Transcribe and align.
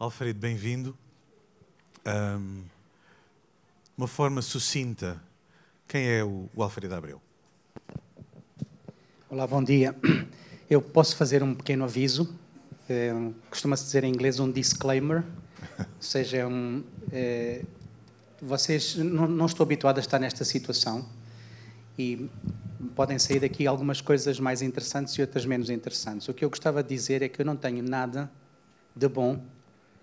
Alfredo, 0.00 0.38
bem-vindo. 0.38 0.96
Um, 2.06 2.62
uma 3.98 4.08
forma 4.08 4.40
sucinta, 4.40 5.22
quem 5.86 6.08
é 6.08 6.24
o, 6.24 6.48
o 6.56 6.62
Alfredo 6.62 6.94
Abreu? 6.94 7.20
Olá, 9.28 9.46
bom 9.46 9.62
dia. 9.62 9.94
Eu 10.70 10.80
posso 10.80 11.14
fazer 11.16 11.42
um 11.42 11.54
pequeno 11.54 11.84
aviso. 11.84 12.34
É, 12.88 13.12
Costuma-se 13.50 13.84
dizer 13.84 14.02
em 14.04 14.08
inglês 14.08 14.40
um 14.40 14.50
disclaimer, 14.50 15.22
ou 15.78 15.86
seja, 16.00 16.38
é 16.38 16.46
um, 16.46 16.82
é, 17.12 17.62
vocês 18.40 18.96
não, 18.96 19.28
não 19.28 19.44
estou 19.44 19.64
habituado 19.64 19.98
a 19.98 20.00
estar 20.00 20.18
nesta 20.18 20.46
situação 20.46 21.06
e 21.98 22.26
podem 22.96 23.18
sair 23.18 23.40
daqui 23.40 23.66
algumas 23.66 24.00
coisas 24.00 24.40
mais 24.40 24.62
interessantes 24.62 25.12
e 25.12 25.20
outras 25.20 25.44
menos 25.44 25.68
interessantes. 25.68 26.26
O 26.26 26.32
que 26.32 26.42
eu 26.42 26.48
gostava 26.48 26.82
de 26.82 26.88
dizer 26.88 27.20
é 27.20 27.28
que 27.28 27.42
eu 27.42 27.44
não 27.44 27.54
tenho 27.54 27.82
nada 27.82 28.32
de 28.96 29.06
bom 29.06 29.38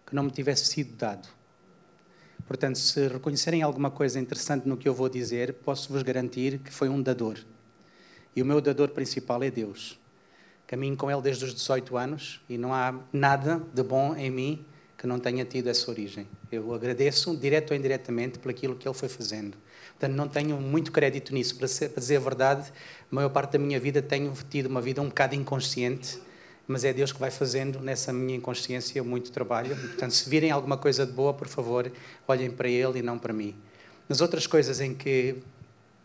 que 0.08 0.16
não 0.16 0.24
me 0.24 0.32
tivesse 0.32 0.66
sido 0.66 0.96
dado. 0.96 1.28
Portanto, 2.48 2.80
se 2.80 3.08
reconhecerem 3.10 3.62
alguma 3.62 3.92
coisa 3.92 4.18
interessante 4.18 4.68
no 4.68 4.78
que 4.78 4.88
eu 4.88 4.94
vou 4.94 5.10
dizer, 5.10 5.54
posso 5.54 5.92
vos 5.92 6.02
garantir 6.02 6.60
que 6.60 6.72
foi 6.72 6.88
um 6.88 7.02
dador. 7.02 7.38
E 8.34 8.42
o 8.42 8.46
meu 8.46 8.62
dador 8.62 8.90
principal 8.90 9.44
é 9.44 9.52
Deus. 9.52 10.00
Caminho 10.66 10.96
com 10.96 11.12
Ele 11.12 11.22
desde 11.22 11.44
os 11.44 11.54
18 11.54 11.98
anos 11.98 12.42
e 12.48 12.58
não 12.58 12.74
há 12.74 12.98
nada 13.12 13.62
de 13.74 13.84
bom 13.84 14.16
em 14.16 14.32
mim 14.32 14.66
que 14.98 15.06
não 15.06 15.20
tenha 15.20 15.44
tido 15.44 15.68
essa 15.68 15.92
origem. 15.92 16.26
Eu 16.50 16.74
agradeço, 16.74 17.36
direto 17.36 17.72
ou 17.72 17.78
indiretamente, 17.78 18.40
por 18.40 18.50
aquilo 18.50 18.76
que 18.76 18.88
Ele 18.88 18.96
foi 18.96 19.10
fazendo. 19.10 19.58
Portanto, 19.92 20.16
não 20.16 20.28
tenho 20.28 20.60
muito 20.60 20.92
crédito 20.92 21.34
nisso. 21.34 21.56
Para, 21.58 21.68
ser, 21.68 21.90
para 21.90 22.00
dizer 22.00 22.18
a 22.18 22.20
verdade, 22.20 22.72
a 23.12 23.16
maior 23.16 23.30
parte 23.30 23.54
da 23.54 23.60
minha 23.60 23.80
vida 23.80 24.02
tenho 24.02 24.34
tido 24.50 24.68
uma 24.68 24.82
vida 24.82 25.02
um 25.02 25.10
bocado 25.10 25.36
inconsciente 25.36 26.20
mas 26.68 26.84
é 26.84 26.92
Deus 26.92 27.14
que 27.14 27.20
vai 27.20 27.32
fazendo 27.32 27.80
nessa 27.80 28.12
minha 28.12 28.36
inconsciência 28.36 29.02
muito 29.02 29.32
trabalho. 29.32 29.76
Portanto, 29.76 30.12
se 30.12 30.30
virem 30.30 30.52
alguma 30.52 30.78
coisa 30.78 31.06
de 31.06 31.14
boa, 31.14 31.34
por 31.34 31.48
favor, 31.48 31.90
olhem 32.28 32.52
para 32.52 32.68
Ele 32.68 33.00
e 33.00 33.02
não 33.02 33.18
para 33.18 33.32
mim. 33.32 33.56
Nas 34.10 34.20
outras 34.20 34.46
coisas 34.46 34.82
em 34.82 34.94
que 34.94 35.38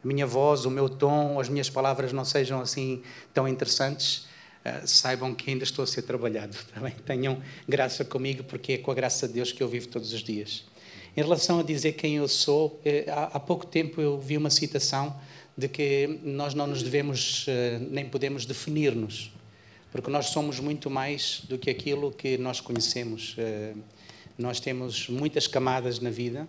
a 0.03 0.07
minha 0.07 0.27
voz, 0.27 0.65
o 0.65 0.71
meu 0.71 0.89
tom, 0.89 1.41
as 1.41 1.49
minhas 1.49 1.69
palavras 1.69 2.13
não 2.13 2.25
sejam 2.25 2.61
assim 2.61 3.03
tão 3.35 3.49
interessantes, 3.49 4.29
uh, 4.65 4.87
saibam 4.87 5.35
que 5.35 5.51
ainda 5.51 5.65
estou 5.65 5.83
a 5.83 5.87
ser 5.87 6.03
trabalhado. 6.03 6.57
Também 6.73 6.93
tá 6.95 7.03
tenham 7.07 7.43
graça 7.69 8.05
comigo, 8.05 8.45
porque 8.45 8.75
é 8.75 8.79
com 8.79 8.93
a 8.93 8.95
graça 8.95 9.27
de 9.27 9.35
Deus 9.35 9.51
que 9.51 9.63
eu 9.63 9.69
vivo 9.69 9.89
todos 9.89 10.13
os 10.13 10.23
dias. 10.23 10.65
Em 11.17 11.23
relação 11.23 11.59
a 11.59 11.63
dizer 11.63 11.93
quem 11.93 12.17
eu 12.17 12.29
sou, 12.29 12.81
eh, 12.85 13.05
há 13.09 13.39
pouco 13.39 13.67
tempo 13.67 14.01
eu 14.01 14.19
vi 14.19 14.37
uma 14.37 14.49
citação 14.49 15.15
de 15.59 15.69
que 15.69 16.21
nós 16.23 16.55
não 16.55 16.67
nos 16.67 16.83
devemos 16.83 17.45
eh, 17.49 17.79
nem 17.91 18.09
podemos 18.09 18.47
definir-nos 18.47 19.32
porque 19.93 20.11
nós 20.11 20.29
somos 20.29 20.59
muito 20.59 20.89
mais 20.89 21.43
do 21.45 21.59
que 21.59 21.69
aquilo 21.69 22.11
que 22.11 22.39
nós 22.39 22.61
conhecemos. 22.61 23.35
Eh, 23.37 23.75
nós 24.39 24.59
temos 24.59 25.07
muitas 25.11 25.47
camadas 25.47 26.01
na 26.01 26.09
vida, 26.09 26.49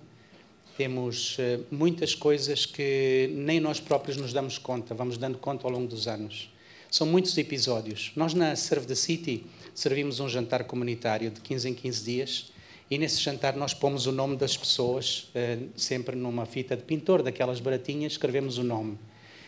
temos 0.78 1.36
eh, 1.38 1.60
muitas 1.70 2.16
coisas 2.16 2.66
que 2.66 3.30
nem 3.34 3.60
nós 3.60 3.82
próprios 3.82 4.16
nos 4.16 4.32
damos 4.32 4.58
conta, 4.58 4.96
vamos 4.96 5.18
dando 5.18 5.38
conta 5.38 5.68
ao 5.68 5.74
longo 5.74 5.88
dos 5.88 6.08
anos. 6.08 6.50
São 6.90 7.06
muitos 7.06 7.38
episódios. 7.38 8.14
Nós 8.16 8.34
na 8.34 8.56
Serve 8.56 8.88
the 8.88 8.96
City 8.96 9.44
servimos 9.76 10.22
um 10.22 10.30
jantar 10.30 10.64
comunitário 10.64 11.30
de 11.30 11.42
15 11.42 11.70
em 11.70 11.74
15 11.74 12.06
dias 12.06 12.54
e 12.90 12.98
nesse 12.98 13.20
jantar 13.20 13.58
nós 13.58 13.74
pomos 13.74 14.06
o 14.06 14.12
nome 14.14 14.38
das 14.38 14.56
pessoas, 14.56 15.30
eh, 15.36 15.58
sempre 15.76 16.16
numa 16.16 16.46
fita 16.46 16.78
de 16.78 16.84
pintor, 16.84 17.22
daquelas 17.22 17.60
baratinhas, 17.60 18.14
escrevemos 18.14 18.58
o 18.58 18.64
nome. 18.64 18.98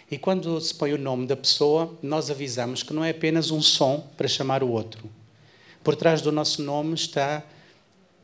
E 0.10 0.18
quando 0.20 0.60
se 0.62 0.74
põe 0.74 0.94
o 0.94 0.98
nome 0.98 1.26
da 1.26 1.36
pessoa, 1.36 1.98
nós 2.02 2.30
avisamos 2.30 2.84
que 2.84 2.94
não 2.94 3.04
é 3.04 3.10
apenas 3.10 3.50
um 3.50 3.62
som 3.62 4.08
para 4.16 4.28
chamar 4.28 4.62
o 4.62 4.70
outro. 4.70 5.10
Por 5.84 5.96
trás 5.96 6.22
do 6.22 6.32
nosso 6.32 6.62
nome 6.62 6.94
está 6.94 7.44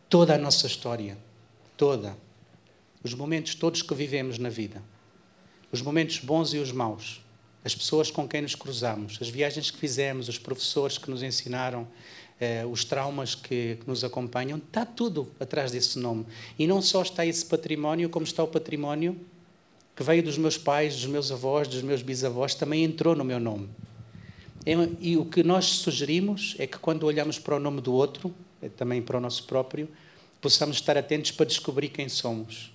toda 0.08 0.36
a 0.36 0.38
nossa 0.38 0.68
história. 0.68 1.18
Toda. 1.76 2.16
Os 3.04 3.16
momentos 3.16 3.56
todos 3.56 3.82
que 3.82 3.96
vivemos 3.96 4.38
na 4.38 4.50
vida. 4.50 4.82
Os 5.72 5.82
momentos 5.82 6.20
bons 6.20 6.54
e 6.54 6.60
os 6.60 6.72
maus. 6.72 7.22
As 7.66 7.74
pessoas 7.74 8.12
com 8.12 8.28
quem 8.28 8.44
nos 8.44 8.54
cruzamos. 8.54 9.18
As 9.20 9.30
viagens 9.30 9.72
que 9.72 9.78
fizemos. 9.78 10.30
Os 10.30 10.38
professores 10.38 11.00
que 11.00 11.10
nos 11.10 11.24
ensinaram. 11.24 11.88
Eh, 12.40 12.64
os 12.66 12.86
traumas 12.86 13.34
que, 13.34 13.78
que 13.80 13.88
nos 13.88 14.04
acompanham. 14.04 14.60
Está 14.60 14.86
tudo 14.86 15.32
atrás 15.40 15.72
desse 15.72 15.98
nome. 15.98 16.28
E 16.60 16.68
não 16.68 16.80
só 16.80 17.02
está 17.02 17.26
esse 17.26 17.46
património, 17.46 18.10
como 18.10 18.24
está 18.24 18.44
o 18.44 18.48
património 18.48 19.20
que 20.02 20.08
veio 20.08 20.24
dos 20.24 20.36
meus 20.36 20.58
pais, 20.58 20.96
dos 20.96 21.06
meus 21.06 21.32
avós, 21.32 21.68
dos 21.68 21.84
meus 21.84 22.02
bisavós, 22.02 22.56
também 22.56 22.84
entrou 22.84 23.16
no 23.16 23.24
meu 23.24 23.40
nome. 23.40 23.70
E 25.00 25.16
o 25.16 25.26
que 25.26 25.44
nós 25.44 25.66
sugerimos 25.66 26.56
é 26.58 26.66
que 26.66 26.80
quando 26.80 27.04
olhamos 27.04 27.38
para 27.38 27.56
o 27.56 27.60
nome 27.60 27.82
do 27.82 27.94
outro, 27.94 28.34
é 28.64 28.68
também 28.68 29.00
para 29.00 29.18
o 29.18 29.22
nosso 29.22 29.44
próprio, 29.44 29.88
possamos 30.42 30.78
estar 30.78 30.98
atentos 30.98 31.30
para 31.30 31.46
descobrir 31.46 31.90
quem 31.90 32.10
somos. 32.10 32.74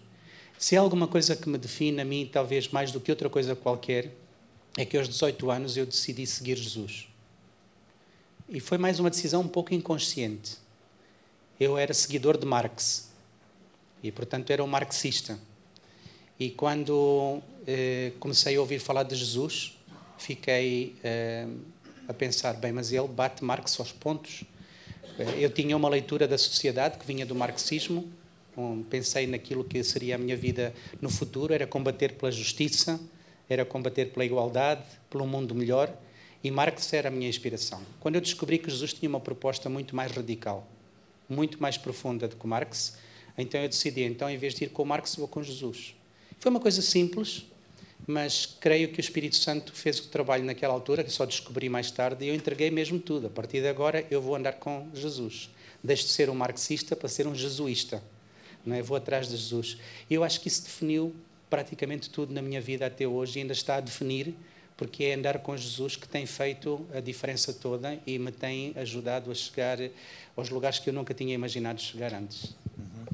Se 0.56 0.76
há 0.76 0.80
alguma 0.80 1.08
coisa 1.08 1.34
que 1.34 1.48
me 1.48 1.58
define 1.58 2.00
a 2.00 2.04
mim, 2.04 2.30
talvez 2.32 2.68
mais 2.68 2.92
do 2.92 3.00
que 3.00 3.10
outra 3.10 3.28
coisa 3.28 3.56
qualquer, 3.56 4.14
é 4.78 4.84
que 4.84 4.96
aos 4.96 5.08
18 5.08 5.50
anos 5.50 5.76
eu 5.76 5.84
decidi 5.84 6.24
seguir 6.28 6.56
Jesus. 6.56 7.08
E 8.48 8.60
foi 8.60 8.78
mais 8.78 9.00
uma 9.00 9.10
decisão 9.10 9.40
um 9.40 9.48
pouco 9.48 9.74
inconsciente. 9.74 10.58
Eu 11.58 11.76
era 11.76 11.92
seguidor 11.92 12.38
de 12.38 12.46
Marx 12.46 13.10
e, 14.00 14.12
portanto, 14.12 14.48
era 14.52 14.62
um 14.62 14.68
marxista. 14.68 15.36
E 16.38 16.50
quando 16.50 17.40
eh, 17.66 18.12
comecei 18.20 18.56
a 18.56 18.60
ouvir 18.60 18.78
falar 18.78 19.04
de 19.04 19.16
Jesus, 19.16 19.76
fiquei 20.18 20.94
eh, 21.02 21.46
a 22.06 22.12
pensar: 22.12 22.54
bem, 22.54 22.72
mas 22.72 22.92
ele 22.92 23.08
bate 23.08 23.42
Marx 23.42 23.78
aos 23.80 23.90
pontos. 23.90 24.44
Eh, 25.18 25.44
eu 25.44 25.50
tinha 25.50 25.76
uma 25.76 25.88
leitura 25.88 26.28
da 26.28 26.36
sociedade 26.36 26.98
que 26.98 27.06
vinha 27.06 27.24
do 27.24 27.34
marxismo, 27.34 28.06
um, 28.56 28.82
pensei 28.82 29.26
naquilo 29.26 29.64
que 29.64 29.82
seria 29.82 30.16
a 30.16 30.18
minha 30.18 30.36
vida 30.36 30.74
no 31.00 31.08
futuro: 31.08 31.54
era 31.54 31.66
combater 31.66 32.12
pela 32.12 32.30
justiça, 32.30 33.00
era 33.48 33.64
combater 33.64 34.12
pela 34.12 34.24
igualdade, 34.24 34.84
pelo 35.08 35.26
mundo 35.26 35.54
melhor. 35.54 35.92
E 36.44 36.50
Marx 36.50 36.92
era 36.92 37.08
a 37.08 37.10
minha 37.10 37.28
inspiração. 37.28 37.80
Quando 37.98 38.16
eu 38.16 38.20
descobri 38.20 38.58
que 38.58 38.70
Jesus 38.70 38.92
tinha 38.92 39.08
uma 39.08 39.20
proposta 39.20 39.68
muito 39.68 39.96
mais 39.96 40.12
radical, 40.12 40.68
muito 41.28 41.60
mais 41.60 41.76
profunda 41.76 42.28
do 42.28 42.36
que 42.36 42.46
Marx, 42.46 42.98
então 43.38 43.60
eu 43.60 43.68
decidi: 43.68 44.02
então, 44.02 44.28
em 44.28 44.36
vez 44.36 44.54
de 44.54 44.64
ir 44.64 44.68
com 44.68 44.84
Marx, 44.84 45.16
vou 45.16 45.26
com 45.26 45.42
Jesus. 45.42 45.95
Foi 46.38 46.50
uma 46.50 46.60
coisa 46.60 46.82
simples, 46.82 47.46
mas 48.06 48.46
creio 48.60 48.88
que 48.92 48.98
o 48.98 49.00
Espírito 49.00 49.36
Santo 49.36 49.72
fez 49.72 49.98
o 49.98 50.08
trabalho 50.08 50.44
naquela 50.44 50.72
altura, 50.72 51.02
que 51.02 51.10
só 51.10 51.24
descobri 51.24 51.68
mais 51.68 51.90
tarde, 51.90 52.24
e 52.24 52.28
eu 52.28 52.34
entreguei 52.34 52.70
mesmo 52.70 53.00
tudo. 53.00 53.26
A 53.26 53.30
partir 53.30 53.60
de 53.60 53.68
agora 53.68 54.06
eu 54.10 54.22
vou 54.22 54.36
andar 54.36 54.54
com 54.54 54.88
Jesus. 54.94 55.50
Deixo 55.82 56.04
de 56.04 56.10
ser 56.10 56.30
um 56.30 56.34
marxista 56.34 56.94
para 56.94 57.08
ser 57.08 57.26
um 57.26 57.34
jesuísta. 57.34 58.02
Não 58.64 58.74
é? 58.76 58.82
Vou 58.82 58.96
atrás 58.96 59.28
de 59.28 59.36
Jesus. 59.36 59.78
E 60.08 60.14
eu 60.14 60.22
acho 60.22 60.40
que 60.40 60.48
isso 60.48 60.62
definiu 60.62 61.14
praticamente 61.48 62.10
tudo 62.10 62.32
na 62.32 62.42
minha 62.42 62.60
vida 62.60 62.86
até 62.86 63.06
hoje 63.06 63.38
e 63.38 63.42
ainda 63.42 63.52
está 63.52 63.76
a 63.76 63.80
definir, 63.80 64.34
porque 64.76 65.04
é 65.04 65.14
andar 65.14 65.38
com 65.38 65.56
Jesus 65.56 65.96
que 65.96 66.08
tem 66.08 66.26
feito 66.26 66.84
a 66.92 67.00
diferença 67.00 67.52
toda 67.52 67.98
e 68.06 68.18
me 68.18 68.30
tem 68.30 68.72
ajudado 68.76 69.30
a 69.30 69.34
chegar 69.34 69.78
aos 70.36 70.50
lugares 70.50 70.78
que 70.78 70.90
eu 70.90 70.94
nunca 70.94 71.14
tinha 71.14 71.34
imaginado 71.34 71.80
chegar 71.80 72.12
antes. 72.12 72.54
Uhum. 72.76 73.06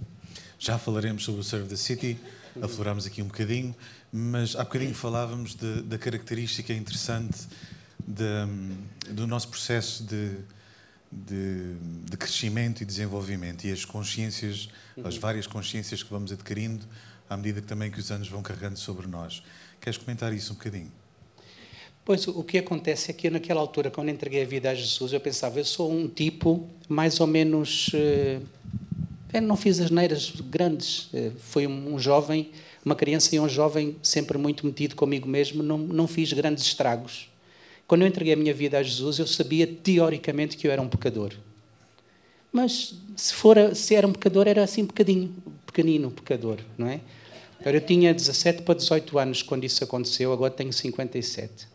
Já 0.59 0.79
falaremos 0.79 1.25
sobre 1.25 1.41
o 1.41 1.45
Serve 1.45 1.69
the 1.69 1.77
City 1.77 2.17
aflorámos 2.61 3.07
aqui 3.07 3.23
um 3.23 3.27
bocadinho, 3.27 3.75
mas 4.13 4.57
há 4.57 4.65
bocadinho 4.65 4.95
falávamos 4.95 5.55
de, 5.55 5.83
da 5.83 5.97
característica 5.97 6.73
interessante 6.73 7.47
de, 8.07 9.13
do 9.13 9.27
nosso 9.27 9.49
processo 9.49 10.05
de, 10.05 10.37
de, 11.11 11.75
de, 12.11 12.17
crescimento 12.17 12.83
e 12.83 12.85
desenvolvimento 12.85 13.65
e 13.65 13.73
as 13.73 13.85
consciências, 13.85 14.69
uhum. 14.97 15.07
as 15.07 15.17
várias 15.17 15.47
consciências 15.47 16.03
que 16.03 16.11
vamos 16.11 16.33
adquirindo 16.33 16.85
à 17.31 17.37
medida 17.37 17.61
que 17.61 17.67
também 17.67 17.91
que 17.91 17.99
os 17.99 18.11
anos 18.11 18.29
vão 18.29 18.43
carregando 18.43 18.79
sobre 18.79 19.07
nós. 19.07 19.43
Queres 19.81 19.97
comentar 19.97 20.33
isso 20.35 20.53
um 20.53 20.57
bocadinho? 20.57 20.93
Pois, 22.05 22.27
o 22.27 22.43
que 22.43 22.59
acontece 22.59 23.13
é 23.13 23.15
que 23.15 23.31
naquela 23.31 23.61
altura, 23.61 23.89
quando 23.89 24.09
entreguei 24.09 24.43
a 24.43 24.47
vida 24.47 24.69
a 24.69 24.75
Jesus, 24.75 25.13
eu 25.13 25.21
pensava, 25.21 25.61
eu 25.61 25.65
sou 25.65 25.91
um 25.91 26.09
tipo 26.09 26.69
mais 26.89 27.21
ou 27.21 27.27
menos... 27.27 27.89
Uh 27.89 28.43
eu 29.33 29.43
não 29.43 29.57
fiz 29.57 29.81
as 29.81 29.91
neiras 29.91 30.31
grandes. 30.31 31.09
Eh, 31.15 31.31
fui 31.39 31.67
um 31.67 31.99
jovem, 31.99 32.51
uma 32.85 32.95
criança 32.95 33.35
e 33.35 33.41
um 33.41 33.49
jovem 33.49 33.97
sempre 34.03 34.37
muito 34.37 34.67
metido 34.67 34.95
comigo 34.95 35.29
mesmo, 35.29 35.63
não, 35.63 35.79
não 35.79 36.07
fiz 36.07 36.33
grandes 36.33 36.65
estragos. 36.65 37.31
Quando 37.87 38.03
eu 38.03 38.09
entreguei 38.09 38.35
a 38.35 38.37
minha 38.37 38.53
vida 38.53 38.79
a 38.79 38.83
Jesus, 38.83 39.19
eu 39.19 39.27
sabia 39.27 39.67
teoricamente 39.67 40.57
que 40.57 40.67
eu 40.67 40.71
era 40.71 40.83
um 40.83 40.89
pecador. 40.89 41.33
Mas 42.53 42.95
se, 43.17 43.33
for, 43.33 43.57
se 43.75 43.95
era 43.95 44.07
um 44.07 44.13
pecador, 44.13 44.47
era 44.47 44.63
assim 44.63 44.83
um 44.83 44.87
bocadinho, 44.87 45.35
pequenino 45.65 46.11
pecador, 46.11 46.59
não 46.77 46.87
é? 46.87 47.01
Eu 47.65 47.81
tinha 47.81 48.13
17 48.13 48.63
para 48.63 48.75
18 48.75 49.19
anos 49.19 49.43
quando 49.43 49.65
isso 49.65 49.83
aconteceu, 49.83 50.33
agora 50.33 50.51
tenho 50.51 50.73
57. 50.73 51.69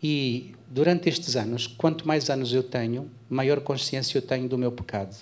E 0.00 0.54
durante 0.68 1.08
estes 1.08 1.34
anos, 1.34 1.66
quanto 1.66 2.06
mais 2.06 2.30
anos 2.30 2.52
eu 2.52 2.62
tenho, 2.62 3.10
maior 3.28 3.60
consciência 3.60 4.18
eu 4.18 4.22
tenho 4.22 4.46
do 4.46 4.56
meu 4.56 4.70
pecado. 4.70 5.16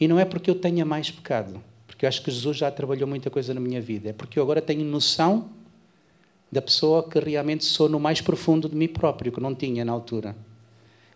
E 0.00 0.06
não 0.06 0.18
é 0.18 0.24
porque 0.24 0.50
eu 0.50 0.54
tenha 0.54 0.84
mais 0.84 1.10
pecado, 1.10 1.62
porque 1.86 2.04
eu 2.04 2.08
acho 2.08 2.22
que 2.22 2.30
Jesus 2.30 2.56
já 2.56 2.70
trabalhou 2.70 3.08
muita 3.08 3.30
coisa 3.30 3.52
na 3.52 3.60
minha 3.60 3.80
vida, 3.80 4.10
é 4.10 4.12
porque 4.12 4.38
eu 4.38 4.42
agora 4.42 4.62
tenho 4.62 4.84
noção 4.84 5.50
da 6.50 6.62
pessoa 6.62 7.08
que 7.08 7.18
realmente 7.18 7.64
sou 7.64 7.88
no 7.88 8.00
mais 8.00 8.20
profundo 8.20 8.68
de 8.68 8.76
mim 8.76 8.88
próprio, 8.88 9.32
que 9.32 9.40
não 9.40 9.54
tinha 9.54 9.84
na 9.84 9.92
altura. 9.92 10.34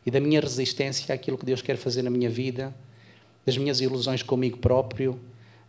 E 0.04 0.10
da 0.10 0.20
minha 0.20 0.40
resistência 0.40 1.14
àquilo 1.14 1.38
que 1.38 1.46
Deus 1.46 1.62
quer 1.62 1.76
fazer 1.76 2.02
na 2.02 2.10
minha 2.10 2.28
vida 2.28 2.74
das 3.44 3.56
minhas 3.56 3.80
ilusões 3.80 4.22
comigo 4.22 4.58
próprio, 4.58 5.18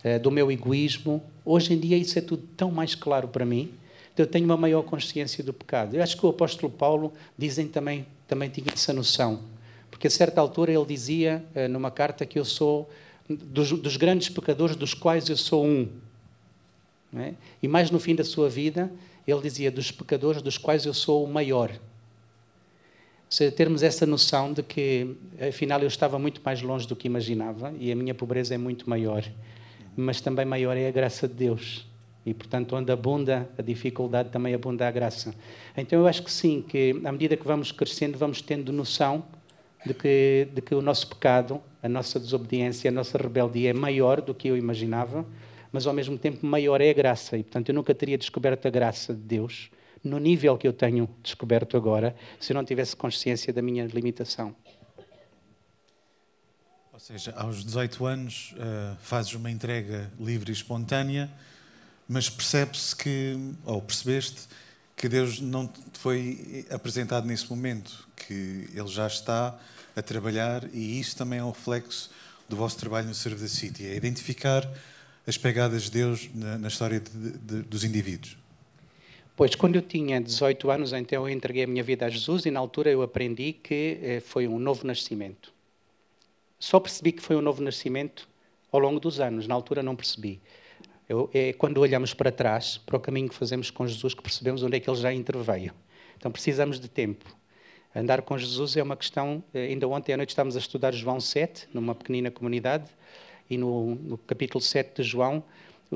uh, 0.04 0.20
do 0.20 0.30
meu 0.30 0.52
egoísmo. 0.52 1.22
Hoje 1.44 1.74
em 1.74 1.80
dia 1.80 1.98
isso 1.98 2.18
é 2.18 2.22
tudo 2.22 2.44
tão 2.56 2.72
mais 2.72 2.96
claro 2.96 3.28
para 3.28 3.46
mim. 3.46 3.72
Eu 4.16 4.28
tenho 4.28 4.46
uma 4.46 4.58
maior 4.58 4.84
consciência 4.84 5.44
do 5.44 5.52
pecado. 5.52 5.96
Eu 5.96 6.04
acho 6.04 6.16
que 6.16 6.26
o 6.26 6.30
apóstolo 6.30 6.72
Paulo 6.72 7.12
dizem 7.38 7.68
também 7.68 8.06
também 8.28 8.50
tinha 8.50 8.68
essa 8.72 8.94
noção, 8.94 9.42
porque 9.94 10.08
a 10.08 10.10
certa 10.10 10.42
altura 10.42 10.72
ele 10.72 10.86
dizia 10.86 11.46
uh, 11.56 11.70
numa 11.70 11.92
carta 11.92 12.26
que 12.26 12.40
eu 12.40 12.44
sou 12.44 12.90
dos, 13.30 13.72
dos, 13.72 13.96
grandes 13.96 14.28
pecadores 14.28 14.76
dos 14.76 14.94
quais 14.94 15.30
eu 15.30 15.38
sou 15.38 15.64
um. 15.66 15.88
É? 17.16 17.34
E 17.62 17.68
mais 17.68 17.92
no 17.92 18.00
fim 18.00 18.16
da 18.16 18.24
sua 18.24 18.50
vida 18.50 18.92
ele 19.28 19.42
dizia 19.42 19.72
dos 19.72 19.92
pecadores 19.92 20.42
dos 20.42 20.58
quais 20.58 20.86
eu 20.86 20.94
sou 20.94 21.24
o 21.24 21.28
maior 21.28 21.72
seja, 23.34 23.52
termos 23.52 23.82
essa 23.82 24.06
noção 24.06 24.54
de 24.54 24.62
que, 24.62 25.16
afinal, 25.48 25.82
eu 25.82 25.88
estava 25.88 26.20
muito 26.20 26.40
mais 26.46 26.62
longe 26.62 26.88
do 26.88 26.96
que 26.96 27.08
imaginava 27.08 27.74
e 27.80 27.92
a 27.92 27.96
minha 27.96 28.14
pobreza 28.14 28.54
é 28.54 28.58
muito 28.58 28.88
maior, 28.88 29.24
mas 29.98 30.22
também 30.22 30.46
maior 30.46 30.78
é 30.78 30.88
a 30.88 30.92
graça 30.92 31.28
de 31.28 31.34
Deus. 31.34 31.88
E, 32.26 32.34
portanto, 32.34 32.76
onde 32.76 32.92
abunda 32.92 33.50
a 33.58 33.62
dificuldade, 33.62 34.30
também 34.30 34.54
abunda 34.54 34.88
a 34.88 34.92
graça. 34.92 35.34
Então, 35.76 36.00
eu 36.00 36.08
acho 36.08 36.24
que 36.24 36.32
sim, 36.32 36.62
que 36.62 37.02
à 37.04 37.12
medida 37.12 37.36
que 37.36 37.46
vamos 37.46 37.72
crescendo, 37.72 38.18
vamos 38.18 38.42
tendo 38.42 38.72
noção 38.72 39.26
de 39.86 39.94
que, 39.94 40.48
de 40.54 40.62
que 40.62 40.74
o 40.74 40.82
nosso 40.82 41.08
pecado, 41.08 41.62
a 41.82 41.90
nossa 41.90 42.20
desobediência, 42.20 42.90
a 42.90 42.94
nossa 42.94 43.18
rebeldia 43.18 43.70
é 43.70 43.74
maior 43.74 44.22
do 44.22 44.34
que 44.34 44.48
eu 44.48 44.58
imaginava, 44.58 45.26
mas 45.72 45.88
ao 45.88 45.94
mesmo 45.94 46.18
tempo 46.18 46.46
maior 46.46 46.80
é 46.82 46.90
a 46.90 46.94
graça. 46.94 47.38
E, 47.38 47.44
portanto, 47.44 47.70
eu 47.70 47.76
nunca 47.76 47.94
teria 47.94 48.18
descoberto 48.18 48.68
a 48.68 48.72
graça 48.72 49.14
de 49.14 49.22
Deus 49.22 49.70
no 50.04 50.20
nível 50.20 50.58
que 50.58 50.68
eu 50.68 50.74
tenho 50.74 51.10
descoberto 51.22 51.78
agora, 51.78 52.16
se 52.40 52.52
eu 52.52 52.56
não 52.56 52.66
tivesse 52.66 52.96
consciência 52.96 53.54
da 53.54 53.62
minha 53.62 53.86
limitação. 53.86 54.56
Ou 56.92 57.00
seja, 57.00 57.34
aos 57.36 57.64
18 57.64 58.06
anos 58.06 58.54
uh, 58.54 58.96
fazes 59.00 59.34
uma 59.34 59.50
entrega 59.50 60.12
livre 60.20 60.52
e 60.52 60.54
espontânea, 60.54 61.32
mas 62.08 62.30
percebe-se 62.30 62.96
que, 62.96 63.36
ou 63.66 63.82
percebeste, 63.82 64.48
que 65.04 65.10
Deus 65.10 65.42
não 65.42 65.68
te 65.68 66.00
foi 66.00 66.66
apresentado 66.70 67.28
nesse 67.28 67.50
momento, 67.50 68.08
que 68.16 68.70
Ele 68.74 68.88
já 68.88 69.06
está 69.06 69.60
a 69.94 70.02
trabalhar 70.02 70.64
e 70.74 70.98
isso 70.98 71.18
também 71.18 71.40
é 71.40 71.44
um 71.44 71.50
reflexo 71.50 72.10
do 72.48 72.56
vosso 72.56 72.78
trabalho 72.78 73.10
no 73.10 73.14
Serve 73.14 73.42
the 73.42 73.50
City, 73.50 73.86
é 73.86 73.98
identificar 73.98 74.66
as 75.28 75.38
pegadas 75.38 75.84
de 75.84 75.92
Deus 75.92 76.30
na, 76.34 76.58
na 76.58 76.70
história 76.70 77.02
de, 77.02 77.32
de, 77.32 77.62
dos 77.64 77.84
indivíduos. 77.84 78.38
Pois, 79.36 79.56
quando 79.56 79.76
eu 79.76 79.82
tinha 79.82 80.22
18 80.22 80.72
anos, 80.72 80.94
então 80.94 81.28
eu 81.28 81.34
entreguei 81.34 81.66
a 81.66 81.68
minha 81.68 81.84
vida 81.84 82.06
a 82.06 82.10
Jesus 82.10 82.46
e 82.46 82.52
na 82.52 82.62
altura 82.62 82.90
eu 82.90 83.02
aprendi 83.02 83.52
que 83.52 84.00
eh, 84.02 84.20
foi 84.22 84.48
um 84.48 84.58
novo 84.58 84.88
nascimento. 84.88 85.52
Só 86.58 86.80
percebi 86.80 87.12
que 87.12 87.22
foi 87.22 87.36
um 87.36 87.42
novo 87.42 87.62
nascimento 87.62 88.26
ao 88.72 88.80
longo 88.80 89.02
dos 89.02 89.20
anos, 89.20 89.48
na 89.48 89.54
altura 89.54 89.84
não 89.84 89.98
percebi. 89.98 90.40
É 91.34 91.54
quando 91.54 91.78
olhamos 91.80 92.14
para 92.14 92.32
trás, 92.32 92.78
para 92.78 92.98
o 92.98 93.00
caminho 93.00 93.30
que 93.30 93.36
fazemos 93.36 93.70
com 93.70 93.86
Jesus, 93.88 94.14
que 94.14 94.22
percebemos 94.22 94.64
onde 94.64 94.78
é 94.78 94.80
que 94.80 94.90
ele 94.90 94.98
já 94.98 95.14
interveio. 95.14 95.74
Então 96.18 96.32
precisamos 96.32 96.80
de 96.80 96.88
tempo. 96.88 97.26
Andar 97.96 98.22
com 98.22 98.38
Jesus 98.38 98.76
é 98.76 98.82
uma 98.82 98.96
questão. 98.96 99.44
Eh, 99.54 99.68
ainda 99.68 99.88
ontem 99.88 100.14
à 100.14 100.18
noite 100.18 100.30
estávamos 100.30 100.56
a 100.56 100.60
estudar 100.60 100.92
João 100.94 101.20
7, 101.20 101.68
numa 101.74 101.94
pequenina 101.94 102.32
comunidade, 102.32 102.90
e 103.50 103.58
no, 103.58 103.96
no 103.96 104.18
capítulo 104.18 104.62
7 104.62 105.02
de 105.02 105.04
João, 105.04 105.44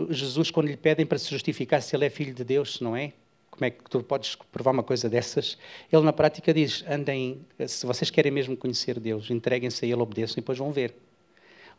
Jesus, 0.10 0.52
quando 0.52 0.68
lhe 0.68 0.78
pedem 0.78 1.06
para 1.06 1.18
se 1.18 1.30
justificar 1.32 1.82
se 1.82 1.96
ele 1.96 2.06
é 2.06 2.10
filho 2.10 2.34
de 2.34 2.44
Deus, 2.44 2.80
não 2.82 2.96
é, 2.96 3.14
como 3.50 3.66
é 3.66 3.72
que 3.72 3.90
tu 3.90 4.04
podes 4.04 4.36
provar 4.52 4.72
uma 4.72 4.84
coisa 4.84 5.10
dessas? 5.10 5.58
Ele, 5.92 6.04
na 6.04 6.14
prática, 6.14 6.54
diz: 6.54 6.84
andem, 6.88 7.44
se 7.66 7.86
vocês 7.86 8.12
querem 8.12 8.32
mesmo 8.32 8.56
conhecer 8.56 9.00
Deus, 9.00 9.32
entreguem-se 9.32 9.84
a 9.84 9.88
Ele, 9.88 10.02
obedeçam 10.02 10.34
e 10.34 10.42
depois 10.42 10.60
vão 10.60 10.72
ver. 10.72 10.94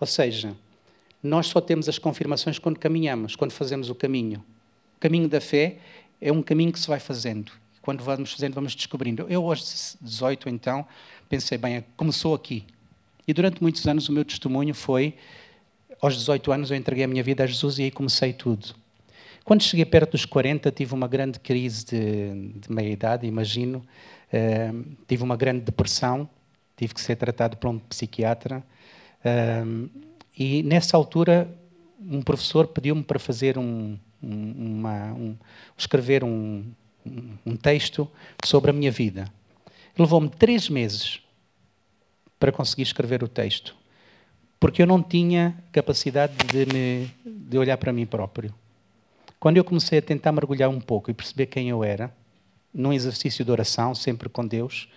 Ou 0.01 0.07
seja, 0.07 0.57
nós 1.23 1.47
só 1.47 1.61
temos 1.61 1.89
as 1.89 1.99
confirmações 1.99 2.59
quando 2.59 2.79
caminhamos, 2.79 3.35
quando 3.35 3.53
fazemos 3.53 3.91
o 3.91 3.95
caminho. 3.95 4.45
O 4.97 5.01
caminho 5.01 5.29
da 5.29 5.41
fé 5.41 5.79
é 6.21 6.33
um 6.33 6.43
caminho 6.43 6.73
que 6.73 6.79
se 6.79 6.89
vai 6.89 7.01
fazendo. 7.01 7.53
Quando 7.83 8.03
vamos 8.05 8.33
fazendo, 8.33 8.55
vamos 8.55 8.75
descobrindo. 8.75 9.27
Eu, 9.29 9.45
aos 9.49 9.97
18, 10.01 10.49
então, 10.49 10.87
pensei: 11.29 11.57
bem, 11.57 11.85
começou 11.97 12.35
aqui. 12.35 12.65
E 13.27 13.33
durante 13.33 13.63
muitos 13.63 13.87
anos 13.87 14.09
o 14.09 14.13
meu 14.13 14.25
testemunho 14.25 14.75
foi: 14.75 15.15
aos 16.01 16.17
18 16.17 16.53
anos 16.53 16.71
eu 16.71 16.77
entreguei 16.77 17.05
a 17.05 17.09
minha 17.09 17.23
vida 17.23 17.45
a 17.45 17.47
Jesus 17.47 17.79
e 17.79 17.85
aí 17.85 17.91
comecei 17.91 18.33
tudo. 18.33 18.75
Quando 19.45 19.63
cheguei 19.63 19.87
perto 19.87 20.13
dos 20.13 20.27
40, 20.27 20.71
tive 20.71 20.93
uma 20.93 21.09
grande 21.09 21.41
crise 21.41 21.85
de, 21.87 22.51
de 22.59 22.71
meia-idade, 22.71 23.27
imagino. 23.27 23.79
Uh, 24.31 24.97
tive 25.07 25.23
uma 25.23 25.37
grande 25.37 25.63
depressão, 25.63 26.29
tive 26.77 26.93
que 26.93 27.01
ser 27.01 27.17
tratado 27.17 27.57
por 27.57 27.71
um 27.71 27.79
psiquiatra. 27.79 28.63
Uh, 29.25 29.89
e 30.39 30.63
nessa 30.63 30.97
altura, 30.97 31.53
um 32.01 32.23
professor 32.23 32.69
pediu-me 32.69 33.03
para 33.03 33.19
fazer 33.19 33.59
um, 33.59 33.99
uma, 34.23 35.13
um, 35.13 35.37
escrever 35.77 36.23
um, 36.23 36.65
um 37.45 37.57
texto 37.57 38.09
sobre 38.45 38.71
a 38.71 38.73
minha 38.73 38.93
vida. 38.93 39.25
Levou-me 39.99 40.29
três 40.29 40.69
meses 40.69 41.21
para 42.39 42.53
conseguir 42.53 42.83
escrever 42.83 43.25
o 43.25 43.29
texto, 43.29 43.75
porque 44.61 44.81
eu 44.81 44.87
não 44.87 45.03
tinha 45.03 45.57
capacidade 45.73 46.35
de, 46.47 46.73
me, 46.73 47.11
de 47.25 47.59
olhar 47.59 47.77
para 47.77 47.93
mim 47.93 48.07
próprio. 48.07 48.55
Quando 49.41 49.57
eu 49.57 49.65
comecei 49.65 49.99
a 49.99 50.03
tentar 50.03 50.31
mergulhar 50.31 50.71
um 50.71 50.81
pouco 50.81 51.11
e 51.11 51.15
perceber 51.15 51.47
quem 51.47 51.69
eu 51.69 51.83
era, 51.83 52.15
num 52.73 52.93
exercício 52.93 53.45
de 53.45 53.51
oração, 53.51 53.93
sempre 53.93 54.29
com 54.29 54.47
Deus, 54.47 54.89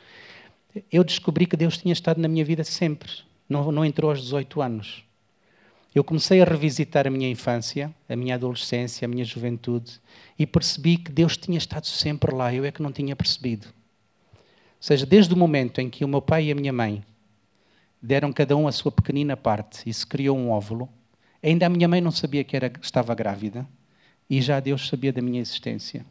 eu 0.91 1.03
descobri 1.03 1.47
que 1.47 1.57
Deus 1.57 1.79
tinha 1.79 1.93
estado 1.93 2.21
na 2.21 2.27
minha 2.27 2.45
vida 2.45 2.63
sempre. 2.63 3.11
Não, 3.49 3.71
não 3.71 3.83
entrou 3.83 4.11
aos 4.11 4.21
18 4.21 4.61
anos. 4.61 5.03
Eu 5.93 6.05
comecei 6.05 6.41
a 6.41 6.45
revisitar 6.45 7.05
a 7.05 7.09
minha 7.09 7.29
infância, 7.29 7.93
a 8.07 8.15
minha 8.15 8.35
adolescência, 8.35 9.05
a 9.05 9.09
minha 9.09 9.25
juventude 9.25 9.99
e 10.39 10.47
percebi 10.47 10.97
que 10.97 11.11
Deus 11.11 11.35
tinha 11.35 11.57
estado 11.57 11.85
sempre 11.85 12.33
lá, 12.33 12.53
eu 12.53 12.63
é 12.63 12.71
que 12.71 12.81
não 12.81 12.93
tinha 12.93 13.13
percebido. 13.13 13.67
Ou 13.67 14.79
seja, 14.79 15.05
desde 15.05 15.33
o 15.33 15.37
momento 15.37 15.79
em 15.79 15.89
que 15.89 16.05
o 16.05 16.07
meu 16.07 16.21
pai 16.21 16.45
e 16.45 16.51
a 16.51 16.55
minha 16.55 16.71
mãe 16.71 17.03
deram 18.01 18.31
cada 18.31 18.55
um 18.55 18.67
a 18.67 18.71
sua 18.71 18.91
pequenina 18.91 19.35
parte 19.35 19.87
e 19.87 19.93
se 19.93 20.07
criou 20.07 20.37
um 20.37 20.49
óvulo, 20.49 20.87
ainda 21.43 21.65
a 21.65 21.69
minha 21.69 21.89
mãe 21.89 21.99
não 21.99 22.09
sabia 22.09 22.43
que 22.43 22.55
era, 22.55 22.71
estava 22.81 23.13
grávida, 23.13 23.67
e 24.29 24.41
já 24.41 24.61
Deus 24.61 24.87
sabia 24.87 25.11
da 25.11 25.21
minha 25.21 25.41
existência. 25.41 26.05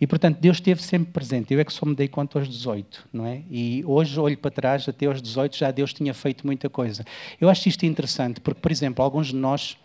E, 0.00 0.06
portanto, 0.06 0.38
Deus 0.38 0.56
esteve 0.56 0.82
sempre 0.82 1.12
presente. 1.12 1.52
Eu 1.52 1.60
é 1.60 1.64
que 1.64 1.72
só 1.72 1.84
me 1.84 1.94
dei 1.94 2.08
conta 2.08 2.38
aos 2.38 2.48
18, 2.48 3.08
não 3.12 3.26
é? 3.26 3.42
E 3.50 3.84
hoje 3.84 4.18
olho 4.18 4.38
para 4.38 4.50
trás, 4.50 4.88
até 4.88 5.04
aos 5.04 5.20
18, 5.20 5.56
já 5.56 5.70
Deus 5.70 5.92
tinha 5.92 6.14
feito 6.14 6.46
muita 6.46 6.70
coisa. 6.70 7.04
Eu 7.38 7.50
acho 7.50 7.68
isto 7.68 7.84
interessante, 7.84 8.40
porque, 8.40 8.60
por 8.60 8.72
exemplo, 8.72 9.04
alguns 9.04 9.26
de 9.26 9.36
nós 9.36 9.76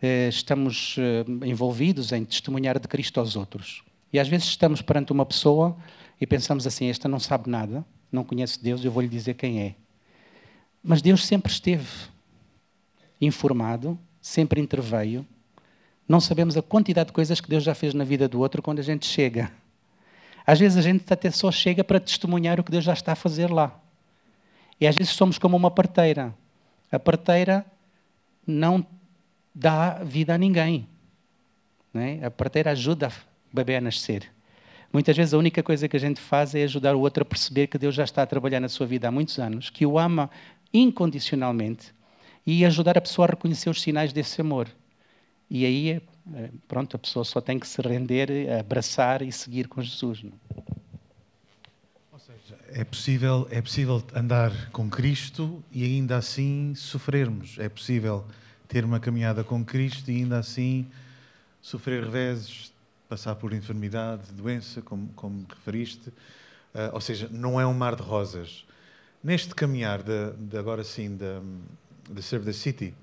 eh, 0.00 0.28
estamos 0.28 0.94
eh, 0.98 1.24
envolvidos 1.44 2.12
em 2.12 2.24
testemunhar 2.24 2.78
de 2.78 2.86
Cristo 2.86 3.18
aos 3.18 3.34
outros. 3.34 3.82
E 4.12 4.20
às 4.20 4.28
vezes 4.28 4.46
estamos 4.46 4.80
perante 4.80 5.10
uma 5.10 5.26
pessoa 5.26 5.76
e 6.20 6.26
pensamos 6.26 6.68
assim: 6.68 6.88
esta 6.88 7.08
não 7.08 7.18
sabe 7.18 7.50
nada, 7.50 7.84
não 8.12 8.22
conhece 8.22 8.62
Deus, 8.62 8.84
eu 8.84 8.92
vou 8.92 9.02
lhe 9.02 9.08
dizer 9.08 9.34
quem 9.34 9.60
é. 9.60 9.74
Mas 10.84 11.02
Deus 11.02 11.26
sempre 11.26 11.50
esteve 11.50 11.88
informado, 13.20 13.98
sempre 14.20 14.60
interveio, 14.60 15.26
não 16.06 16.20
sabemos 16.20 16.56
a 16.56 16.62
quantidade 16.62 17.08
de 17.08 17.12
coisas 17.12 17.40
que 17.40 17.48
Deus 17.48 17.64
já 17.64 17.74
fez 17.74 17.92
na 17.92 18.04
vida 18.04 18.28
do 18.28 18.38
outro 18.38 18.62
quando 18.62 18.78
a 18.78 18.82
gente 18.82 19.06
chega. 19.06 19.50
Às 20.46 20.58
vezes 20.58 20.76
a 20.76 20.82
gente 20.82 21.10
até 21.12 21.30
só 21.30 21.50
chega 21.50 21.82
para 21.82 21.98
testemunhar 21.98 22.60
o 22.60 22.64
que 22.64 22.70
Deus 22.70 22.84
já 22.84 22.92
está 22.92 23.12
a 23.12 23.16
fazer 23.16 23.50
lá. 23.50 23.80
E 24.80 24.86
às 24.86 24.96
vezes 24.96 25.12
somos 25.12 25.38
como 25.38 25.56
uma 25.56 25.70
parteira. 25.70 26.34
A 26.90 26.98
parteira 26.98 27.64
não 28.46 28.86
dá 29.54 30.02
vida 30.04 30.34
a 30.34 30.38
ninguém. 30.38 30.86
É? 31.94 32.26
A 32.26 32.30
parteira 32.30 32.72
ajuda 32.72 33.08
o 33.08 33.56
bebê 33.56 33.76
a 33.76 33.80
nascer. 33.80 34.30
Muitas 34.92 35.16
vezes 35.16 35.34
a 35.34 35.38
única 35.38 35.62
coisa 35.62 35.88
que 35.88 35.96
a 35.96 36.00
gente 36.00 36.20
faz 36.20 36.54
é 36.54 36.62
ajudar 36.62 36.94
o 36.94 37.00
outro 37.00 37.22
a 37.22 37.24
perceber 37.24 37.66
que 37.66 37.78
Deus 37.78 37.94
já 37.94 38.04
está 38.04 38.22
a 38.22 38.26
trabalhar 38.26 38.60
na 38.60 38.68
sua 38.68 38.86
vida 38.86 39.08
há 39.08 39.10
muitos 39.10 39.38
anos, 39.38 39.70
que 39.70 39.84
o 39.84 39.98
ama 39.98 40.30
incondicionalmente 40.72 41.92
e 42.46 42.64
ajudar 42.64 42.98
a 42.98 43.00
pessoa 43.00 43.26
a 43.26 43.30
reconhecer 43.30 43.70
os 43.70 43.80
sinais 43.80 44.12
desse 44.12 44.40
amor. 44.40 44.68
E 45.48 45.64
aí, 45.64 45.90
é, 45.90 46.02
pronto, 46.66 46.96
a 46.96 46.98
pessoa 46.98 47.24
só 47.24 47.40
tem 47.40 47.58
que 47.58 47.66
se 47.66 47.80
render, 47.82 48.30
abraçar 48.58 49.22
e 49.22 49.30
seguir 49.30 49.68
com 49.68 49.82
Jesus. 49.82 50.22
Não? 50.22 50.32
Ou 52.12 52.18
seja, 52.18 52.58
é 52.68 52.84
possível, 52.84 53.46
é 53.50 53.60
possível 53.60 54.02
andar 54.14 54.70
com 54.70 54.88
Cristo 54.88 55.62
e 55.70 55.84
ainda 55.84 56.16
assim 56.16 56.74
sofrermos. 56.74 57.58
É 57.58 57.68
possível 57.68 58.24
ter 58.68 58.84
uma 58.84 58.98
caminhada 58.98 59.44
com 59.44 59.64
Cristo 59.64 60.10
e 60.10 60.16
ainda 60.16 60.38
assim 60.38 60.86
sofrer 61.60 62.04
reveses, 62.04 62.72
passar 63.08 63.34
por 63.34 63.52
enfermidade, 63.52 64.32
doença, 64.32 64.82
como, 64.82 65.08
como 65.14 65.46
referiste. 65.48 66.08
Uh, 66.08 66.92
ou 66.92 67.00
seja, 67.00 67.28
não 67.30 67.60
é 67.60 67.66
um 67.66 67.74
mar 67.74 67.94
de 67.94 68.02
rosas. 68.02 68.64
Neste 69.22 69.54
caminhar, 69.54 70.02
de, 70.02 70.32
de 70.32 70.58
agora 70.58 70.84
sim, 70.84 71.16
de 71.16 72.22
Serve 72.22 72.46
the 72.46 72.52
City, 72.52 72.94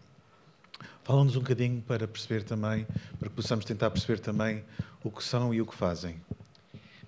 Fala-nos 1.04 1.36
um 1.36 1.40
bocadinho 1.40 1.82
para 1.82 2.08
perceber 2.08 2.44
também, 2.44 2.86
para 3.20 3.30
que 3.30 3.36
possamos 3.36 3.66
tentar 3.66 3.90
perceber 3.92 4.20
também 4.20 4.64
o 5.04 5.12
que 5.12 5.24
são 5.24 5.54
e 5.54 5.62
o 5.62 5.66
que 5.66 5.76
fazem. 5.76 6.22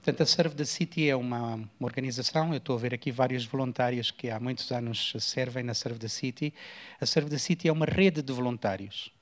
Portanto, 0.04 0.22
a 0.22 0.26
Serve 0.26 0.56
the 0.56 0.66
City 0.66 1.10
é 1.10 1.16
uma, 1.16 1.54
uma, 1.54 1.70
organização, 1.80 2.52
eu 2.52 2.58
estou 2.58 2.76
a 2.76 2.80
ver 2.80 2.94
aqui 2.94 3.10
vários 3.10 3.46
voluntários 3.46 4.12
que 4.12 4.30
há 4.30 4.38
muitos 4.38 4.70
anos 4.70 5.14
servem 5.18 5.64
na 5.64 5.74
Serve 5.74 5.98
the 5.98 6.10
City. 6.10 6.54
A 7.00 7.06
Serve 7.06 7.30
the 7.30 7.38
City 7.38 7.70
é 7.70 7.72
uma 7.72 7.86
rede 7.86 8.22
de 8.22 8.34
voluntários. 8.34 9.14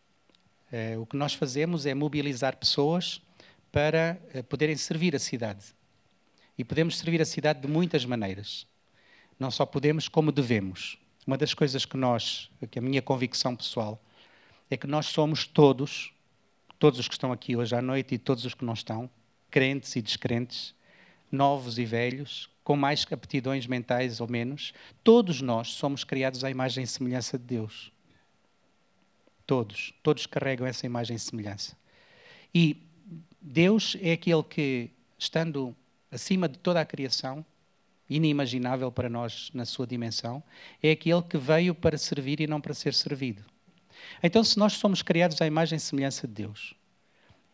É, 0.72 0.98
o 0.98 1.06
que 1.06 1.16
nós 1.16 1.36
fazemos 1.36 1.86
é 1.86 1.94
mobilizar 1.94 2.58
pessoas 2.58 3.22
para 3.72 4.20
é, 4.34 4.42
poderem 4.42 4.76
servir 4.76 5.16
a 5.16 5.20
cidade. 5.20 5.66
E 6.58 6.64
podemos 6.64 6.98
servir 6.98 7.22
a 7.22 7.26
cidade 7.26 7.62
de 7.62 7.68
muitas 7.68 8.04
maneiras. 8.04 8.66
Não 9.40 9.52
só 9.52 9.68
podemos, 9.68 10.08
como 10.08 10.32
devemos. 10.32 10.98
Uma 11.28 11.38
das 11.38 11.54
coisas 11.54 11.86
que 11.86 11.96
nós, 11.96 12.50
que 12.72 12.80
a 12.80 12.82
minha 12.82 13.04
convicção 13.04 13.56
pessoal, 13.56 14.02
é 14.72 14.78
que 14.78 14.88
nós 14.88 15.08
somos 15.08 15.46
todos, 15.46 16.14
todos 16.80 16.98
os 16.98 17.08
que 17.10 17.14
estão 17.14 17.34
aqui 17.34 17.58
hoje 17.58 17.76
à 17.76 17.82
noite 17.82 18.16
e 18.16 18.18
todos 18.18 18.46
os 18.46 18.54
que 18.54 18.64
não 18.64 18.74
estão, 18.74 19.10
crentes 19.52 19.98
e 19.98 20.02
descrentes, 20.02 20.74
novos 21.30 21.78
e 21.78 21.84
velhos, 21.84 22.50
com 22.64 22.78
mais 22.78 23.06
aptidões 23.12 23.68
mentais 23.68 24.22
ou 24.22 24.30
menos, 24.30 24.74
todos 25.04 25.42
nós 25.42 25.74
somos 25.74 26.06
criados 26.06 26.46
à 26.46 26.50
imagem 26.50 26.86
e 26.86 26.88
semelhança 26.88 27.38
de 27.38 27.44
Deus. 27.44 27.92
Todos, 29.46 29.94
todos 30.02 30.26
carregam 30.26 30.66
essa 30.66 30.86
imagem 30.86 31.18
e 31.18 31.20
semelhança. 31.20 31.76
E 32.56 32.78
Deus 33.42 33.98
é 34.02 34.14
aquele 34.14 34.44
que, 34.44 34.90
estando 35.20 35.76
acima 36.10 36.48
de 36.48 36.58
toda 36.58 36.80
a 36.80 36.86
criação, 36.86 37.46
inimaginável 38.10 38.90
para 38.90 39.10
nós 39.10 39.52
na 39.54 39.66
sua 39.66 39.86
dimensão, 39.86 40.42
é 40.82 40.92
aquele 40.92 41.22
que 41.24 41.38
veio 41.38 41.76
para 41.76 41.98
servir 41.98 42.40
e 42.40 42.48
não 42.48 42.62
para 42.62 42.74
ser 42.74 42.94
servido. 42.94 43.44
Então, 44.22 44.44
se 44.44 44.58
nós 44.58 44.74
somos 44.74 45.02
criados 45.02 45.42
à 45.42 45.48
imagem 45.48 45.78
e 45.78 45.80
semelhança 45.80 46.28
de 46.28 46.34
Deus, 46.34 46.76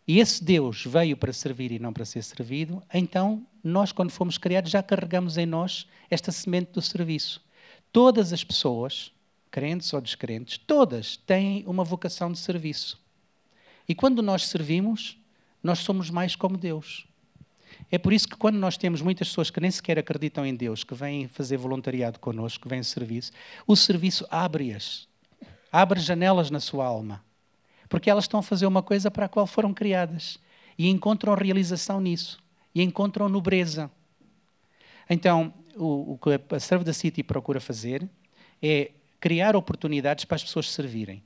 e 0.08 0.20
esse 0.20 0.42
Deus 0.42 0.86
veio 0.86 1.18
para 1.18 1.34
servir 1.34 1.72
e 1.72 1.80
não 1.80 1.92
para 1.92 2.06
ser 2.06 2.24
servido, 2.24 2.82
então 2.94 3.46
nós, 3.62 3.92
quando 3.92 4.10
fomos 4.10 4.38
criados, 4.38 4.72
já 4.72 4.82
carregamos 4.82 5.38
em 5.38 5.46
nós 5.46 5.86
esta 6.10 6.32
semente 6.32 6.72
do 6.72 6.82
serviço. 6.82 7.44
Todas 7.92 8.32
as 8.32 8.42
pessoas, 8.44 9.12
crentes 9.52 9.92
ou 9.92 10.00
descrentes, 10.00 10.58
todas 10.58 11.18
têm 11.18 11.64
uma 11.68 11.84
vocação 11.84 12.32
de 12.32 12.40
serviço. 12.40 12.98
E 13.88 13.94
quando 13.94 14.22
nós 14.22 14.48
servimos, 14.48 15.18
nós 15.62 15.80
somos 15.80 16.10
mais 16.10 16.36
como 16.36 16.58
Deus. 16.58 17.06
É 17.92 17.98
por 17.98 18.14
isso 18.14 18.28
que 18.30 18.38
quando 18.38 18.58
nós 18.58 18.78
temos 18.78 19.02
muitas 19.02 19.28
pessoas 19.28 19.50
que 19.50 19.60
nem 19.60 19.72
sequer 19.72 20.00
acreditam 20.00 20.46
em 20.46 20.56
Deus, 20.56 20.86
que 20.86 20.96
vêm 20.96 21.28
fazer 21.28 21.58
voluntariado 21.58 22.20
connosco, 22.20 22.64
que 22.64 22.70
vêm 22.70 22.82
serviço, 22.82 23.32
o 23.66 23.76
serviço 23.76 24.26
abre-as, 24.30 25.08
abre 25.72 26.00
janelas 26.00 26.50
na 26.50 26.60
sua 26.60 26.86
alma 26.86 27.26
porque 27.88 28.10
elas 28.10 28.26
estão 28.26 28.40
a 28.40 28.44
fazer 28.44 28.66
uma 28.66 28.84
coisa 28.84 29.10
para 29.10 29.26
a 29.26 29.30
qual 29.30 29.48
foram 29.48 29.74
criadas 29.74 30.40
e 30.78 30.90
encontram 30.90 31.34
realização 31.34 32.00
nisso 32.00 32.40
e 32.74 32.82
encontram 32.82 33.30
nobreza. 33.30 33.90
Então, 35.10 35.54
o, 35.76 36.14
o 36.14 36.18
que 36.18 36.56
a 36.56 36.60
Serve 36.60 36.86
the 36.86 36.94
City 36.94 37.24
procura 37.24 37.60
fazer 37.60 38.08
é 38.62 38.92
criar 39.20 39.56
oportunidades 39.56 40.26
para 40.26 40.36
as 40.36 40.44
pessoas 40.44 40.72
servirem. 40.72 41.24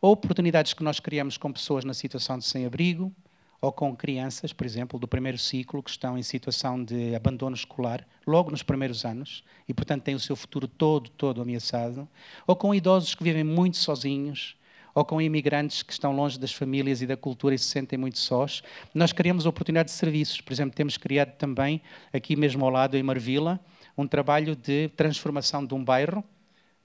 Ou 0.00 0.12
oportunidades 0.12 0.72
que 0.72 0.82
nós 0.82 0.98
criamos 0.98 1.36
com 1.36 1.52
pessoas 1.52 1.84
na 1.84 1.94
situação 1.94 2.38
de 2.38 2.44
sem-abrigo, 2.44 3.12
ou 3.60 3.72
com 3.72 3.94
crianças, 3.96 4.52
por 4.52 4.64
exemplo, 4.64 4.98
do 4.98 5.08
primeiro 5.08 5.38
ciclo, 5.38 5.82
que 5.82 5.90
estão 5.90 6.16
em 6.16 6.22
situação 6.22 6.82
de 6.82 7.14
abandono 7.14 7.56
escolar, 7.56 8.06
logo 8.26 8.50
nos 8.50 8.62
primeiros 8.62 9.04
anos, 9.04 9.42
e 9.68 9.74
portanto 9.74 10.04
têm 10.04 10.14
o 10.14 10.20
seu 10.20 10.36
futuro 10.36 10.68
todo, 10.68 11.10
todo 11.10 11.42
ameaçado, 11.42 12.08
ou 12.46 12.54
com 12.54 12.74
idosos 12.74 13.14
que 13.14 13.24
vivem 13.24 13.44
muito 13.44 13.76
sozinhos, 13.76 14.56
ou 14.94 15.04
com 15.04 15.20
imigrantes 15.20 15.82
que 15.82 15.92
estão 15.92 16.14
longe 16.14 16.38
das 16.38 16.52
famílias 16.52 17.02
e 17.02 17.06
da 17.06 17.16
cultura 17.16 17.54
e 17.54 17.58
se 17.58 17.66
sentem 17.66 17.98
muito 17.98 18.18
sós. 18.18 18.62
Nós 18.92 19.12
criamos 19.12 19.46
oportunidades 19.46 19.94
de 19.94 19.98
serviços. 20.00 20.40
Por 20.40 20.52
exemplo, 20.52 20.74
temos 20.74 20.96
criado 20.96 21.36
também, 21.36 21.80
aqui 22.12 22.34
mesmo 22.34 22.64
ao 22.64 22.70
lado, 22.70 22.96
em 22.96 23.02
Marvila, 23.02 23.60
um 23.96 24.08
trabalho 24.08 24.56
de 24.56 24.88
transformação 24.96 25.64
de 25.64 25.72
um 25.72 25.84
bairro, 25.84 26.24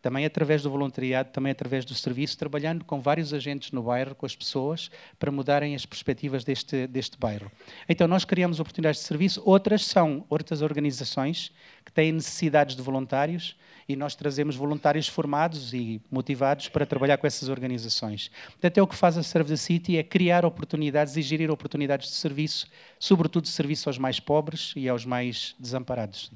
também 0.03 0.25
através 0.25 0.61
do 0.61 0.69
voluntariado, 0.69 1.29
também 1.31 1.53
através 1.53 1.85
do 1.85 1.95
serviço, 1.95 2.37
trabalhando 2.37 2.83
com 2.83 2.99
vários 2.99 3.33
agentes 3.33 3.71
no 3.71 3.83
bairro, 3.83 4.13
com 4.13 4.25
as 4.25 4.35
pessoas, 4.35 4.91
para 5.17 5.31
mudarem 5.31 5.73
as 5.75 5.85
perspectivas 5.85 6.43
deste, 6.43 6.85
deste 6.87 7.17
bairro. 7.17 7.49
Então, 7.87 8.05
nós 8.05 8.25
criamos 8.25 8.59
oportunidades 8.59 8.99
de 8.99 9.07
serviço, 9.07 9.41
outras 9.45 9.85
são 9.85 10.25
outras 10.29 10.61
organizações 10.61 11.53
que 11.85 11.91
têm 11.91 12.11
necessidades 12.11 12.75
de 12.75 12.81
voluntários 12.81 13.55
e 13.87 13.95
nós 13.95 14.13
trazemos 14.13 14.57
voluntários 14.57 15.07
formados 15.07 15.73
e 15.73 16.01
motivados 16.11 16.67
para 16.67 16.85
trabalhar 16.85 17.17
com 17.17 17.25
essas 17.25 17.47
organizações. 17.47 18.29
Portanto, 18.47 18.77
é 18.77 18.81
o 18.81 18.87
que 18.87 18.97
faz 18.97 19.17
a 19.17 19.23
Serve 19.23 19.51
the 19.51 19.55
City, 19.55 19.97
é 19.97 20.03
criar 20.03 20.43
oportunidades 20.43 21.15
e 21.15 21.21
gerir 21.21 21.49
oportunidades 21.49 22.09
de 22.09 22.15
serviço, 22.15 22.67
sobretudo 22.99 23.45
de 23.45 23.51
serviço 23.51 23.87
aos 23.87 23.97
mais 23.97 24.19
pobres 24.19 24.73
e 24.75 24.89
aos 24.89 25.05
mais 25.05 25.55
desamparados. 25.57 26.29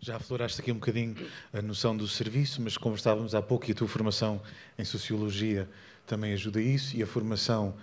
Já 0.00 0.16
afloraste 0.16 0.60
aqui 0.60 0.70
um 0.70 0.76
bocadinho 0.76 1.16
a 1.52 1.60
noção 1.60 1.96
do 1.96 2.06
serviço, 2.06 2.62
mas 2.62 2.76
conversávamos 2.76 3.34
há 3.34 3.42
pouco 3.42 3.68
e 3.68 3.72
a 3.72 3.74
tua 3.74 3.88
formação 3.88 4.40
em 4.78 4.84
Sociologia 4.84 5.68
também 6.06 6.32
ajuda 6.32 6.60
isso 6.60 6.96
e 6.96 7.02
a 7.02 7.06
formação 7.06 7.74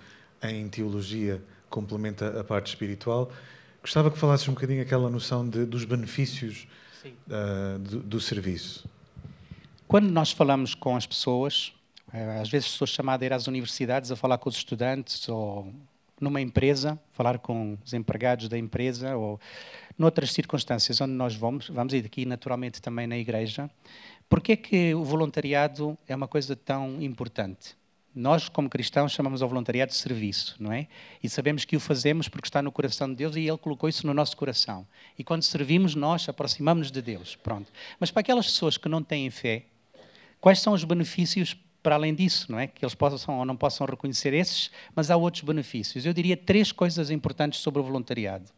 em 0.41 0.67
Teologia 0.69 1.43
complementa 1.69 2.39
a 2.39 2.43
parte 2.43 2.67
espiritual. 2.67 3.31
Gostava 3.81 4.09
que 4.09 4.17
falasses 4.17 4.47
um 4.47 4.53
bocadinho 4.53 4.81
aquela 4.81 5.09
noção 5.09 5.47
de, 5.47 5.65
dos 5.65 5.83
benefícios 5.83 6.67
uh, 7.05 7.77
do, 7.79 7.99
do, 7.99 8.19
serviço? 8.19 8.89
Quando 9.87 10.09
nós 10.09 10.31
falamos 10.31 10.73
com 10.73 10.95
as 10.95 11.05
pessoas, 11.05 11.73
eh, 12.11 12.39
às 12.41 12.49
vezes 12.49 12.69
sou 12.69 12.87
chamado 12.87 13.21
a 13.21 13.25
ir 13.25 13.33
às 13.33 13.45
universidades 13.45 14.11
a 14.11 14.15
falar 14.15 14.39
com 14.39 14.49
os 14.49 14.55
estudantes 14.55 15.29
ou 15.29 15.71
numa 16.19 16.41
empresa, 16.41 16.99
falar 17.11 17.39
com 17.39 17.77
os 17.83 17.93
empregados 17.93 18.47
da 18.47 18.57
empresa 18.57 19.15
ou 19.15 19.39
noutras 19.97 20.31
circunstâncias 20.31 20.99
onde 21.01 21.13
nós 21.13 21.35
vamos, 21.35 21.69
vamos 21.69 21.93
ir 21.93 22.05
aqui 22.05 22.25
naturalmente 22.25 22.81
também 22.81 23.07
na 23.07 23.17
igreja. 23.17 23.69
Porque 24.27 24.53
é 24.53 24.55
que 24.55 24.93
o 24.93 25.03
voluntariado 25.03 25.97
é 26.07 26.15
uma 26.15 26.27
coisa 26.27 26.55
tão 26.55 27.01
importante? 27.01 27.75
Nós, 28.13 28.47
como 28.47 28.69
cristãos, 28.69 29.11
chamamos 29.11 29.41
ao 29.41 29.49
voluntariado 29.49 29.91
de 29.91 29.97
serviço, 29.97 30.55
não 30.57 30.71
é? 30.71 30.87
E 31.21 31.27
sabemos 31.27 31.65
que 31.65 31.75
o 31.75 31.81
fazemos 31.81 32.29
porque 32.29 32.47
está 32.47 32.61
no 32.61 32.71
coração 32.71 33.09
de 33.09 33.15
Deus 33.15 33.35
e 33.35 33.41
Ele 33.41 33.57
colocou 33.57 33.89
isso 33.89 34.07
no 34.07 34.13
nosso 34.13 34.37
coração. 34.37 34.87
E 35.19 35.23
quando 35.23 35.43
servimos, 35.43 35.95
nós 35.95 36.27
aproximamos-nos 36.29 36.91
de 36.91 37.01
Deus. 37.01 37.35
Pronto. 37.35 37.69
Mas 37.99 38.11
para 38.11 38.21
aquelas 38.21 38.45
pessoas 38.45 38.77
que 38.77 38.87
não 38.87 39.03
têm 39.03 39.29
fé, 39.29 39.65
quais 40.39 40.59
são 40.61 40.71
os 40.71 40.85
benefícios 40.85 41.57
para 41.85 41.93
além 41.93 42.15
disso, 42.15 42.51
não 42.51 42.57
é? 42.57 42.65
Que 42.65 42.83
eles 42.83 42.95
possam 42.95 43.37
ou 43.37 43.45
não 43.45 43.55
possam 43.55 43.85
reconhecer 43.85 44.33
esses, 44.33 44.71
mas 44.95 45.11
há 45.11 45.15
outros 45.15 45.43
benefícios. 45.43 46.03
Eu 46.03 46.13
diria 46.13 46.35
três 46.35 46.71
coisas 46.71 47.11
importantes 47.11 47.59
sobre 47.59 47.79
o 47.79 47.83
voluntariado. 47.83 48.49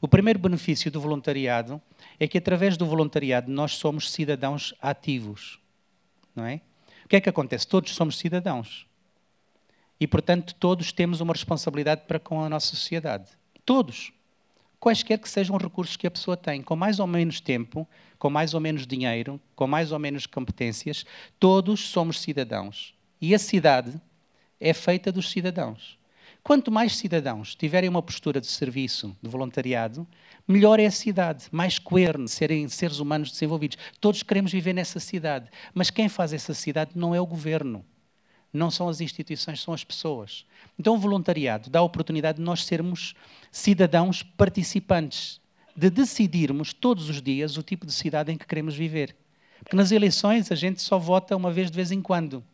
O 0.00 0.06
primeiro 0.06 0.38
benefício 0.38 0.88
do 0.88 1.00
voluntariado 1.00 1.82
é 2.20 2.28
que 2.28 2.38
através 2.38 2.76
do 2.76 2.86
voluntariado 2.86 3.50
nós 3.50 3.72
somos 3.72 4.12
cidadãos 4.12 4.72
ativos, 4.80 5.58
não 6.36 6.46
é? 6.46 6.60
O 7.04 7.08
que 7.08 7.16
é 7.16 7.20
que 7.20 7.28
acontece? 7.28 7.66
Todos 7.66 7.92
somos 7.96 8.16
cidadãos. 8.16 8.86
E, 9.98 10.06
portanto, 10.06 10.54
todos 10.54 10.92
temos 10.92 11.20
uma 11.20 11.32
responsabilidade 11.32 12.02
para 12.06 12.20
com 12.20 12.44
a 12.44 12.48
nossa 12.48 12.68
sociedade. 12.76 13.28
Todos. 13.64 14.12
Quaisquer 14.80 15.18
que 15.18 15.28
sejam 15.28 15.56
os 15.56 15.62
recursos 15.62 15.96
que 15.96 16.06
a 16.06 16.10
pessoa 16.10 16.36
tem, 16.36 16.62
com 16.62 16.76
mais 16.76 17.00
ou 17.00 17.06
menos 17.06 17.40
tempo, 17.40 17.88
com 18.18 18.30
mais 18.30 18.54
ou 18.54 18.60
menos 18.60 18.86
dinheiro, 18.86 19.40
com 19.56 19.66
mais 19.66 19.90
ou 19.90 19.98
menos 19.98 20.24
competências, 20.26 21.04
todos 21.38 21.80
somos 21.80 22.20
cidadãos. 22.20 22.94
E 23.20 23.34
a 23.34 23.38
cidade 23.38 24.00
é 24.60 24.72
feita 24.72 25.10
dos 25.10 25.30
cidadãos. 25.30 25.98
Quanto 26.42 26.70
mais 26.70 26.96
cidadãos 26.96 27.54
tiverem 27.54 27.90
uma 27.90 28.02
postura 28.02 28.40
de 28.40 28.46
serviço, 28.46 29.16
de 29.20 29.28
voluntariado, 29.28 30.06
melhor 30.46 30.78
é 30.78 30.86
a 30.86 30.90
cidade, 30.90 31.46
mais 31.50 31.78
coerno, 31.78 32.28
serem 32.28 32.68
seres 32.68 33.00
humanos 33.00 33.32
desenvolvidos. 33.32 33.76
Todos 34.00 34.22
queremos 34.22 34.52
viver 34.52 34.72
nessa 34.72 35.00
cidade, 35.00 35.50
mas 35.74 35.90
quem 35.90 36.08
faz 36.08 36.32
essa 36.32 36.54
cidade 36.54 36.92
não 36.94 37.14
é 37.14 37.20
o 37.20 37.26
governo 37.26 37.84
não 38.52 38.70
são 38.70 38.88
as 38.88 39.00
instituições, 39.00 39.60
são 39.60 39.74
as 39.74 39.84
pessoas. 39.84 40.44
Então, 40.78 40.94
o 40.94 40.98
voluntariado 40.98 41.68
dá 41.68 41.80
a 41.80 41.82
oportunidade 41.82 42.38
de 42.38 42.44
nós 42.44 42.64
sermos 42.64 43.14
cidadãos 43.50 44.22
participantes, 44.22 45.40
de 45.74 45.90
decidirmos 45.90 46.72
todos 46.72 47.08
os 47.08 47.20
dias 47.20 47.56
o 47.56 47.62
tipo 47.62 47.84
de 47.84 47.92
cidade 47.92 48.32
em 48.32 48.36
que 48.36 48.46
queremos 48.46 48.76
viver. 48.76 49.16
Porque 49.58 49.76
nas 49.76 49.90
eleições 49.90 50.52
a 50.52 50.54
gente 50.54 50.80
só 50.80 50.98
vota 50.98 51.36
uma 51.36 51.50
vez 51.50 51.70
de 51.70 51.76
vez 51.76 51.90
em 51.90 52.00
quando. 52.00 52.44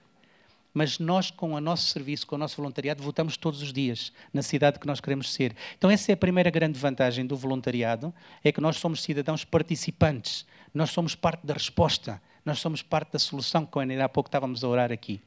Mas 0.73 0.99
nós, 0.99 1.31
com 1.31 1.53
o 1.53 1.61
nosso 1.61 1.89
serviço, 1.89 2.27
com 2.27 2.35
o 2.35 2.39
nosso 2.39 2.57
voluntariado, 2.57 3.03
votamos 3.03 3.37
todos 3.37 3.63
os 3.63 3.73
dias 3.73 4.13
na 4.33 4.43
cidade 4.43 4.79
que 4.79 4.87
nós 4.87 5.01
queremos 5.01 5.33
ser. 5.33 5.55
Então, 5.77 5.91
essa 5.91 6.11
é 6.11 6.15
a 6.15 6.17
primeira 6.17 6.51
grande 6.51 6.79
vantagem 6.79 7.27
do 7.27 7.37
voluntariado: 7.37 8.13
é 8.43 8.51
que 8.51 8.61
nós 8.61 8.79
somos 8.79 9.03
cidadãos 9.03 9.45
participantes, 9.45 10.45
nós 10.73 10.91
somos 10.91 11.15
parte 11.15 11.47
da 11.47 11.55
resposta 11.55 12.21
nós 12.45 12.59
somos 12.59 12.83
parte 12.83 13.13
da 13.13 13.19
solução, 13.19 13.65
como 13.65 13.91
ainda 13.91 14.05
há 14.05 14.09
pouco 14.09 14.29
estávamos 14.29 14.63
a 14.63 14.69
orar 14.69 14.93
aqui. 14.93 15.21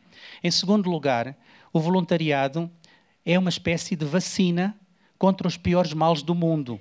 Em 0.44 0.52
segundo 0.52 0.90
lugar, 0.90 1.36
o 1.74 1.80
voluntariado 1.80 2.70
é 3.30 3.38
uma 3.38 3.50
espécie 3.50 3.94
de 3.94 4.06
vacina 4.06 4.74
contra 5.20 5.50
os 5.50 5.58
piores 5.58 5.92
males 5.92 6.22
do 6.22 6.34
mundo. 6.34 6.80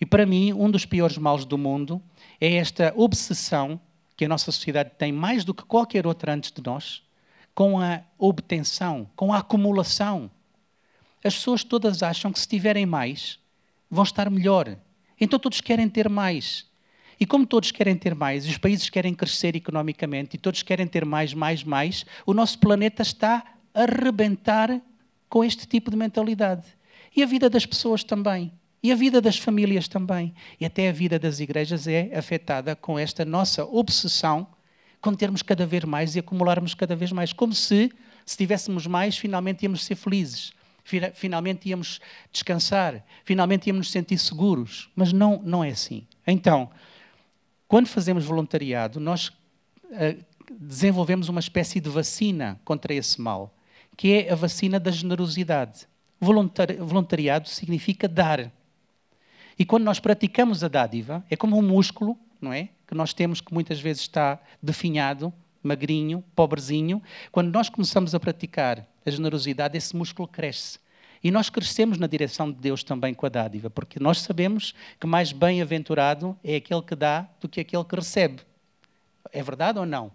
E 0.00 0.06
para 0.06 0.24
mim, 0.24 0.50
um 0.54 0.70
dos 0.70 0.86
piores 0.86 1.18
males 1.18 1.44
do 1.44 1.58
mundo 1.58 2.00
é 2.40 2.54
esta 2.54 2.90
obsessão 2.96 3.78
que 4.16 4.24
a 4.24 4.28
nossa 4.28 4.50
sociedade 4.50 4.92
tem 4.96 5.12
mais 5.12 5.44
do 5.44 5.52
que 5.52 5.62
qualquer 5.62 6.06
outra 6.06 6.32
antes 6.32 6.50
de 6.50 6.62
nós, 6.64 7.02
com 7.54 7.78
a 7.78 8.00
obtenção, 8.18 9.10
com 9.14 9.30
a 9.30 9.40
acumulação. 9.40 10.30
As 11.22 11.34
pessoas 11.34 11.62
todas 11.62 12.02
acham 12.02 12.32
que 12.32 12.40
se 12.40 12.48
tiverem 12.48 12.86
mais, 12.86 13.38
vão 13.90 14.04
estar 14.04 14.30
melhor. 14.30 14.74
Então 15.20 15.38
todos 15.38 15.60
querem 15.60 15.86
ter 15.86 16.08
mais. 16.08 16.64
E 17.20 17.26
como 17.26 17.44
todos 17.46 17.72
querem 17.72 17.94
ter 17.94 18.14
mais, 18.14 18.46
os 18.48 18.56
países 18.56 18.88
querem 18.88 19.12
crescer 19.12 19.54
economicamente, 19.54 20.36
e 20.36 20.38
todos 20.38 20.62
querem 20.62 20.86
ter 20.86 21.04
mais, 21.04 21.34
mais, 21.34 21.62
mais, 21.62 22.06
o 22.24 22.32
nosso 22.32 22.58
planeta 22.58 23.02
está 23.02 23.44
a 23.74 23.84
rebentar 23.84 24.80
com 25.28 25.44
este 25.44 25.66
tipo 25.66 25.90
de 25.90 25.96
mentalidade. 25.96 26.66
E 27.14 27.22
a 27.22 27.26
vida 27.26 27.48
das 27.50 27.66
pessoas 27.66 28.04
também. 28.04 28.52
E 28.82 28.92
a 28.92 28.94
vida 28.94 29.20
das 29.20 29.38
famílias 29.38 29.88
também. 29.88 30.34
E 30.60 30.64
até 30.64 30.88
a 30.88 30.92
vida 30.92 31.18
das 31.18 31.40
igrejas 31.40 31.86
é 31.86 32.16
afetada 32.16 32.76
com 32.76 32.98
esta 32.98 33.24
nossa 33.24 33.64
obsessão 33.64 34.46
com 35.00 35.14
termos 35.14 35.42
cada 35.42 35.66
vez 35.66 35.84
mais 35.84 36.16
e 36.16 36.18
acumularmos 36.18 36.74
cada 36.74 36.96
vez 36.96 37.12
mais. 37.12 37.32
Como 37.32 37.52
se, 37.54 37.92
se 38.24 38.36
tivéssemos 38.36 38.86
mais, 38.86 39.16
finalmente 39.16 39.62
íamos 39.62 39.84
ser 39.84 39.94
felizes. 39.94 40.52
Finalmente 41.14 41.68
íamos 41.68 42.00
descansar. 42.32 43.04
Finalmente 43.24 43.66
íamos 43.68 43.86
nos 43.86 43.90
sentir 43.90 44.18
seguros. 44.18 44.90
Mas 44.96 45.12
não, 45.12 45.40
não 45.44 45.62
é 45.62 45.70
assim. 45.70 46.06
Então, 46.26 46.70
quando 47.66 47.86
fazemos 47.86 48.24
voluntariado, 48.24 48.98
nós 48.98 49.28
uh, 49.28 50.24
desenvolvemos 50.50 51.28
uma 51.28 51.40
espécie 51.40 51.80
de 51.80 51.90
vacina 51.90 52.60
contra 52.64 52.94
esse 52.94 53.20
mal, 53.20 53.54
que 53.98 54.12
é 54.12 54.32
a 54.32 54.36
vacina 54.36 54.78
da 54.78 54.92
generosidade. 54.92 55.88
Voluntari 56.20 56.76
voluntariado 56.76 57.48
significa 57.48 58.06
dar. 58.06 58.52
E 59.58 59.64
quando 59.64 59.82
nós 59.82 59.98
praticamos 59.98 60.62
a 60.62 60.68
dádiva, 60.68 61.24
é 61.28 61.34
como 61.34 61.58
um 61.58 61.62
músculo, 61.62 62.16
não 62.40 62.52
é? 62.52 62.68
Que 62.86 62.94
nós 62.94 63.12
temos 63.12 63.40
que 63.40 63.52
muitas 63.52 63.80
vezes 63.80 64.02
está 64.02 64.38
definhado, 64.62 65.32
magrinho, 65.60 66.22
pobrezinho. 66.36 67.02
Quando 67.32 67.52
nós 67.52 67.68
começamos 67.68 68.14
a 68.14 68.20
praticar 68.20 68.86
a 69.04 69.10
generosidade, 69.10 69.76
esse 69.76 69.96
músculo 69.96 70.28
cresce. 70.28 70.78
E 71.22 71.32
nós 71.32 71.50
crescemos 71.50 71.98
na 71.98 72.06
direção 72.06 72.52
de 72.52 72.58
Deus 72.58 72.84
também 72.84 73.12
com 73.12 73.26
a 73.26 73.28
dádiva, 73.28 73.68
porque 73.68 73.98
nós 73.98 74.20
sabemos 74.20 74.76
que 75.00 75.08
mais 75.08 75.32
bem-aventurado 75.32 76.38
é 76.44 76.54
aquele 76.54 76.82
que 76.82 76.94
dá 76.94 77.28
do 77.40 77.48
que 77.48 77.58
aquele 77.58 77.82
que 77.82 77.96
recebe. 77.96 78.42
É 79.32 79.42
verdade 79.42 79.80
ou 79.80 79.84
não? 79.84 80.12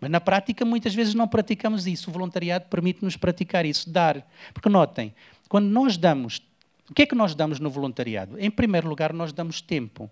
Mas 0.00 0.10
na 0.10 0.20
prática, 0.20 0.64
muitas 0.64 0.94
vezes 0.94 1.14
não 1.14 1.26
praticamos 1.26 1.86
isso. 1.86 2.10
O 2.10 2.12
voluntariado 2.12 2.66
permite-nos 2.68 3.16
praticar 3.16 3.64
isso, 3.64 3.88
dar. 3.88 4.26
Porque 4.52 4.68
notem, 4.68 5.14
quando 5.48 5.66
nós 5.66 5.96
damos, 5.96 6.42
o 6.90 6.94
que 6.94 7.02
é 7.02 7.06
que 7.06 7.14
nós 7.14 7.34
damos 7.34 7.58
no 7.58 7.70
voluntariado? 7.70 8.38
Em 8.38 8.50
primeiro 8.50 8.88
lugar, 8.88 9.12
nós 9.12 9.32
damos 9.32 9.60
tempo. 9.60 10.10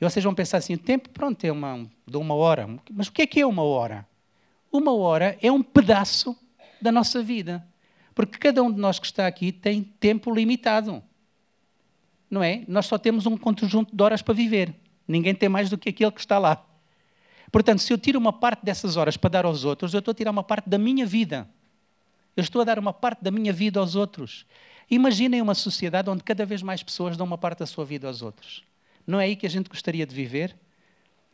E 0.00 0.04
vocês 0.04 0.22
vão 0.22 0.34
pensar 0.34 0.58
assim: 0.58 0.76
tempo, 0.76 1.08
pronto, 1.10 1.44
é 1.44 1.52
uma, 1.52 1.86
dou 2.06 2.22
uma 2.22 2.34
hora. 2.34 2.68
Mas 2.90 3.08
o 3.08 3.12
que 3.12 3.22
é 3.22 3.26
que 3.26 3.40
é 3.40 3.46
uma 3.46 3.62
hora? 3.62 4.06
Uma 4.72 4.92
hora 4.92 5.36
é 5.42 5.50
um 5.50 5.62
pedaço 5.62 6.36
da 6.80 6.92
nossa 6.92 7.22
vida. 7.22 7.66
Porque 8.14 8.38
cada 8.38 8.62
um 8.62 8.70
de 8.70 8.78
nós 8.78 8.98
que 8.98 9.06
está 9.06 9.26
aqui 9.26 9.50
tem 9.50 9.82
tempo 9.82 10.32
limitado. 10.32 11.02
Não 12.30 12.42
é? 12.42 12.62
Nós 12.68 12.86
só 12.86 12.96
temos 12.96 13.26
um 13.26 13.36
conjunto 13.36 13.94
de 13.94 14.02
horas 14.02 14.22
para 14.22 14.34
viver. 14.34 14.74
Ninguém 15.06 15.34
tem 15.34 15.48
mais 15.48 15.68
do 15.68 15.76
que 15.76 15.88
aquele 15.88 16.12
que 16.12 16.20
está 16.20 16.38
lá. 16.38 16.64
Portanto, 17.50 17.80
se 17.80 17.92
eu 17.92 17.98
tiro 17.98 18.18
uma 18.18 18.32
parte 18.32 18.64
dessas 18.64 18.96
horas 18.96 19.16
para 19.16 19.30
dar 19.30 19.44
aos 19.44 19.64
outros, 19.64 19.92
eu 19.92 19.98
estou 19.98 20.12
a 20.12 20.14
tirar 20.14 20.30
uma 20.30 20.44
parte 20.44 20.68
da 20.68 20.78
minha 20.78 21.04
vida. 21.04 21.48
Eu 22.36 22.42
estou 22.42 22.62
a 22.62 22.64
dar 22.64 22.78
uma 22.78 22.92
parte 22.92 23.22
da 23.22 23.30
minha 23.30 23.52
vida 23.52 23.80
aos 23.80 23.96
outros. 23.96 24.46
Imaginem 24.90 25.40
uma 25.40 25.54
sociedade 25.54 26.08
onde 26.10 26.22
cada 26.22 26.44
vez 26.46 26.62
mais 26.62 26.82
pessoas 26.82 27.16
dão 27.16 27.26
uma 27.26 27.38
parte 27.38 27.60
da 27.60 27.66
sua 27.66 27.84
vida 27.84 28.06
aos 28.06 28.22
outros. 28.22 28.62
Não 29.06 29.20
é 29.20 29.24
aí 29.24 29.36
que 29.36 29.46
a 29.46 29.50
gente 29.50 29.68
gostaria 29.68 30.06
de 30.06 30.14
viver? 30.14 30.56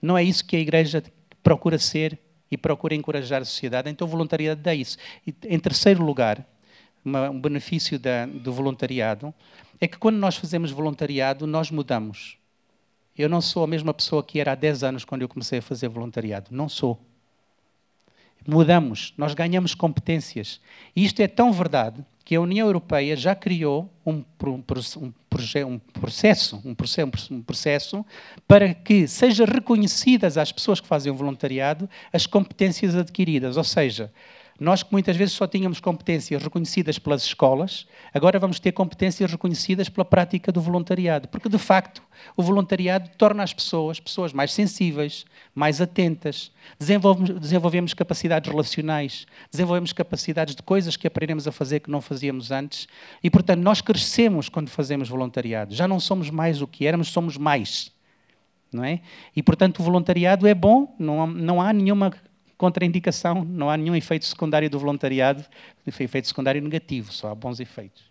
Não 0.01 0.17
é 0.17 0.23
isso 0.23 0.45
que 0.45 0.57
a 0.57 0.61
igreja 0.61 1.03
procura 1.43 1.79
ser 1.79 2.19
e 2.51 2.57
procura 2.57 2.95
encorajar 2.95 3.43
a 3.43 3.45
sociedade? 3.45 3.91
Então, 3.91 4.07
o 4.07 4.11
voluntariado 4.11 4.69
é 4.69 4.75
isso. 4.75 4.97
E, 5.27 5.35
em 5.45 5.59
terceiro 5.59 6.03
lugar, 6.03 6.47
uma, 7.05 7.31
um 7.31 7.41
benefício 7.41 7.99
da, 7.99 8.27
do 8.27 8.53
voluntariado 8.53 9.33
é 9.81 9.87
que 9.87 9.99
quando 9.99 10.17
nós 10.17 10.37
fazemos 10.37 10.71
voluntariado, 10.71 11.47
nós 11.47 11.71
mudamos. 11.71 12.39
Eu 13.17 13.29
não 13.29 13.41
sou 13.41 13.65
a 13.65 13.67
mesma 13.67 13.95
pessoa 13.95 14.23
que 14.23 14.39
era 14.39 14.53
há 14.53 14.55
10 14.55 14.83
anos 14.83 15.05
quando 15.05 15.23
eu 15.23 15.29
comecei 15.29 15.59
a 15.61 15.63
fazer 15.63 15.89
voluntariado. 15.89 16.49
Não 16.51 16.69
sou. 16.69 17.01
Mudamos, 18.47 19.13
nós 19.17 19.35
ganhamos 19.35 19.75
competências. 19.75 20.61
E 20.95 21.05
isto 21.05 21.21
é 21.21 21.27
tão 21.27 21.53
verdade 21.53 22.05
que 22.25 22.35
a 22.35 22.41
União 22.41 22.67
Europeia 22.67 23.17
já 23.17 23.35
criou 23.35 23.89
um, 24.05 24.25
um, 24.45 24.51
um, 24.51 24.63
um 25.67 25.79
processo, 25.91 26.61
um 26.65 26.75
processo 27.43 28.07
para 28.49 28.75
que 28.75 29.07
sejam 29.07 29.47
reconhecidas 29.47 30.37
às 30.37 30.51
pessoas 30.51 30.81
que 30.81 30.89
fazem 30.89 31.13
o 31.13 31.15
voluntariado 31.15 31.89
as 32.13 32.27
competências 32.27 32.97
adquiridas. 32.97 33.57
Ou 33.57 33.65
seja, 33.65 34.13
nós 34.59 34.83
que 34.83 34.91
muitas 34.93 35.17
vezes 35.17 35.35
só 35.35 35.47
tínhamos 35.47 35.81
competências 35.81 36.43
reconhecidas 36.43 36.99
pelas 36.99 37.23
escolas, 37.23 37.87
agora 38.13 38.39
vamos 38.39 38.59
ter 38.59 38.73
competências 38.73 39.31
reconhecidas 39.31 39.89
pela 39.89 40.05
prática 40.05 40.51
do 40.51 40.61
voluntariado, 40.61 41.29
porque 41.29 41.49
de 41.49 41.59
facto 41.59 42.03
o 42.37 42.43
voluntariado 42.43 43.11
torna 43.19 43.43
as 43.43 43.53
pessoas 43.53 44.01
pessoas 44.01 44.33
mais 44.33 44.53
sensíveis, 44.53 45.25
mais 45.55 45.81
atentas, 45.81 46.51
desenvolvemos, 46.79 47.41
desenvolvemos 47.41 47.95
capacidades 47.95 48.51
relacionais, 48.51 49.27
desenvolvemos 49.51 49.93
capacidades 49.93 50.55
de 50.55 50.63
coisas 50.63 50.97
que 50.97 51.07
aprendemos 51.07 51.47
a 51.47 51.53
fazer 51.53 51.81
que 51.81 51.91
não 51.91 52.01
fazíamos 52.01 52.51
antes, 52.51 52.89
e 53.23 53.31
portanto 53.31 53.61
nós 53.61 53.81
crescemos 53.81 54.49
quando 54.49 54.69
fazemos 54.69 55.09
voluntariado. 55.09 55.75
Já 55.75 55.87
não 55.87 56.01
somos 56.01 56.31
mais 56.31 56.63
o 56.63 56.67
que 56.67 56.87
éramos, 56.87 57.09
somos 57.09 57.37
mais. 57.37 57.95
É? 58.85 59.01
E, 59.35 59.43
portanto, 59.43 59.79
o 59.79 59.83
voluntariado 59.83 60.47
é 60.47 60.53
bom, 60.53 60.95
não, 60.99 61.27
não 61.27 61.63
há 61.63 61.73
nenhuma 61.73 62.13
contraindicação, 62.57 63.45
não 63.45 63.69
há 63.69 63.77
nenhum 63.77 63.95
efeito 63.95 64.25
secundário 64.25 64.71
do 64.71 64.79
voluntariado, 64.79 65.45
efeito 65.87 66.29
secundário 66.29 66.63
negativo, 66.63 67.13
só 67.13 67.31
há 67.31 67.35
bons 67.35 67.61
efeitos. 67.61 68.05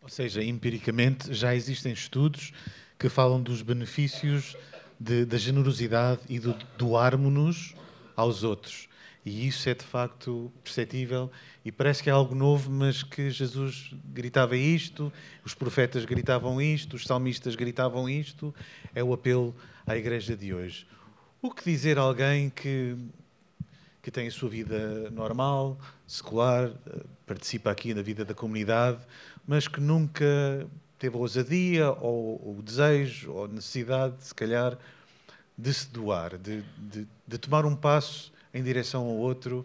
Ou 0.00 0.08
seja, 0.08 0.42
empiricamente 0.42 1.32
já 1.32 1.54
existem 1.54 1.92
estudos 1.92 2.52
que 2.98 3.08
falam 3.08 3.42
dos 3.42 3.62
benefícios 3.62 4.56
de, 4.98 5.24
da 5.24 5.38
generosidade 5.38 6.20
e 6.28 6.38
do 6.38 6.54
doarmos-nos 6.76 7.74
aos 8.16 8.42
outros. 8.42 8.88
E 9.24 9.46
isso 9.46 9.68
é 9.68 9.74
de 9.74 9.84
facto 9.84 10.52
perceptível 10.64 11.30
e 11.64 11.70
parece 11.70 12.02
que 12.02 12.10
é 12.10 12.12
algo 12.12 12.34
novo, 12.34 12.70
mas 12.70 13.04
que 13.04 13.30
Jesus 13.30 13.94
gritava 14.12 14.56
isto, 14.56 15.12
os 15.44 15.54
profetas 15.54 16.04
gritavam 16.04 16.60
isto, 16.60 16.94
os 16.94 17.04
salmistas 17.04 17.54
gritavam 17.54 18.08
isto. 18.08 18.52
É 18.92 19.02
o 19.02 19.12
apelo 19.12 19.54
à 19.86 19.96
igreja 19.96 20.36
de 20.36 20.52
hoje. 20.52 20.86
O 21.40 21.52
que 21.52 21.64
dizer 21.64 21.98
a 21.98 22.02
alguém 22.02 22.50
que 22.50 22.96
que 24.02 24.10
tem 24.10 24.26
a 24.26 24.30
sua 24.30 24.48
vida 24.48 25.08
normal, 25.10 25.78
secular, 26.06 26.72
eh, 26.86 27.00
participa 27.24 27.70
aqui 27.70 27.94
na 27.94 28.02
vida 28.02 28.24
da 28.24 28.34
comunidade, 28.34 28.98
mas 29.46 29.68
que 29.68 29.80
nunca 29.80 30.66
teve 30.98 31.16
a 31.16 31.20
ousadia 31.20 31.92
ou 31.92 32.58
o 32.58 32.62
desejo 32.62 33.32
ou 33.32 33.46
necessidade, 33.46 34.14
se 34.24 34.34
calhar, 34.34 34.76
de 35.56 35.72
se 35.72 35.88
doar, 35.88 36.36
de, 36.36 36.62
de, 36.78 37.06
de 37.26 37.38
tomar 37.38 37.64
um 37.64 37.76
passo 37.76 38.32
em 38.52 38.62
direção 38.62 39.02
ao 39.06 39.16
outro. 39.16 39.64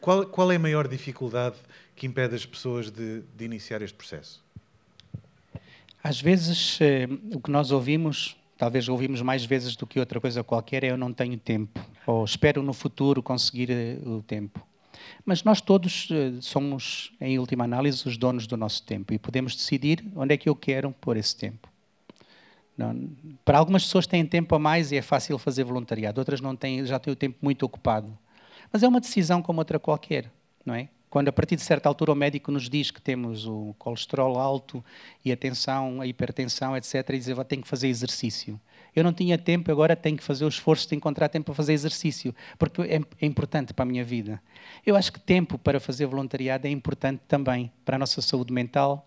Qual, 0.00 0.26
qual, 0.26 0.52
é 0.52 0.56
a 0.56 0.58
maior 0.58 0.86
dificuldade 0.86 1.56
que 1.96 2.06
impede 2.06 2.34
as 2.34 2.44
pessoas 2.44 2.90
de, 2.90 3.22
de 3.34 3.44
iniciar 3.44 3.80
este 3.80 3.96
processo? 3.96 4.44
Às 6.04 6.20
vezes, 6.20 6.78
eh, 6.80 7.08
o 7.32 7.40
que 7.40 7.50
nós 7.50 7.70
ouvimos 7.70 8.36
talvez 8.62 8.88
ouvimos 8.88 9.20
mais 9.22 9.44
vezes 9.44 9.74
do 9.74 9.84
que 9.84 9.98
outra 9.98 10.20
coisa 10.20 10.44
qualquer, 10.44 10.84
é 10.84 10.90
eu 10.92 10.96
não 10.96 11.12
tenho 11.12 11.36
tempo, 11.36 11.80
ou 12.06 12.24
espero 12.24 12.62
no 12.62 12.72
futuro 12.72 13.20
conseguir 13.20 13.68
eh, 13.72 13.98
o 14.06 14.22
tempo. 14.22 14.64
Mas 15.26 15.42
nós 15.42 15.60
todos 15.60 16.06
eh, 16.12 16.34
somos, 16.40 17.12
em 17.20 17.40
última 17.40 17.64
análise, 17.64 18.06
os 18.06 18.16
donos 18.16 18.46
do 18.46 18.56
nosso 18.56 18.84
tempo 18.84 19.12
e 19.12 19.18
podemos 19.18 19.56
decidir 19.56 20.04
onde 20.14 20.34
é 20.34 20.36
que 20.36 20.48
eu 20.48 20.54
quero 20.54 20.92
pôr 21.00 21.16
esse 21.16 21.34
tempo. 21.34 21.68
Não, 22.78 23.10
para 23.44 23.58
algumas 23.58 23.82
pessoas 23.82 24.06
têm 24.06 24.24
tempo 24.24 24.54
a 24.54 24.60
mais 24.60 24.92
e 24.92 24.96
é 24.96 25.02
fácil 25.02 25.36
fazer 25.38 25.64
voluntariado, 25.64 26.20
outras 26.20 26.40
não 26.40 26.54
têm, 26.54 26.86
já 26.86 27.00
têm 27.00 27.12
o 27.12 27.16
tempo 27.16 27.38
muito 27.42 27.66
ocupado. 27.66 28.16
Mas 28.72 28.84
é 28.84 28.86
uma 28.86 29.00
decisão 29.00 29.42
como 29.42 29.58
outra 29.58 29.80
qualquer, 29.80 30.30
não 30.64 30.72
é? 30.72 30.88
Quando 31.12 31.28
a 31.28 31.32
partir 31.32 31.56
de 31.56 31.62
certa 31.62 31.90
altura 31.90 32.12
o 32.12 32.14
médico 32.14 32.50
nos 32.50 32.70
diz 32.70 32.90
que 32.90 32.98
temos 32.98 33.46
o 33.46 33.74
colesterol 33.78 34.38
alto 34.38 34.82
e 35.22 35.30
a 35.30 35.36
tensão, 35.36 36.00
a 36.00 36.06
hipertensão, 36.06 36.74
etc., 36.74 37.06
e 37.10 37.18
diz 37.18 37.26
tenho 37.46 37.60
que 37.60 37.68
fazer 37.68 37.88
exercício. 37.88 38.58
Eu 38.96 39.04
não 39.04 39.12
tinha 39.12 39.36
tempo, 39.36 39.70
agora 39.70 39.94
tenho 39.94 40.16
que 40.16 40.24
fazer 40.24 40.46
o 40.46 40.48
esforço 40.48 40.88
de 40.88 40.96
encontrar 40.96 41.28
tempo 41.28 41.44
para 41.44 41.54
fazer 41.54 41.74
exercício, 41.74 42.34
porque 42.58 42.80
é, 42.80 42.98
é 43.20 43.26
importante 43.26 43.74
para 43.74 43.82
a 43.82 43.86
minha 43.86 44.02
vida. 44.02 44.42
Eu 44.86 44.96
acho 44.96 45.12
que 45.12 45.20
tempo 45.20 45.58
para 45.58 45.78
fazer 45.78 46.06
voluntariado 46.06 46.66
é 46.66 46.70
importante 46.70 47.20
também 47.28 47.70
para 47.84 47.96
a 47.96 47.98
nossa 47.98 48.22
saúde 48.22 48.50
mental, 48.50 49.06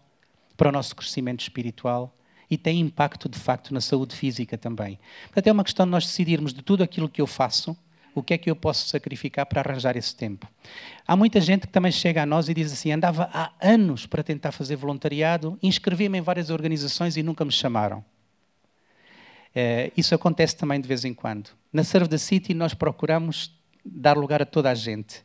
para 0.55 0.69
o 0.69 0.71
nosso 0.71 0.95
crescimento 0.95 1.39
espiritual 1.39 2.15
e 2.47 2.55
tem 2.55 2.81
impacto, 2.81 3.27
de 3.27 3.39
facto, 3.39 3.73
na 3.73 3.81
saúde 3.81 4.15
física 4.15 4.59
também. 4.59 4.99
Portanto, 5.23 5.47
é 5.47 5.51
uma 5.51 5.63
questão 5.63 5.87
de 5.87 5.91
nós 5.91 6.05
decidirmos 6.05 6.53
de 6.53 6.61
tudo 6.61 6.83
aquilo 6.83 7.09
que 7.09 7.19
eu 7.19 7.25
faço, 7.25 7.75
o 8.15 8.23
que 8.23 8.33
é 8.33 8.37
que 8.37 8.49
eu 8.49 8.55
posso 8.55 8.87
sacrificar 8.87 9.45
para 9.45 9.59
arranjar 9.59 9.97
esse 9.97 10.15
tempo? 10.15 10.47
Há 11.05 11.17
muita 11.17 11.41
gente 11.41 11.67
que 11.67 11.73
também 11.73 11.91
chega 11.91 12.23
a 12.23 12.25
nós 12.25 12.47
e 12.47 12.53
diz 12.53 12.71
assim: 12.71 12.91
andava 12.91 13.29
há 13.33 13.51
anos 13.61 14.05
para 14.05 14.23
tentar 14.23 14.53
fazer 14.53 14.77
voluntariado, 14.77 15.59
inscrevi-me 15.61 16.17
em 16.17 16.21
várias 16.21 16.49
organizações 16.49 17.17
e 17.17 17.21
nunca 17.21 17.43
me 17.43 17.51
chamaram. 17.51 18.03
É, 19.53 19.91
isso 19.95 20.15
acontece 20.15 20.55
também 20.55 20.79
de 20.79 20.87
vez 20.87 21.03
em 21.03 21.13
quando. 21.13 21.49
Na 21.71 21.83
Serve 21.83 22.07
the 22.07 22.17
City, 22.17 22.53
nós 22.53 22.73
procuramos 22.73 23.53
dar 23.85 24.17
lugar 24.17 24.41
a 24.41 24.45
toda 24.45 24.71
a 24.71 24.73
gente. 24.73 25.23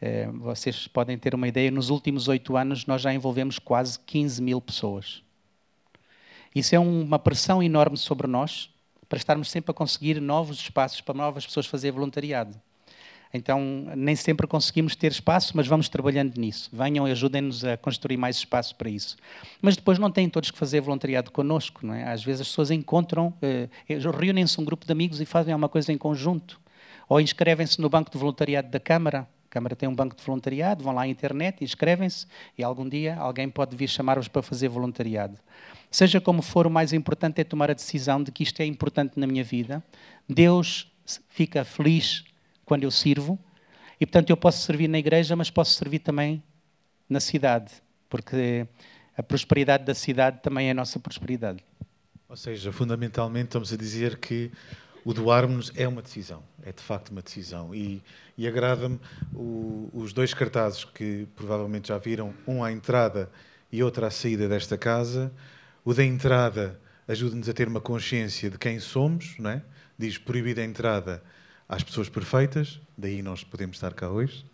É, 0.00 0.26
vocês 0.26 0.88
podem 0.88 1.16
ter 1.16 1.34
uma 1.34 1.46
ideia, 1.46 1.70
nos 1.70 1.90
últimos 1.90 2.28
oito 2.28 2.56
anos 2.56 2.86
nós 2.86 3.02
já 3.02 3.12
envolvemos 3.12 3.58
quase 3.58 3.98
15 4.00 4.42
mil 4.42 4.60
pessoas. 4.60 5.22
Isso 6.54 6.74
é 6.74 6.78
uma 6.78 7.18
pressão 7.18 7.62
enorme 7.62 7.96
sobre 7.96 8.26
nós 8.26 8.71
para 9.12 9.18
estarmos 9.18 9.50
sempre 9.50 9.70
a 9.70 9.74
conseguir 9.74 10.22
novos 10.22 10.58
espaços 10.58 11.02
para 11.02 11.12
novas 11.12 11.44
pessoas 11.44 11.66
fazer 11.66 11.90
voluntariado. 11.90 12.58
Então, 13.30 13.60
nem 13.94 14.16
sempre 14.16 14.46
conseguimos 14.46 14.96
ter 14.96 15.12
espaço, 15.12 15.52
mas 15.54 15.66
vamos 15.66 15.86
trabalhando 15.90 16.38
nisso. 16.38 16.70
Venham 16.72 17.06
e 17.06 17.10
ajudem-nos 17.10 17.62
a 17.62 17.76
construir 17.76 18.16
mais 18.16 18.36
espaço 18.36 18.74
para 18.74 18.88
isso. 18.88 19.18
Mas 19.60 19.76
depois 19.76 19.98
não 19.98 20.10
têm 20.10 20.30
todos 20.30 20.50
que 20.50 20.56
fazer 20.56 20.80
voluntariado 20.80 21.30
connosco, 21.30 21.86
não 21.86 21.92
é? 21.92 22.10
Às 22.10 22.24
vezes 22.24 22.40
as 22.40 22.48
pessoas 22.48 22.70
encontram, 22.70 23.34
eh, 23.42 23.68
reúnem-se 23.86 24.58
um 24.58 24.64
grupo 24.64 24.86
de 24.86 24.92
amigos 24.92 25.20
e 25.20 25.26
fazem 25.26 25.54
uma 25.54 25.68
coisa 25.68 25.92
em 25.92 25.98
conjunto. 25.98 26.58
Ou 27.06 27.20
inscrevem-se 27.20 27.82
no 27.82 27.90
banco 27.90 28.10
de 28.10 28.16
voluntariado 28.16 28.70
da 28.70 28.80
Câmara. 28.80 29.28
A 29.46 29.50
Câmara 29.50 29.76
tem 29.76 29.86
um 29.90 29.94
banco 29.94 30.16
de 30.16 30.22
voluntariado, 30.24 30.82
vão 30.82 30.94
lá 30.94 31.02
à 31.02 31.06
internet, 31.06 31.62
inscrevem-se 31.62 32.26
e 32.56 32.64
algum 32.64 32.88
dia 32.88 33.14
alguém 33.16 33.50
pode 33.50 33.76
vir 33.76 33.88
chamar-vos 33.88 34.28
para 34.28 34.40
fazer 34.40 34.68
voluntariado. 34.68 35.38
Seja 35.92 36.22
como 36.22 36.40
for, 36.40 36.66
o 36.66 36.70
mais 36.70 36.94
importante 36.94 37.42
é 37.42 37.44
tomar 37.44 37.70
a 37.70 37.74
decisão 37.74 38.22
de 38.22 38.32
que 38.32 38.42
isto 38.42 38.58
é 38.60 38.64
importante 38.64 39.20
na 39.20 39.26
minha 39.26 39.44
vida. 39.44 39.84
Deus 40.26 40.90
fica 41.28 41.66
feliz 41.66 42.24
quando 42.64 42.84
eu 42.84 42.90
sirvo. 42.90 43.38
E, 44.00 44.06
portanto, 44.06 44.30
eu 44.30 44.36
posso 44.36 44.62
servir 44.64 44.88
na 44.88 44.98
igreja, 44.98 45.36
mas 45.36 45.50
posso 45.50 45.72
servir 45.72 45.98
também 45.98 46.42
na 47.06 47.20
cidade, 47.20 47.70
porque 48.08 48.66
a 49.16 49.22
prosperidade 49.22 49.84
da 49.84 49.94
cidade 49.94 50.40
também 50.42 50.68
é 50.68 50.70
a 50.70 50.74
nossa 50.74 50.98
prosperidade. 50.98 51.62
Ou 52.26 52.36
seja, 52.36 52.72
fundamentalmente 52.72 53.48
estamos 53.48 53.70
a 53.70 53.76
dizer 53.76 54.16
que 54.16 54.50
o 55.04 55.12
doarmos 55.12 55.70
é 55.76 55.86
uma 55.86 56.00
decisão, 56.00 56.42
é 56.62 56.72
de 56.72 56.82
facto 56.82 57.10
uma 57.10 57.20
decisão. 57.20 57.74
E, 57.74 58.02
e 58.38 58.48
agrada-me 58.48 58.98
os 59.92 60.14
dois 60.14 60.32
cartazes 60.32 60.84
que 60.84 61.28
provavelmente 61.36 61.88
já 61.88 61.98
viram, 61.98 62.32
um 62.48 62.64
à 62.64 62.72
entrada 62.72 63.30
e 63.70 63.82
outro 63.82 64.06
à 64.06 64.10
saída 64.10 64.48
desta 64.48 64.78
casa. 64.78 65.30
O 65.84 65.92
da 65.92 66.04
entrada 66.04 66.78
ajuda-nos 67.08 67.48
a 67.48 67.52
ter 67.52 67.68
uma 67.68 67.80
consciência 67.80 68.48
de 68.48 68.58
quem 68.58 68.78
somos, 68.78 69.36
não 69.38 69.50
é? 69.50 69.62
diz 69.98 70.18
proibida 70.18 70.60
a 70.60 70.64
entrada 70.64 71.22
às 71.68 71.82
pessoas 71.82 72.08
perfeitas, 72.08 72.80
daí 72.96 73.22
nós 73.22 73.44
podemos 73.44 73.76
estar 73.76 73.92
cá 73.94 74.08
hoje. 74.08 74.44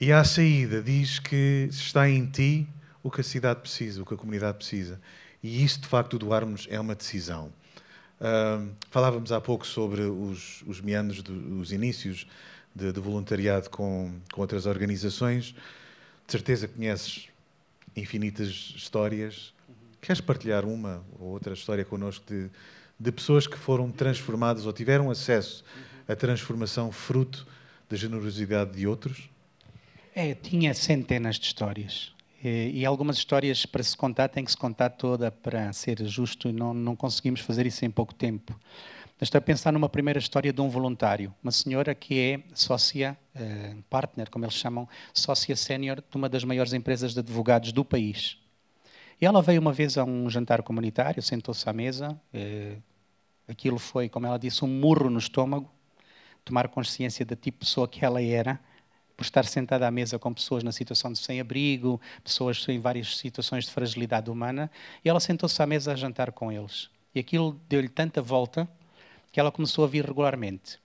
E 0.00 0.12
à 0.12 0.24
saída 0.24 0.82
diz 0.82 1.18
que 1.18 1.68
está 1.70 2.08
em 2.08 2.26
ti 2.26 2.66
o 3.02 3.10
que 3.10 3.20
a 3.20 3.24
cidade 3.24 3.60
precisa, 3.60 4.02
o 4.02 4.06
que 4.06 4.14
a 4.14 4.16
comunidade 4.16 4.56
precisa. 4.56 5.00
E 5.42 5.62
isso, 5.62 5.80
de 5.80 5.86
facto, 5.86 6.18
doarmos 6.18 6.66
é 6.70 6.80
uma 6.80 6.94
decisão. 6.94 7.52
Uh, 8.20 8.70
falávamos 8.90 9.32
há 9.32 9.40
pouco 9.40 9.66
sobre 9.66 10.02
os, 10.02 10.62
os 10.66 10.80
meandros, 10.80 11.22
do, 11.22 11.60
os 11.60 11.72
inícios 11.72 12.26
de, 12.74 12.92
de 12.92 13.00
voluntariado 13.00 13.70
com, 13.70 14.12
com, 14.32 14.40
outras 14.40 14.66
organizações. 14.66 15.54
De 16.26 16.32
certeza 16.32 16.68
conheces 16.68 17.28
infinitas 17.96 18.74
histórias. 18.76 19.52
Queres 20.00 20.20
partilhar 20.20 20.64
uma 20.64 21.04
ou 21.18 21.28
outra 21.28 21.52
história 21.52 21.84
connosco 21.84 22.24
de, 22.26 22.50
de 22.98 23.12
pessoas 23.12 23.46
que 23.46 23.58
foram 23.58 23.90
transformadas 23.90 24.66
ou 24.66 24.72
tiveram 24.72 25.10
acesso 25.10 25.64
à 26.08 26.16
transformação 26.16 26.90
fruto 26.90 27.46
da 27.88 27.96
generosidade 27.96 28.72
de 28.72 28.86
outros? 28.86 29.28
É, 30.14 30.34
tinha 30.34 30.72
centenas 30.74 31.36
de 31.36 31.46
histórias. 31.46 32.12
E, 32.42 32.86
algumas 32.86 33.18
histórias, 33.18 33.66
para 33.66 33.82
se 33.82 33.94
contar, 33.94 34.28
tem 34.28 34.42
que 34.42 34.50
se 34.50 34.56
contar 34.56 34.90
toda 34.90 35.30
para 35.30 35.70
ser 35.74 36.02
justo 36.06 36.50
não, 36.50 36.72
não 36.72 36.96
conseguimos 36.96 37.40
fazer 37.40 37.66
isso 37.66 37.84
em 37.84 37.90
pouco 37.90 38.14
tempo. 38.14 38.58
estou 39.20 39.38
a 39.38 39.42
pensar 39.42 39.70
numa 39.72 39.90
primeira 39.90 40.18
história 40.18 40.50
de 40.50 40.60
um 40.60 40.68
voluntário, 40.70 41.34
uma 41.42 41.52
senhora 41.52 41.94
que 41.94 42.18
é 42.18 42.40
sócia, 42.54 43.14
eh, 43.34 43.76
partner, 43.90 44.30
como 44.30 44.46
eles 44.46 44.54
chamam, 44.54 44.88
sócia 45.12 45.54
sénior 45.54 45.96
de 45.96 46.16
uma 46.16 46.30
das 46.30 46.42
maiores 46.42 46.72
empresas 46.72 47.12
de 47.12 47.20
advogados 47.20 47.72
do 47.72 47.84
país. 47.84 48.38
E 49.20 49.26
ela 49.26 49.42
veio 49.42 49.60
uma 49.60 49.72
vez 49.72 49.98
a 49.98 50.04
um 50.04 50.30
jantar 50.30 50.62
comunitário, 50.62 51.22
sentou-se 51.22 51.68
à 51.68 51.72
mesa, 51.72 52.18
eh, 52.32 52.78
Aquilo 53.50 53.80
foi, 53.80 54.08
como 54.08 54.26
ela 54.28 54.38
disse, 54.38 54.64
um 54.64 54.68
murro 54.68 55.10
no 55.10 55.18
estômago, 55.18 55.68
tomar 56.44 56.68
consciência 56.68 57.26
da 57.26 57.34
tipo 57.34 57.58
de 57.58 57.66
pessoa 57.66 57.88
que 57.88 58.04
ela 58.04 58.22
era, 58.22 58.60
por 59.16 59.24
estar 59.24 59.44
sentada 59.44 59.88
à 59.88 59.90
mesa 59.90 60.20
com 60.20 60.32
pessoas 60.32 60.62
na 60.62 60.70
situação 60.70 61.12
de 61.12 61.18
sem-abrigo, 61.18 62.00
pessoas 62.22 62.64
em 62.68 62.78
várias 62.78 63.16
situações 63.16 63.64
de 63.64 63.72
fragilidade 63.72 64.30
humana, 64.30 64.70
e 65.04 65.08
ela 65.08 65.18
sentou-se 65.18 65.60
à 65.60 65.66
mesa 65.66 65.92
a 65.92 65.96
jantar 65.96 66.30
com 66.30 66.52
eles. 66.52 66.88
E 67.12 67.18
aquilo 67.18 67.60
deu-lhe 67.68 67.88
tanta 67.88 68.22
volta 68.22 68.68
que 69.32 69.40
ela 69.40 69.50
começou 69.50 69.84
a 69.84 69.88
vir 69.88 70.04
regularmente. 70.06 70.78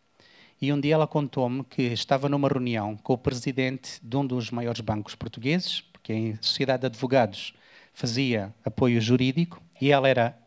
E 0.60 0.74
um 0.74 0.82
dia 0.82 0.96
ela 0.96 1.06
contou-me 1.06 1.64
que 1.64 1.84
estava 1.84 2.28
numa 2.28 2.50
reunião 2.50 2.98
com 2.98 3.14
o 3.14 3.18
presidente 3.18 4.00
de 4.02 4.18
um 4.18 4.26
dos 4.26 4.50
maiores 4.50 4.82
bancos 4.82 5.14
portugueses, 5.14 5.82
porque 5.82 6.12
em 6.12 6.36
Sociedade 6.42 6.82
de 6.82 6.88
Advogados 6.88 7.54
fazia 7.96 8.54
apoio 8.64 9.02
jurídico, 9.02 9.60
e 9.82 9.92
ela 9.92 10.08
era 10.08 10.38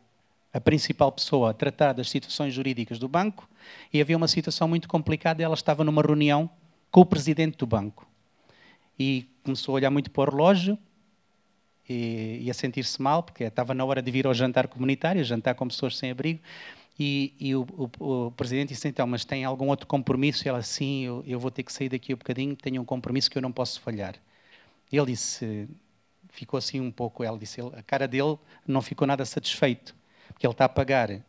a 0.52 0.60
principal 0.60 1.10
pessoa 1.10 1.50
a 1.50 1.54
tratar 1.54 1.94
das 1.94 2.08
situações 2.08 2.54
jurídicas 2.54 2.98
do 2.98 3.08
banco 3.08 3.48
e 3.92 4.00
havia 4.00 4.16
uma 4.16 4.28
situação 4.28 4.68
muito 4.68 4.86
complicada. 4.86 5.42
Ela 5.42 5.54
estava 5.54 5.82
numa 5.82 6.02
reunião 6.02 6.48
com 6.90 7.00
o 7.00 7.06
presidente 7.06 7.56
do 7.56 7.66
banco 7.66 8.06
e 8.98 9.26
começou 9.42 9.72
a 9.72 9.76
olhar 9.76 9.90
muito 9.90 10.10
para 10.10 10.30
o 10.30 10.36
relógio 10.36 10.78
e, 11.88 12.40
e 12.42 12.50
a 12.50 12.54
sentir-se 12.54 13.00
mal, 13.00 13.22
porque 13.22 13.44
estava 13.44 13.72
na 13.72 13.84
hora 13.84 14.02
de 14.02 14.10
vir 14.10 14.26
ao 14.26 14.34
jantar 14.34 14.68
comunitário, 14.68 15.24
jantar 15.24 15.54
com 15.54 15.66
pessoas 15.66 15.96
sem 15.96 16.10
abrigo. 16.10 16.40
E, 17.00 17.32
e 17.38 17.54
o, 17.54 17.66
o, 17.98 18.26
o, 18.26 18.30
presidente 18.32 18.70
disse 18.70 18.88
então, 18.88 19.06
mas 19.06 19.24
tem 19.24 19.44
algum 19.44 19.68
outro 19.68 19.86
compromisso? 19.86 20.46
E 20.46 20.48
ela, 20.48 20.60
sim, 20.62 21.04
eu, 21.04 21.24
eu 21.26 21.38
vou 21.38 21.50
ter 21.50 21.62
que 21.62 21.72
sair 21.72 21.88
daqui 21.88 22.12
um 22.12 22.16
bocadinho, 22.16 22.56
tenho 22.56 22.82
um 22.82 22.84
compromisso 22.84 23.30
que 23.30 23.38
eu 23.38 23.42
não 23.42 23.52
posso 23.52 23.80
falhar. 23.80 24.16
Ele 24.92 25.06
disse, 25.06 25.68
ficou 26.38 26.58
assim 26.58 26.80
um 26.80 26.90
pouco, 26.90 27.24
ela 27.24 27.38
disse, 27.38 27.60
a 27.60 27.82
cara 27.82 28.06
dele 28.06 28.38
não 28.66 28.80
ficou 28.80 29.06
nada 29.06 29.24
satisfeito 29.24 29.94
que 30.38 30.46
ele 30.46 30.52
está 30.52 30.66
a 30.66 30.68
pagar 30.68 31.20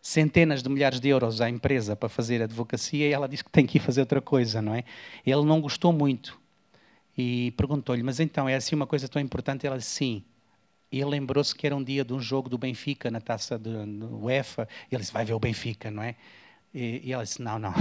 centenas 0.00 0.62
de 0.62 0.68
milhares 0.68 1.00
de 1.00 1.08
euros 1.08 1.40
à 1.40 1.48
empresa 1.48 1.94
para 1.96 2.08
fazer 2.08 2.42
advocacia 2.42 3.08
e 3.08 3.12
ela 3.12 3.28
diz 3.28 3.42
que 3.42 3.50
tem 3.50 3.66
que 3.66 3.78
ir 3.78 3.80
fazer 3.80 4.00
outra 4.00 4.20
coisa, 4.20 4.62
não 4.62 4.74
é? 4.74 4.84
Ele 5.24 5.44
não 5.44 5.60
gostou 5.60 5.92
muito 5.92 6.40
e 7.16 7.52
perguntou-lhe, 7.52 8.02
mas 8.02 8.20
então 8.20 8.48
é 8.48 8.54
assim 8.54 8.74
uma 8.74 8.86
coisa 8.86 9.08
tão 9.08 9.20
importante? 9.20 9.66
Ela 9.66 9.78
disse, 9.78 9.90
sim. 9.90 10.24
E 10.90 11.00
ele 11.00 11.10
lembrou-se 11.10 11.54
que 11.54 11.66
era 11.66 11.74
um 11.74 11.82
dia 11.82 12.04
de 12.04 12.12
um 12.12 12.20
jogo 12.20 12.48
do 12.48 12.58
Benfica 12.58 13.10
na 13.10 13.20
taça 13.20 13.58
do 13.58 14.24
UEFA. 14.24 14.68
E 14.90 14.94
ele 14.94 15.00
disse, 15.00 15.12
vai 15.12 15.24
ver 15.24 15.32
o 15.32 15.38
Benfica, 15.40 15.90
não 15.90 16.02
é? 16.02 16.16
E, 16.74 17.00
e 17.04 17.12
ela 17.12 17.22
disse, 17.22 17.40
não, 17.40 17.58
não. 17.58 17.72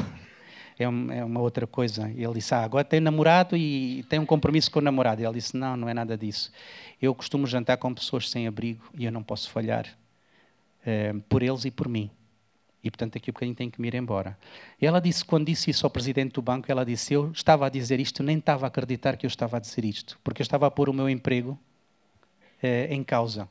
É, 0.82 0.90
um, 0.90 1.12
é, 1.12 1.24
uma 1.24 1.40
outra 1.40 1.68
coisa. 1.68 2.10
E 2.12 2.24
ele 2.24 2.36
disse, 2.36 2.54
ah, 2.54 2.64
agora 2.64 2.84
tem 2.84 3.00
namorado 3.00 3.56
e 3.56 4.04
tem 4.10 4.20
um 4.20 4.26
compromisso 4.26 4.72
com 4.72 4.80
o 4.80 4.82
namorado. 4.82 5.22
E 5.22 5.26
ela 5.26 5.34
disse, 5.34 5.56
não, 5.56 5.78
não 5.78 5.90
é 5.90 5.94
nada 5.94 6.18
disso. 6.18 6.52
Eu 7.02 7.14
costumo 7.16 7.46
jantar 7.48 7.78
com 7.78 7.94
pessoas 7.94 8.30
sem 8.30 8.48
abrigo 8.48 8.84
e 8.98 9.06
eu 9.06 9.12
não 9.12 9.24
posso 9.24 9.50
falhar. 9.50 9.86
Eh, 10.86 11.14
por 11.30 11.44
eles 11.44 11.66
e 11.66 11.72
por 11.72 11.88
mim. 11.88 12.10
E, 12.84 12.90
portanto, 12.90 13.14
daqui 13.14 13.30
a 13.30 13.34
bocadinho 13.34 13.56
tenho 13.56 13.72
que 13.72 13.80
me 13.80 13.88
ir 13.88 13.94
embora. 13.94 14.38
E 14.82 14.86
ela 14.88 15.00
disse, 15.00 15.24
quando 15.24 15.46
disse 15.46 15.70
isso 15.70 15.86
ao 15.86 15.90
presidente 15.90 16.34
do 16.34 16.42
banco, 16.42 16.72
ela 16.72 16.84
disse, 16.84 17.14
eu 17.14 17.32
estava 17.32 17.68
a 17.68 17.70
dizer 17.70 18.00
isto, 18.00 18.24
nem 18.24 18.40
estava 18.40 18.66
a 18.66 18.70
acreditar 18.70 19.18
que 19.18 19.26
eu 19.26 19.28
estava 19.28 19.58
a 19.58 19.60
dizer 19.60 19.86
isto, 19.86 20.20
porque 20.24 20.42
eu 20.42 20.44
estava 20.44 20.66
a 20.66 20.72
pôr 20.72 20.90
o 20.90 20.94
meu 20.94 21.08
emprego 21.08 21.58
eh, 22.62 22.88
em 22.90 23.04
causa. 23.04 23.48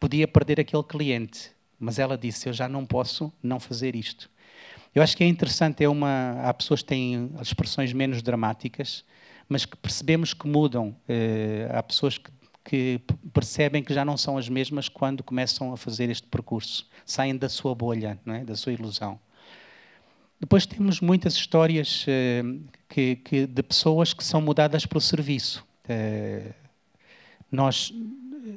Podia 0.00 0.26
perder 0.26 0.58
aquele 0.60 0.82
cliente, 0.82 1.50
mas 1.78 1.98
ela 1.98 2.16
disse, 2.16 2.48
eu 2.48 2.52
já 2.54 2.66
não 2.66 2.86
posso 2.86 3.30
não 3.42 3.60
fazer 3.60 3.94
isto. 3.94 4.30
Eu 4.96 5.02
acho 5.02 5.14
que 5.14 5.22
é 5.22 5.26
interessante, 5.26 5.84
é 5.84 5.88
uma, 5.88 6.40
há 6.42 6.54
pessoas 6.54 6.80
que 6.80 6.88
têm 6.88 7.30
expressões 7.42 7.92
menos 7.92 8.22
dramáticas, 8.22 9.04
mas 9.46 9.66
que 9.66 9.76
percebemos 9.76 10.32
que 10.32 10.48
mudam. 10.48 10.96
Eh, 11.06 11.68
há 11.70 11.82
pessoas 11.82 12.16
que 12.16 12.30
que 12.64 13.00
percebem 13.32 13.80
que 13.80 13.94
já 13.94 14.04
não 14.04 14.16
são 14.16 14.36
as 14.36 14.48
mesmas 14.48 14.88
quando 14.88 15.22
começam 15.22 15.72
a 15.72 15.76
fazer 15.76 16.10
este 16.10 16.26
percurso. 16.26 16.88
Saem 17.04 17.36
da 17.36 17.48
sua 17.48 17.76
bolha, 17.76 18.18
é? 18.26 18.44
da 18.44 18.56
sua 18.56 18.72
ilusão. 18.72 19.20
Depois 20.40 20.66
temos 20.66 21.00
muitas 21.00 21.34
histórias 21.34 22.04
uh, 22.04 22.60
que, 22.88 23.16
que, 23.16 23.46
de 23.46 23.62
pessoas 23.62 24.12
que 24.12 24.24
são 24.24 24.40
mudadas 24.40 24.84
para 24.84 24.98
o 24.98 25.00
serviço. 25.00 25.64
Uh, 25.84 26.52
nós 27.52 27.94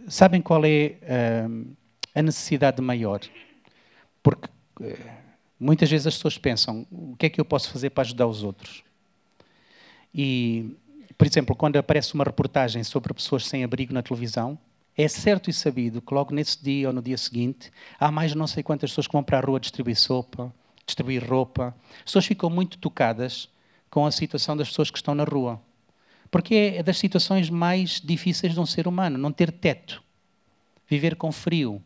sabem 0.07 0.41
qual 0.41 0.65
é 0.65 0.95
uh, 1.03 1.75
a 2.15 2.21
necessidade 2.23 2.81
maior? 2.81 3.21
Porque 4.23 4.49
muitas 5.59 5.89
vezes 5.89 6.07
as 6.07 6.15
pessoas 6.15 6.37
pensam: 6.37 6.87
o 6.91 7.15
que 7.15 7.25
é 7.25 7.29
que 7.29 7.39
eu 7.39 7.45
posso 7.45 7.71
fazer 7.71 7.89
para 7.89 8.01
ajudar 8.01 8.27
os 8.27 8.43
outros? 8.43 8.83
E 10.13 10.75
por 11.19 11.27
exemplo, 11.27 11.53
quando 11.53 11.75
aparece 11.75 12.13
uma 12.13 12.23
reportagem 12.23 12.81
sobre 12.81 13.13
pessoas 13.13 13.45
sem 13.45 13.61
abrigo 13.61 13.93
na 13.93 14.01
televisão, 14.01 14.57
é 14.95 15.05
certo 15.09 15.49
e 15.49 15.53
sabido 15.53 16.01
que 16.01 16.13
logo 16.13 16.33
nesse 16.33 16.63
dia 16.63 16.87
ou 16.87 16.93
no 16.93 17.01
dia 17.01 17.17
seguinte 17.17 17.69
há 17.99 18.09
mais 18.09 18.33
não 18.33 18.47
sei 18.47 18.63
quantas 18.63 18.91
pessoas 18.91 19.05
que 19.05 19.11
vão 19.11 19.21
para 19.21 19.37
a 19.37 19.41
rua 19.41 19.59
distribuir 19.59 19.97
sopa, 19.97 20.53
distribuir 20.85 21.29
roupa. 21.29 21.75
As 21.97 22.03
pessoas 22.05 22.25
ficam 22.25 22.49
muito 22.49 22.77
tocadas 22.77 23.49
com 23.89 24.05
a 24.05 24.11
situação 24.11 24.55
das 24.55 24.69
pessoas 24.69 24.89
que 24.89 24.97
estão 24.97 25.13
na 25.13 25.25
rua. 25.25 25.61
Porque 26.31 26.75
é 26.77 26.83
das 26.83 26.97
situações 26.97 27.49
mais 27.49 27.99
difíceis 27.99 28.53
de 28.53 28.59
um 28.61 28.65
ser 28.65 28.87
humano, 28.87 29.17
não 29.17 29.31
ter 29.33 29.51
teto, 29.51 30.01
viver 30.87 31.17
com 31.17 31.33
frio, 31.33 31.83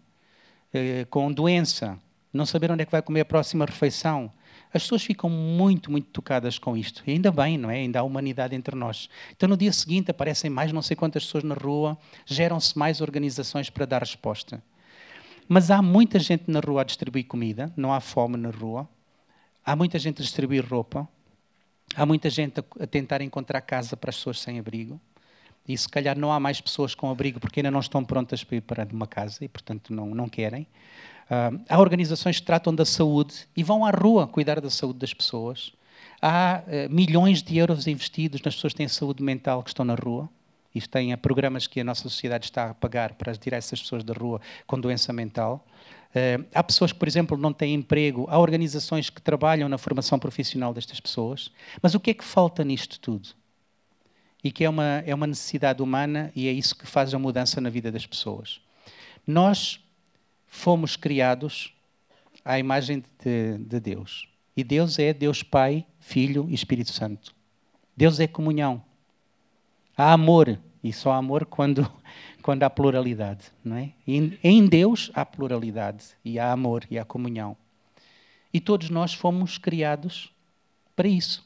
eh, 0.71 1.07
com 1.09 1.31
doença, 1.31 1.97
não 2.33 2.45
saber 2.45 2.71
onde 2.71 2.81
é 2.81 2.85
que 2.85 2.91
vai 2.91 3.01
comer 3.01 3.21
a 3.21 3.25
próxima 3.25 3.65
refeição, 3.65 4.31
as 4.73 4.81
pessoas 4.81 5.03
ficam 5.03 5.29
muito, 5.29 5.91
muito 5.91 6.09
tocadas 6.09 6.57
com 6.57 6.75
isto. 6.75 7.03
E 7.05 7.11
ainda 7.11 7.31
bem, 7.31 7.59
não 7.59 7.69
é? 7.69 7.75
Ainda 7.75 7.99
há 7.99 8.03
humanidade 8.03 8.55
entre 8.55 8.75
nós. 8.75 9.07
Então, 9.31 9.47
no 9.47 9.55
dia 9.55 9.71
seguinte, 9.71 10.09
aparecem 10.09 10.49
mais 10.49 10.73
não 10.73 10.81
sei 10.81 10.97
quantas 10.97 11.23
pessoas 11.25 11.43
na 11.43 11.53
rua, 11.53 11.95
geram-se 12.25 12.77
mais 12.77 12.99
organizações 12.99 13.69
para 13.69 13.85
dar 13.85 14.01
resposta. 14.01 14.63
Mas 15.47 15.69
há 15.69 15.81
muita 15.81 16.17
gente 16.17 16.49
na 16.49 16.59
rua 16.59 16.81
a 16.81 16.83
distribuir 16.83 17.27
comida, 17.27 17.71
não 17.77 17.93
há 17.93 17.99
fome 17.99 18.35
na 18.35 18.49
rua. 18.49 18.89
Há 19.63 19.75
muita 19.75 19.99
gente 19.99 20.21
a 20.21 20.25
distribuir 20.25 20.67
roupa. 20.67 21.07
Há 21.95 22.05
muita 22.05 22.29
gente 22.29 22.59
a, 22.79 22.87
tentar 22.87 23.21
encontrar 23.21 23.61
casa 23.61 23.95
para 23.95 24.09
as 24.09 24.15
pessoas 24.15 24.39
sem 24.39 24.57
abrigo. 24.57 24.99
E 25.67 25.77
se 25.77 25.87
calhar 25.87 26.17
não 26.17 26.31
há 26.31 26.39
mais 26.39 26.59
pessoas 26.59 26.95
com 26.95 27.09
abrigo 27.09 27.39
porque 27.39 27.59
ainda 27.59 27.71
não 27.71 27.79
estão 27.79 28.03
prontas 28.03 28.43
para 28.43 28.57
ir 28.57 28.61
para 28.61 28.87
uma 28.91 29.07
casa 29.07 29.45
e, 29.45 29.47
portanto, 29.47 29.93
não, 29.93 30.07
não 30.07 30.27
querem. 30.27 30.67
Há 31.69 31.79
organizações 31.79 32.39
que 32.39 32.45
tratam 32.45 32.73
da 32.73 32.85
saúde 32.85 33.47
e 33.55 33.63
vão 33.63 33.85
à 33.85 33.91
rua 33.91 34.27
cuidar 34.27 34.59
da 34.59 34.69
saúde 34.69 34.99
das 34.99 35.13
pessoas. 35.13 35.71
Há 36.21 36.63
uh, 36.65 36.93
milhões 36.93 37.43
de 37.43 37.57
euros 37.57 37.87
investidos 37.87 38.41
nas 38.41 38.55
pessoas 38.55 38.73
que 38.73 38.77
têm 38.77 38.87
saúde 38.87 39.21
mental 39.21 39.61
que 39.63 39.69
estão 39.69 39.85
na 39.85 39.95
rua. 39.95 40.29
Isto 40.73 40.89
tem 40.89 41.15
programas 41.17 41.67
que 41.67 41.79
a 41.79 41.83
nossa 41.83 42.03
sociedade 42.03 42.45
está 42.45 42.71
a 42.71 42.73
pagar 42.73 43.13
para 43.13 43.35
tirar 43.35 43.57
essas 43.57 43.81
pessoas 43.81 44.03
da 44.03 44.13
rua 44.13 44.41
com 44.65 44.79
doença 44.79 45.13
mental. 45.13 45.65
Uh, 46.09 46.45
há 46.53 46.63
pessoas 46.63 46.91
que, 46.91 46.99
por 46.99 47.07
exemplo, 47.07 47.37
não 47.37 47.53
têm 47.53 47.73
emprego. 47.73 48.25
Há 48.29 48.39
organizações 48.39 49.09
que 49.09 49.21
trabalham 49.21 49.67
na 49.67 49.77
formação 49.77 50.17
profissional 50.17 50.73
destas 50.73 50.99
pessoas. 50.99 51.51
Mas 51.81 51.93
o 51.93 51.99
que 51.99 52.11
é 52.11 52.13
que 52.13 52.23
falta 52.23 52.63
nisto 52.63 52.99
tudo? 52.99 53.29
E 54.43 54.51
que 54.51 54.63
é 54.63 54.69
uma, 54.69 55.03
é 55.05 55.13
uma 55.13 55.27
necessidade 55.27 55.81
humana 55.81 56.31
e 56.35 56.47
é 56.47 56.51
isso 56.51 56.75
que 56.75 56.85
faz 56.85 57.13
a 57.13 57.19
mudança 57.19 57.61
na 57.61 57.69
vida 57.69 57.91
das 57.91 58.05
pessoas. 58.05 58.59
Nós 59.25 59.79
fomos 60.53 60.95
criados 60.95 61.73
à 62.45 62.59
imagem 62.59 63.03
de, 63.19 63.57
de, 63.57 63.79
Deus. 63.79 64.29
E 64.55 64.63
Deus 64.63 64.99
é 64.99 65.11
Deus 65.11 65.41
Pai, 65.41 65.83
Filho 65.99 66.45
e 66.47 66.53
Espírito 66.53 66.91
Santo. 66.93 67.33
Deus 67.97 68.19
é 68.19 68.27
comunhão. 68.27 68.81
Há 69.97 70.13
amor, 70.13 70.59
e 70.83 70.93
só 70.93 71.11
há 71.11 71.17
amor 71.17 71.47
quando, 71.47 71.91
quando 72.43 72.61
há 72.61 72.69
pluralidade. 72.69 73.45
Não 73.63 73.75
é? 73.75 73.89
E 74.07 74.37
em 74.43 74.67
Deus 74.67 75.11
há 75.15 75.25
pluralidade, 75.25 76.05
e 76.23 76.37
há 76.37 76.51
amor, 76.51 76.85
e 76.89 76.99
há 76.99 77.03
comunhão. 77.03 77.57
E 78.53 78.59
todos 78.61 78.91
nós 78.91 79.11
fomos 79.11 79.57
criados 79.57 80.31
para 80.95 81.07
isso. 81.07 81.45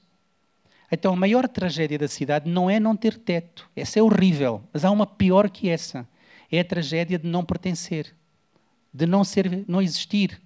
Então, 0.92 1.14
a 1.14 1.18
maior 1.18 1.48
tragédia 1.48 1.98
da 1.98 2.10
cidade 2.10 2.50
não 2.50 2.70
é 2.70 2.78
não 2.78 2.96
ter 2.96 3.18
teto. 3.18 3.70
Essa 3.74 4.00
é 4.00 4.04
horrível. 4.04 4.62
Mas 4.74 4.84
há 4.84 4.92
uma 4.92 5.08
pior 5.08 5.50
que 5.50 5.70
essa. 5.70 6.08
É 6.52 6.60
a 6.60 6.66
tragédia 6.66 7.18
de 7.18 7.28
não 7.28 7.44
pertencer 7.44 8.14
de 8.98 9.06
não, 9.06 9.24
ser, 9.24 9.64
não 9.68 9.80
existir. 9.80 10.42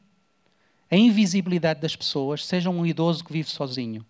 A 0.89 0.95
invisibilidade 0.97 1.79
das 1.79 1.95
pessoas, 1.95 2.45
seja 2.45 2.69
um 2.69 2.85
idoso 2.85 3.23
que 3.23 3.31
vive 3.31 3.49
sozinho, 3.49 4.05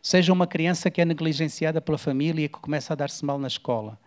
seja 0.00 0.32
uma 0.32 0.46
criança 0.46 0.88
que 0.88 1.00
é 1.00 1.04
negligenciada 1.04 1.80
pela 1.80 1.98
família 1.98 2.44
e 2.44 2.48
que 2.48 2.60
começa 2.60 2.92
a 2.92 2.96
dar-se 2.96 3.24
mal 3.24 3.40
na 3.40 3.48
escola, 3.48 3.98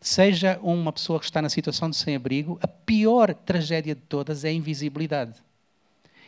seja 0.00 0.58
uma 0.62 0.92
pessoa 0.92 1.20
que 1.20 1.26
está 1.26 1.40
na 1.40 1.48
situação 1.48 1.88
de 1.88 1.96
sem-abrigo, 1.96 2.58
a 2.60 2.66
pior 2.66 3.32
tragédia 3.32 3.94
de 3.94 4.00
todas 4.00 4.44
é 4.44 4.48
a 4.48 4.52
invisibilidade. 4.52 5.34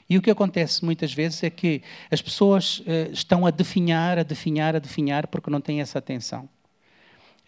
E 0.08 0.16
o 0.16 0.22
que 0.22 0.30
acontece 0.30 0.84
muitas 0.84 1.12
vezes 1.12 1.42
é 1.42 1.50
que 1.50 1.82
as 2.08 2.22
pessoas 2.22 2.78
uh, 2.80 3.10
estão 3.12 3.44
a 3.44 3.50
definhar, 3.50 4.16
a 4.16 4.22
definhar, 4.22 4.76
a 4.76 4.78
definhar 4.78 5.26
porque 5.26 5.50
não 5.50 5.60
têm 5.60 5.80
essa 5.80 5.98
atenção. 5.98 6.48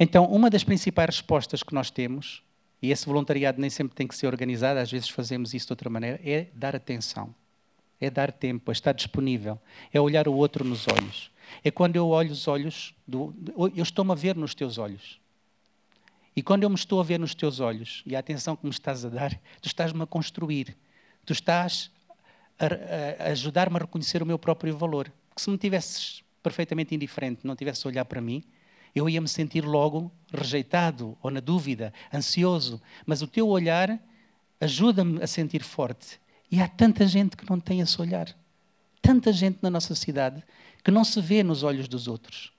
Então, 0.01 0.25
uma 0.25 0.51
das 0.51 0.65
principais 0.65 1.17
respostas 1.17 1.63
que 1.63 1.75
nós 1.75 1.93
temos 1.93 2.43
e 2.85 2.91
esse 2.91 3.07
voluntariado 3.07 3.59
nem 3.59 3.71
sempre 3.71 3.97
tem 3.97 4.07
que 4.07 4.15
ser 4.15 4.27
organizado, 4.27 4.79
às 4.79 4.93
vezes 4.93 5.09
fazemos 5.09 5.55
isso 5.55 5.69
de 5.69 5.73
outra 5.73 5.89
maneira, 5.89 6.21
é 6.23 6.49
dar 6.53 6.77
atenção, 6.77 7.35
é 7.99 8.11
dar 8.11 8.31
tempo, 8.31 8.71
é 8.71 8.73
estar 8.73 8.93
disponível, 8.93 9.59
é 9.91 9.99
olhar 9.99 10.29
o 10.29 10.35
outro 10.35 10.63
nos 10.67 10.87
olhos. 10.87 11.31
É 11.65 11.71
quando 11.71 11.97
eu 11.97 12.07
olho 12.09 12.31
os 12.31 12.47
olhos, 12.47 12.95
do, 13.09 13.35
eu 13.75 13.83
estou-me 13.83 14.13
a 14.13 14.15
ver 14.15 14.37
nos 14.37 14.55
teus 14.55 14.77
olhos. 14.77 15.19
E 16.37 16.43
quando 16.43 16.65
eu 16.65 16.69
me 16.69 16.75
estou 16.75 17.01
a 17.01 17.03
ver 17.03 17.19
nos 17.19 17.35
teus 17.35 17.59
olhos, 17.59 18.03
e 18.05 18.15
a 18.15 18.19
atenção 18.19 18.55
que 18.55 18.67
me 18.67 18.71
estás 18.71 19.03
a 19.03 19.09
dar, 19.09 19.33
tu 19.63 19.67
estás-me 19.67 20.03
a 20.03 20.07
construir, 20.07 20.77
tu 21.25 21.33
estás 21.33 21.91
a, 22.59 23.25
a 23.25 23.31
ajudar-me 23.31 23.77
a 23.77 23.79
reconhecer 23.79 24.23
o 24.23 24.27
meu 24.27 24.39
próprio 24.39 24.77
valor. 24.77 25.11
Porque 25.31 25.41
se 25.41 25.49
me 25.49 25.57
tivesses 25.57 26.23
perfeitamente 26.43 26.95
indiferente, 26.95 27.47
não 27.47 27.57
tivesse 27.57 27.87
a 27.87 27.89
olhar 27.89 28.05
para 28.05 28.21
mim, 28.21 28.45
eu 28.95 29.09
ia 29.09 29.21
me 29.21 29.29
sentir 29.29 29.65
logo 29.65 30.13
rejeitado 30.33 31.19
ou 31.21 31.31
na 31.31 31.41
dúvida, 31.41 31.93
ansioso. 32.13 32.81
Mas 33.05 33.23
o 33.23 33.27
teu 33.27 33.49
olhar 33.49 33.99
ajuda-me 34.61 35.23
a 35.23 35.27
sentir 35.27 35.63
forte. 35.63 36.21
E 36.51 36.61
há 36.61 36.69
tanta 36.69 37.07
gente 37.07 37.37
que 37.37 37.49
não 37.49 37.59
tem 37.59 37.81
esse 37.81 38.01
olhar. 38.01 38.29
Tanta 39.03 39.33
gente 39.33 39.59
na 39.61 39.69
nossa 39.69 39.95
cidade 39.95 40.43
que 40.83 40.91
não 40.91 41.05
se 41.05 41.21
vê 41.21 41.43
nos 41.43 41.63
olhos 41.63 41.89
dos 41.89 42.07
outros. 42.07 42.53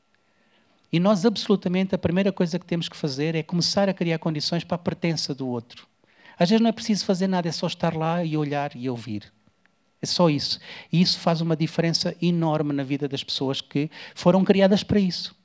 E 0.91 0.99
nós, 0.99 1.25
absolutamente, 1.25 1.95
a 1.95 1.97
primeira 1.97 2.31
coisa 2.31 2.59
que 2.59 2.65
temos 2.65 2.89
que 2.89 2.97
fazer 2.97 3.35
é 3.35 3.43
começar 3.43 3.87
a 3.87 3.93
criar 3.93 4.19
condições 4.19 4.63
para 4.63 4.75
a 4.75 4.79
pertença 4.79 5.33
do 5.33 5.47
outro. 5.47 5.87
Às 6.37 6.49
vezes 6.49 6.61
não 6.61 6.69
é 6.69 6.73
preciso 6.73 7.05
fazer 7.05 7.27
nada, 7.27 7.47
é 7.47 7.51
só 7.51 7.67
estar 7.67 7.95
lá 7.95 8.23
e 8.23 8.35
olhar 8.35 8.75
e 8.75 8.89
ouvir. 8.89 9.31
É 10.01 10.05
só 10.05 10.29
isso. 10.29 10.59
E 10.91 11.01
isso 11.01 11.19
faz 11.19 11.39
uma 11.39 11.55
diferença 11.55 12.15
enorme 12.21 12.73
na 12.73 12.83
vida 12.83 13.07
das 13.07 13.23
pessoas 13.23 13.61
que 13.61 13.89
foram 14.13 14.43
criadas 14.43 14.83
para 14.83 14.99
isso 14.99 15.35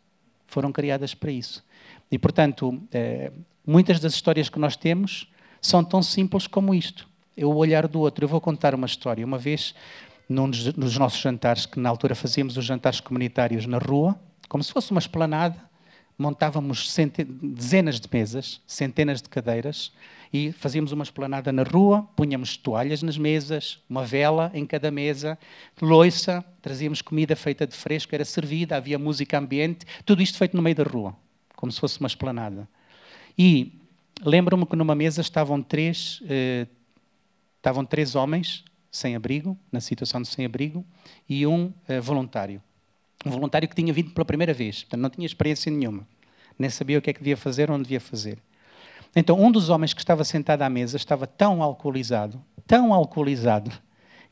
foram 0.50 0.72
criadas 0.72 1.14
para 1.14 1.30
isso. 1.30 1.64
E, 2.10 2.18
portanto, 2.18 2.82
eh, 2.92 3.32
muitas 3.66 4.00
das 4.00 4.14
histórias 4.14 4.48
que 4.48 4.58
nós 4.58 4.76
temos 4.76 5.30
são 5.60 5.84
tão 5.84 6.02
simples 6.02 6.46
como 6.46 6.74
isto. 6.74 7.08
É 7.36 7.44
o 7.44 7.54
olhar 7.54 7.86
do 7.86 8.00
outro. 8.00 8.24
Eu 8.24 8.28
vou 8.28 8.40
contar 8.40 8.74
uma 8.74 8.86
história. 8.86 9.24
Uma 9.24 9.38
vez, 9.38 9.74
num 10.28 10.50
nossos 10.98 11.20
jantares, 11.20 11.66
que 11.66 11.78
na 11.78 11.88
altura 11.88 12.14
fazíamos 12.14 12.56
os 12.56 12.64
jantares 12.64 13.00
comunitários 13.00 13.64
na 13.66 13.78
rua, 13.78 14.18
como 14.48 14.64
se 14.64 14.72
fosse 14.72 14.90
uma 14.90 14.98
esplanada, 14.98 15.56
montávamos 16.18 16.94
dezenas 17.40 18.00
de 18.00 18.08
mesas, 18.12 18.60
centenas 18.66 19.22
de 19.22 19.28
cadeiras, 19.28 19.92
e 20.32 20.52
fazíamos 20.52 20.92
uma 20.92 21.02
esplanada 21.02 21.52
na 21.52 21.62
rua, 21.62 22.08
punhamos 22.14 22.56
toalhas 22.56 23.02
nas 23.02 23.18
mesas, 23.18 23.80
uma 23.88 24.04
vela 24.04 24.50
em 24.54 24.64
cada 24.64 24.90
mesa, 24.90 25.38
loiça, 25.80 26.44
trazíamos 26.62 27.02
comida 27.02 27.34
feita 27.34 27.66
de 27.66 27.74
fresco, 27.74 28.14
era 28.14 28.24
servida, 28.24 28.76
havia 28.76 28.98
música 28.98 29.38
ambiente, 29.38 29.84
tudo 30.04 30.22
isto 30.22 30.38
feito 30.38 30.56
no 30.56 30.62
meio 30.62 30.76
da 30.76 30.84
rua, 30.84 31.16
como 31.56 31.72
se 31.72 31.80
fosse 31.80 31.98
uma 31.98 32.06
esplanada. 32.06 32.68
E 33.36 33.80
lembro-me 34.24 34.64
que 34.66 34.76
numa 34.76 34.94
mesa 34.94 35.20
estavam 35.20 35.60
três, 35.60 36.22
eh, 36.28 36.66
estavam 37.56 37.84
três 37.84 38.14
homens 38.14 38.64
sem 38.90 39.16
abrigo, 39.16 39.58
na 39.70 39.80
situação 39.80 40.22
de 40.22 40.28
sem 40.28 40.44
abrigo, 40.44 40.84
e 41.28 41.46
um 41.46 41.72
eh, 41.88 42.00
voluntário. 42.00 42.62
Um 43.26 43.30
voluntário 43.30 43.68
que 43.68 43.74
tinha 43.74 43.92
vindo 43.92 44.12
pela 44.12 44.24
primeira 44.24 44.54
vez, 44.54 44.82
portanto 44.82 45.00
não 45.00 45.10
tinha 45.10 45.26
experiência 45.26 45.70
nenhuma, 45.70 46.06
nem 46.58 46.70
sabia 46.70 46.98
o 46.98 47.02
que 47.02 47.10
é 47.10 47.12
que 47.12 47.20
devia 47.20 47.36
fazer 47.36 47.68
ou 47.68 47.76
onde 47.76 47.84
devia 47.84 48.00
fazer. 48.00 48.38
Então, 49.14 49.40
um 49.40 49.50
dos 49.50 49.68
homens 49.68 49.92
que 49.92 50.00
estava 50.00 50.24
sentado 50.24 50.62
à 50.62 50.70
mesa 50.70 50.96
estava 50.96 51.26
tão 51.26 51.62
alcoolizado, 51.62 52.42
tão 52.66 52.94
alcoolizado, 52.94 53.72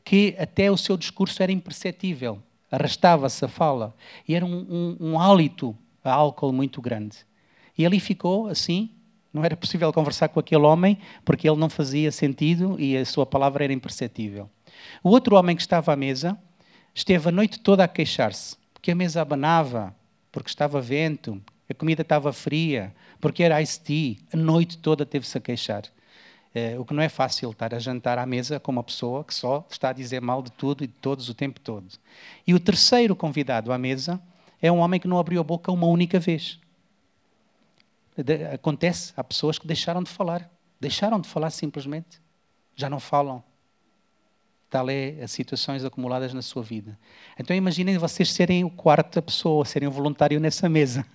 que 0.03 0.35
até 0.39 0.71
o 0.71 0.77
seu 0.77 0.95
discurso 0.95 1.43
era 1.43 1.51
imperceptível. 1.51 2.41
Arrastava-se 2.71 3.43
a 3.43 3.47
fala. 3.47 3.93
E 4.27 4.35
era 4.35 4.45
um, 4.45 4.95
um, 4.99 5.11
um 5.11 5.19
hálito 5.19 5.75
a 6.03 6.11
álcool 6.11 6.53
muito 6.53 6.81
grande. 6.81 7.17
E 7.77 7.85
ali 7.85 7.99
ficou 7.99 8.47
assim. 8.47 8.91
Não 9.31 9.45
era 9.45 9.55
possível 9.55 9.93
conversar 9.93 10.29
com 10.29 10.39
aquele 10.39 10.63
homem 10.63 10.97
porque 11.23 11.47
ele 11.47 11.59
não 11.59 11.69
fazia 11.69 12.11
sentido 12.11 12.75
e 12.79 12.97
a 12.97 13.05
sua 13.05 13.25
palavra 13.25 13.63
era 13.63 13.73
imperceptível. 13.73 14.49
O 15.03 15.09
outro 15.09 15.35
homem 15.35 15.55
que 15.55 15.61
estava 15.61 15.93
à 15.93 15.95
mesa 15.95 16.37
esteve 16.95 17.29
a 17.29 17.31
noite 17.31 17.59
toda 17.59 17.83
a 17.83 17.87
queixar-se, 17.87 18.57
porque 18.73 18.91
a 18.91 18.95
mesa 18.95 19.21
abanava, 19.21 19.95
porque 20.31 20.49
estava 20.49 20.81
vento, 20.81 21.39
a 21.69 21.73
comida 21.73 22.01
estava 22.01 22.33
fria, 22.33 22.93
porque 23.21 23.43
era 23.43 23.61
ice 23.61 23.79
tea. 23.79 24.17
A 24.33 24.37
noite 24.37 24.77
toda 24.79 25.05
teve-se 25.05 25.37
a 25.37 25.41
queixar. 25.41 25.83
É, 26.53 26.79
o 26.79 26.83
que 26.83 26.95
não 26.95 27.03
é 27.03 27.09
fácil 27.09 27.51
estar 27.51 27.75
a 27.75 27.79
jantar 27.79 28.17
à 28.17 28.25
mesa 28.25 28.59
com 28.59 28.71
uma 28.71 28.83
pessoa 28.83 29.23
que 29.23 29.33
só 29.33 29.65
está 29.69 29.89
a 29.89 29.93
dizer 29.93 30.19
mal 30.19 30.41
de 30.41 30.51
tudo 30.51 30.83
e 30.83 30.87
de 30.87 30.93
todos 30.93 31.29
o 31.29 31.33
tempo 31.35 31.59
todo. 31.59 31.85
E 32.45 32.55
o 32.55 32.59
terceiro 32.59 33.15
convidado 33.15 33.71
à 33.71 33.77
mesa 33.77 34.19
é 34.59 34.71
um 34.71 34.79
homem 34.79 34.99
que 34.99 35.07
não 35.07 35.19
abriu 35.19 35.39
a 35.39 35.43
boca 35.43 35.71
uma 35.71 35.85
única 35.85 36.19
vez. 36.19 36.59
Acontece, 38.51 39.13
há 39.15 39.23
pessoas 39.23 39.59
que 39.59 39.67
deixaram 39.67 40.01
de 40.01 40.09
falar. 40.09 40.49
Deixaram 40.81 41.21
de 41.21 41.29
falar 41.29 41.51
simplesmente. 41.51 42.19
Já 42.75 42.89
não 42.89 42.99
falam. 42.99 43.43
Tal 44.71 44.89
é 44.89 45.21
as 45.21 45.31
situações 45.31 45.85
acumuladas 45.85 46.33
na 46.33 46.41
sua 46.41 46.63
vida. 46.63 46.97
Então 47.39 47.55
imaginem 47.55 47.97
vocês 47.99 48.33
serem 48.33 48.63
o 48.63 48.71
quarta 48.71 49.21
pessoa, 49.21 49.63
serem 49.65 49.87
o 49.87 49.91
voluntário 49.91 50.39
nessa 50.39 50.67
mesa 50.67 51.05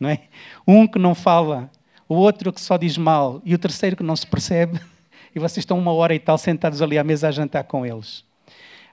não 0.00 0.08
é? 0.08 0.22
Um 0.66 0.86
que 0.86 0.98
não 0.98 1.14
fala, 1.14 1.70
o 2.08 2.14
outro 2.14 2.52
que 2.52 2.60
só 2.60 2.78
diz 2.78 2.96
mal 2.96 3.42
e 3.44 3.54
o 3.54 3.58
terceiro 3.58 3.94
que 3.94 4.02
não 4.02 4.16
se 4.16 4.26
percebe, 4.26 4.80
e 5.36 5.38
vocês 5.38 5.58
estão 5.58 5.78
uma 5.78 5.92
hora 5.92 6.14
e 6.14 6.18
tal 6.18 6.38
sentados 6.38 6.80
ali 6.80 6.98
à 6.98 7.04
mesa 7.04 7.28
a 7.28 7.30
jantar 7.30 7.64
com 7.64 7.84
eles. 7.84 8.24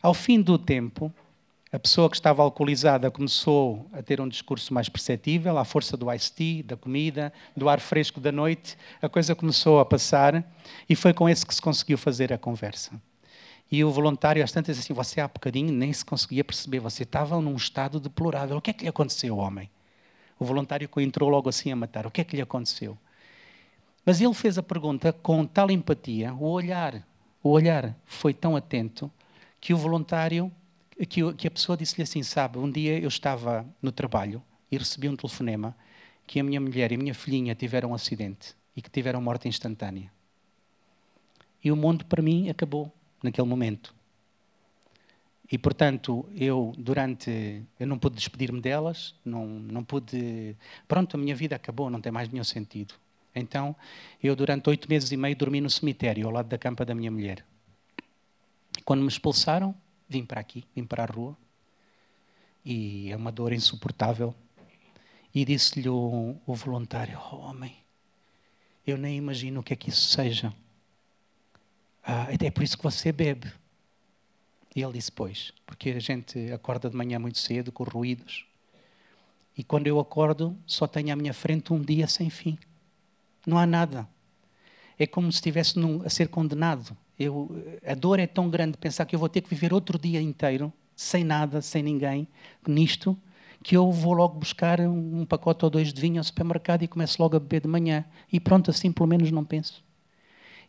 Ao 0.04 0.14
fim 0.14 0.42
do 0.42 0.58
tempo, 0.58 1.12
a 1.72 1.80
pessoa 1.80 2.10
que 2.10 2.16
estava 2.16 2.42
alcoolizada 2.44 3.10
começou 3.10 3.90
a 3.92 4.02
ter 4.02 4.22
um 4.22 4.28
discurso 4.28 4.74
mais 4.74 4.88
perceptível, 4.88 5.58
à 5.58 5.66
força 5.66 5.98
do 5.98 6.12
ice 6.14 6.32
tea, 6.32 6.64
da 6.64 6.78
comida, 6.78 7.34
do 7.56 7.68
ar 7.68 7.80
fresco 7.80 8.20
da 8.20 8.32
noite, 8.32 8.78
a 9.02 9.10
coisa 9.10 9.34
começou 9.34 9.80
a 9.80 9.86
passar 9.86 10.46
e 10.88 10.96
foi 10.96 11.14
com 11.14 11.28
esse 11.28 11.46
que 11.46 11.56
se 11.56 11.62
conseguiu 11.62 11.98
fazer 11.98 12.32
a 12.32 12.38
conversa. 12.38 12.92
E 13.70 13.84
o 13.84 13.92
voluntário, 13.92 14.42
às 14.42 14.52
tantas, 14.52 14.80
assim, 14.80 14.94
você 14.94 15.20
há 15.20 15.28
bocadinho 15.28 15.74
nem 15.74 15.92
se 15.92 16.06
conseguia 16.06 16.44
perceber, 16.44 16.80
você 16.80 17.04
estava 17.04 17.40
num 17.42 17.56
estado 17.56 18.00
deplorável. 18.00 18.58
O 18.58 18.62
que 18.62 18.70
é 18.70 18.74
que 18.74 18.84
lhe 18.84 18.90
aconteceu, 18.90 19.36
homem? 19.38 19.70
O 20.40 20.46
voluntário 20.46 20.88
que 20.88 21.02
entrou 21.02 21.30
logo 21.30 21.50
assim 21.50 21.72
a 21.72 21.76
matar. 21.76 22.06
O 22.06 22.12
que 22.12 22.22
é 22.22 22.24
que 22.24 22.36
lhe 22.36 22.42
aconteceu? 22.42 22.98
Mas 24.06 24.22
ele 24.22 24.34
fez 24.34 24.58
a 24.58 24.64
pergunta 24.64 25.12
com 25.12 25.46
tal 25.46 25.70
empatia, 25.70 26.34
o 26.34 26.46
olhar, 26.50 27.06
o 27.44 27.50
olhar 27.50 27.94
foi 28.06 28.34
tão 28.34 28.56
atento 28.56 29.12
que 29.60 29.74
o 29.74 29.78
voluntário, 29.78 30.52
que, 31.10 31.34
que 31.34 31.48
a 31.48 31.52
pessoa 31.52 31.78
disse-lhe 31.78 32.04
assim: 32.04 32.24
Sabe, 32.24 32.58
um 32.58 32.72
dia 32.72 32.98
eu 32.98 33.08
estava 33.08 33.66
no 33.82 33.92
trabalho 33.92 34.42
e 34.72 34.78
recebi 34.78 35.10
um 35.10 35.16
telefonema 35.16 35.76
que 36.26 36.40
a 36.40 36.44
minha 36.44 36.62
mulher 36.62 36.92
e 36.92 36.96
a 36.96 36.98
minha 36.98 37.14
filhinha 37.14 37.56
tiveram 37.56 37.92
um 37.92 37.94
acidente 37.94 38.56
e 38.76 38.82
que 38.82 38.90
tiveram 38.90 39.22
morte 39.22 39.48
instantânea. 39.48 40.12
E 41.64 41.72
o 41.72 41.76
mundo 41.76 42.06
para 42.06 42.22
mim 42.22 42.50
acabou 42.50 42.90
naquele 43.22 43.48
momento. 43.48 43.97
E, 45.50 45.58
portanto, 45.58 46.28
eu, 46.36 46.74
durante. 46.78 47.64
Eu 47.80 47.88
não 47.88 47.98
pude 47.98 48.16
despedir-me 48.18 48.60
delas, 48.60 49.16
não, 49.24 49.48
não 49.48 49.84
pude. 49.84 50.56
Pronto, 50.88 51.16
a 51.16 51.20
minha 51.20 51.36
vida 51.36 51.56
acabou, 51.56 51.90
não 51.90 52.02
tem 52.02 52.12
mais 52.12 52.28
nenhum 52.30 52.44
sentido. 52.44 52.96
Então, 53.34 53.76
eu, 54.22 54.36
durante 54.36 54.70
oito 54.70 54.90
meses 54.90 55.12
e 55.12 55.18
meio, 55.18 55.36
dormi 55.36 55.62
no 55.62 55.70
cemitério, 55.70 56.26
ao 56.26 56.34
lado 56.34 56.48
da 56.50 56.58
campa 56.58 56.84
da 56.84 56.94
minha 56.94 57.12
mulher. 57.12 57.46
Quando 58.84 59.02
me 59.02 59.08
expulsaram, 59.08 59.74
vim 60.10 60.26
para 60.26 60.42
aqui, 60.42 60.66
vim 60.76 60.84
para 60.84 61.04
a 61.04 61.06
rua. 61.06 61.38
E 62.66 63.10
é 63.12 63.16
uma 63.16 63.32
dor 63.32 63.54
insuportável. 63.54 64.36
E 65.34 65.46
disse-lhe 65.46 65.88
o, 65.88 66.36
o 66.46 66.56
voluntário: 66.56 67.18
oh, 67.32 67.38
Homem, 67.38 67.76
eu 68.86 68.98
nem 68.98 69.18
imagino 69.18 69.62
o 69.62 69.64
que 69.64 69.72
é 69.72 69.76
que 69.76 69.90
isso 69.90 70.10
seja. 70.10 70.54
Ah, 72.04 72.28
é 72.32 72.52
por 72.52 72.64
isso 72.64 72.78
que 72.78 72.84
você 72.84 73.12
bebe. 73.12 73.52
E 74.78 74.84
ele 74.84 74.94
disse: 74.94 75.12
Pois, 75.12 75.52
porque 75.66 75.90
a 75.90 76.00
gente 76.00 76.52
acorda 76.52 76.88
de 76.88 76.96
manhã 76.96 77.18
muito 77.18 77.40
cedo 77.40 77.72
com 77.72 77.84
ruídos. 77.84 78.46
E 79.58 79.64
quando 79.64 79.88
eu 79.88 80.00
acordo, 80.00 80.56
só 80.68 80.86
tenho 80.86 81.12
à 81.12 81.16
minha 81.16 81.34
frente 81.34 81.74
um 81.74 81.82
dia 81.82 82.06
sem 82.06 82.30
fim. 82.30 82.60
Não 83.44 83.58
há 83.58 83.66
nada. 83.66 84.08
É 85.00 85.08
como 85.08 85.32
se 85.32 85.38
estivesse 85.38 85.80
num, 85.80 86.04
a 86.06 86.10
ser 86.10 86.28
condenado. 86.28 86.96
Eu, 87.18 87.50
a 87.84 87.96
dor 87.96 88.20
é 88.20 88.28
tão 88.28 88.52
grande 88.52 88.78
pensar 88.78 89.08
que 89.08 89.16
eu 89.16 89.20
vou 89.20 89.28
ter 89.28 89.42
que 89.42 89.50
viver 89.50 89.74
outro 89.74 89.98
dia 89.98 90.22
inteiro, 90.22 90.72
sem 90.96 91.24
nada, 91.24 91.60
sem 91.60 91.82
ninguém, 91.82 92.28
nisto, 92.68 93.18
que 93.64 93.76
eu 93.76 93.92
vou 93.92 94.14
logo 94.14 94.38
buscar 94.38 94.80
um, 94.80 95.26
pacote 95.26 95.66
ou 95.66 95.72
dois 95.72 95.92
de 95.92 96.00
vinho 96.00 96.20
ao 96.20 96.24
supermercado 96.24 96.84
e 96.84 96.88
começo 96.88 97.20
logo 97.20 97.36
a 97.36 97.40
beber 97.40 97.62
de 97.62 97.68
manhã. 97.68 98.06
E 98.32 98.40
pronto, 98.40 98.70
assim 98.70 98.92
pelo 98.92 99.08
menos 99.08 99.32
não 99.32 99.44
penso. 99.44 99.84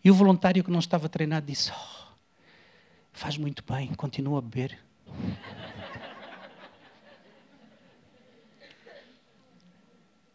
E 0.03 0.11
o 0.11 0.15
voluntário 0.15 0.65
que 0.65 0.71
não 0.71 0.79
estava 0.79 1.11
treinado 1.11 1.45
disse: 1.45 1.71
oh, 1.71 2.08
Faz 3.19 3.37
muito 3.37 3.65
bem, 3.69 3.93
continua 3.95 4.39
a 4.39 4.41
beber. 4.41 4.79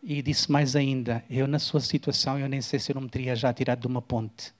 E 0.03 0.21
disse 0.21 0.51
mais 0.51 0.75
ainda: 0.75 1.23
Eu, 1.29 1.47
na 1.47 1.59
sua 1.59 1.79
situação, 1.79 2.37
eu 2.37 2.49
nem 2.49 2.59
sei 2.59 2.79
se 2.79 2.91
eu 2.91 2.95
não 2.95 3.03
me 3.03 3.09
teria 3.09 3.37
já 3.37 3.53
tirado 3.53 3.79
de 3.79 3.87
uma 3.87 4.01
ponte. 4.01 4.53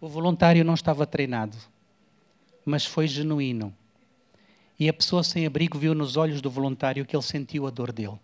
O 0.00 0.08
voluntário 0.08 0.64
não 0.64 0.74
estava 0.74 1.04
treinado, 1.08 1.56
mas 2.64 2.86
foi 2.86 3.08
genuíno. 3.08 3.74
E 4.78 4.88
a 4.88 4.92
pessoa 4.92 5.24
sem 5.24 5.44
abrigo 5.44 5.76
viu 5.76 5.92
nos 5.92 6.16
olhos 6.16 6.40
do 6.40 6.48
voluntário 6.48 7.04
que 7.04 7.16
ele 7.16 7.24
sentiu 7.24 7.66
a 7.66 7.70
dor 7.70 7.90
dele. 7.90 8.20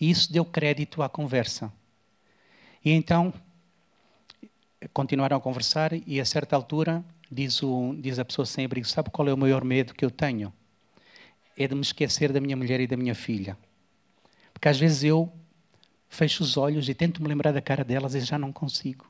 E 0.00 0.08
isso 0.08 0.32
deu 0.32 0.46
crédito 0.46 1.02
à 1.02 1.10
conversa. 1.10 1.70
E 2.82 2.90
então 2.90 3.34
continuaram 4.92 5.36
a 5.36 5.40
conversar 5.40 5.92
e 6.06 6.20
a 6.20 6.24
certa 6.24 6.54
altura 6.56 7.04
diz, 7.30 7.62
o, 7.62 7.94
diz 7.98 8.18
a 8.18 8.24
pessoa 8.24 8.46
sem 8.46 8.64
abrigo, 8.64 8.86
sabe 8.86 9.10
qual 9.10 9.28
é 9.28 9.34
o 9.34 9.38
maior 9.38 9.64
medo 9.64 9.94
que 9.94 10.04
eu 10.04 10.10
tenho? 10.10 10.52
É 11.56 11.66
de 11.66 11.74
me 11.74 11.80
esquecer 11.80 12.32
da 12.32 12.40
minha 12.40 12.56
mulher 12.56 12.80
e 12.80 12.86
da 12.86 12.96
minha 12.96 13.14
filha. 13.14 13.58
Porque 14.52 14.68
às 14.68 14.78
vezes 14.78 15.04
eu 15.04 15.32
fecho 16.08 16.42
os 16.42 16.56
olhos 16.56 16.88
e 16.88 16.94
tento 16.94 17.22
me 17.22 17.28
lembrar 17.28 17.52
da 17.52 17.60
cara 17.60 17.84
delas 17.84 18.14
e 18.14 18.20
já 18.20 18.38
não 18.38 18.52
consigo. 18.52 19.06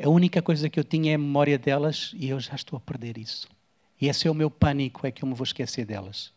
A 0.00 0.08
única 0.08 0.40
coisa 0.40 0.70
que 0.70 0.78
eu 0.78 0.84
tinha 0.84 1.12
é 1.12 1.14
a 1.14 1.18
memória 1.18 1.58
delas 1.58 2.12
e 2.14 2.28
eu 2.28 2.38
já 2.38 2.54
estou 2.54 2.76
a 2.76 2.80
perder 2.80 3.18
isso. 3.18 3.48
E 4.00 4.08
esse 4.08 4.28
é 4.28 4.30
o 4.30 4.34
meu 4.34 4.48
pânico, 4.48 5.06
é 5.06 5.10
que 5.10 5.24
eu 5.24 5.28
me 5.28 5.34
vou 5.34 5.44
esquecer 5.44 5.84
delas. 5.84 6.32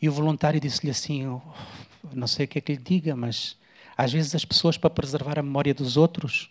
E 0.00 0.08
o 0.08 0.12
voluntário 0.12 0.58
disse-lhe 0.58 0.90
assim, 0.90 1.26
oh, 1.26 1.40
não 2.14 2.26
sei 2.26 2.46
o 2.46 2.48
que 2.48 2.58
é 2.58 2.60
que 2.62 2.72
lhe 2.72 2.78
diga, 2.78 3.14
mas 3.14 3.58
às 3.96 4.10
vezes 4.10 4.34
as 4.34 4.46
pessoas, 4.46 4.78
para 4.78 4.88
preservar 4.88 5.38
a 5.38 5.42
memória 5.42 5.74
dos 5.74 5.98
outros, 5.98 6.48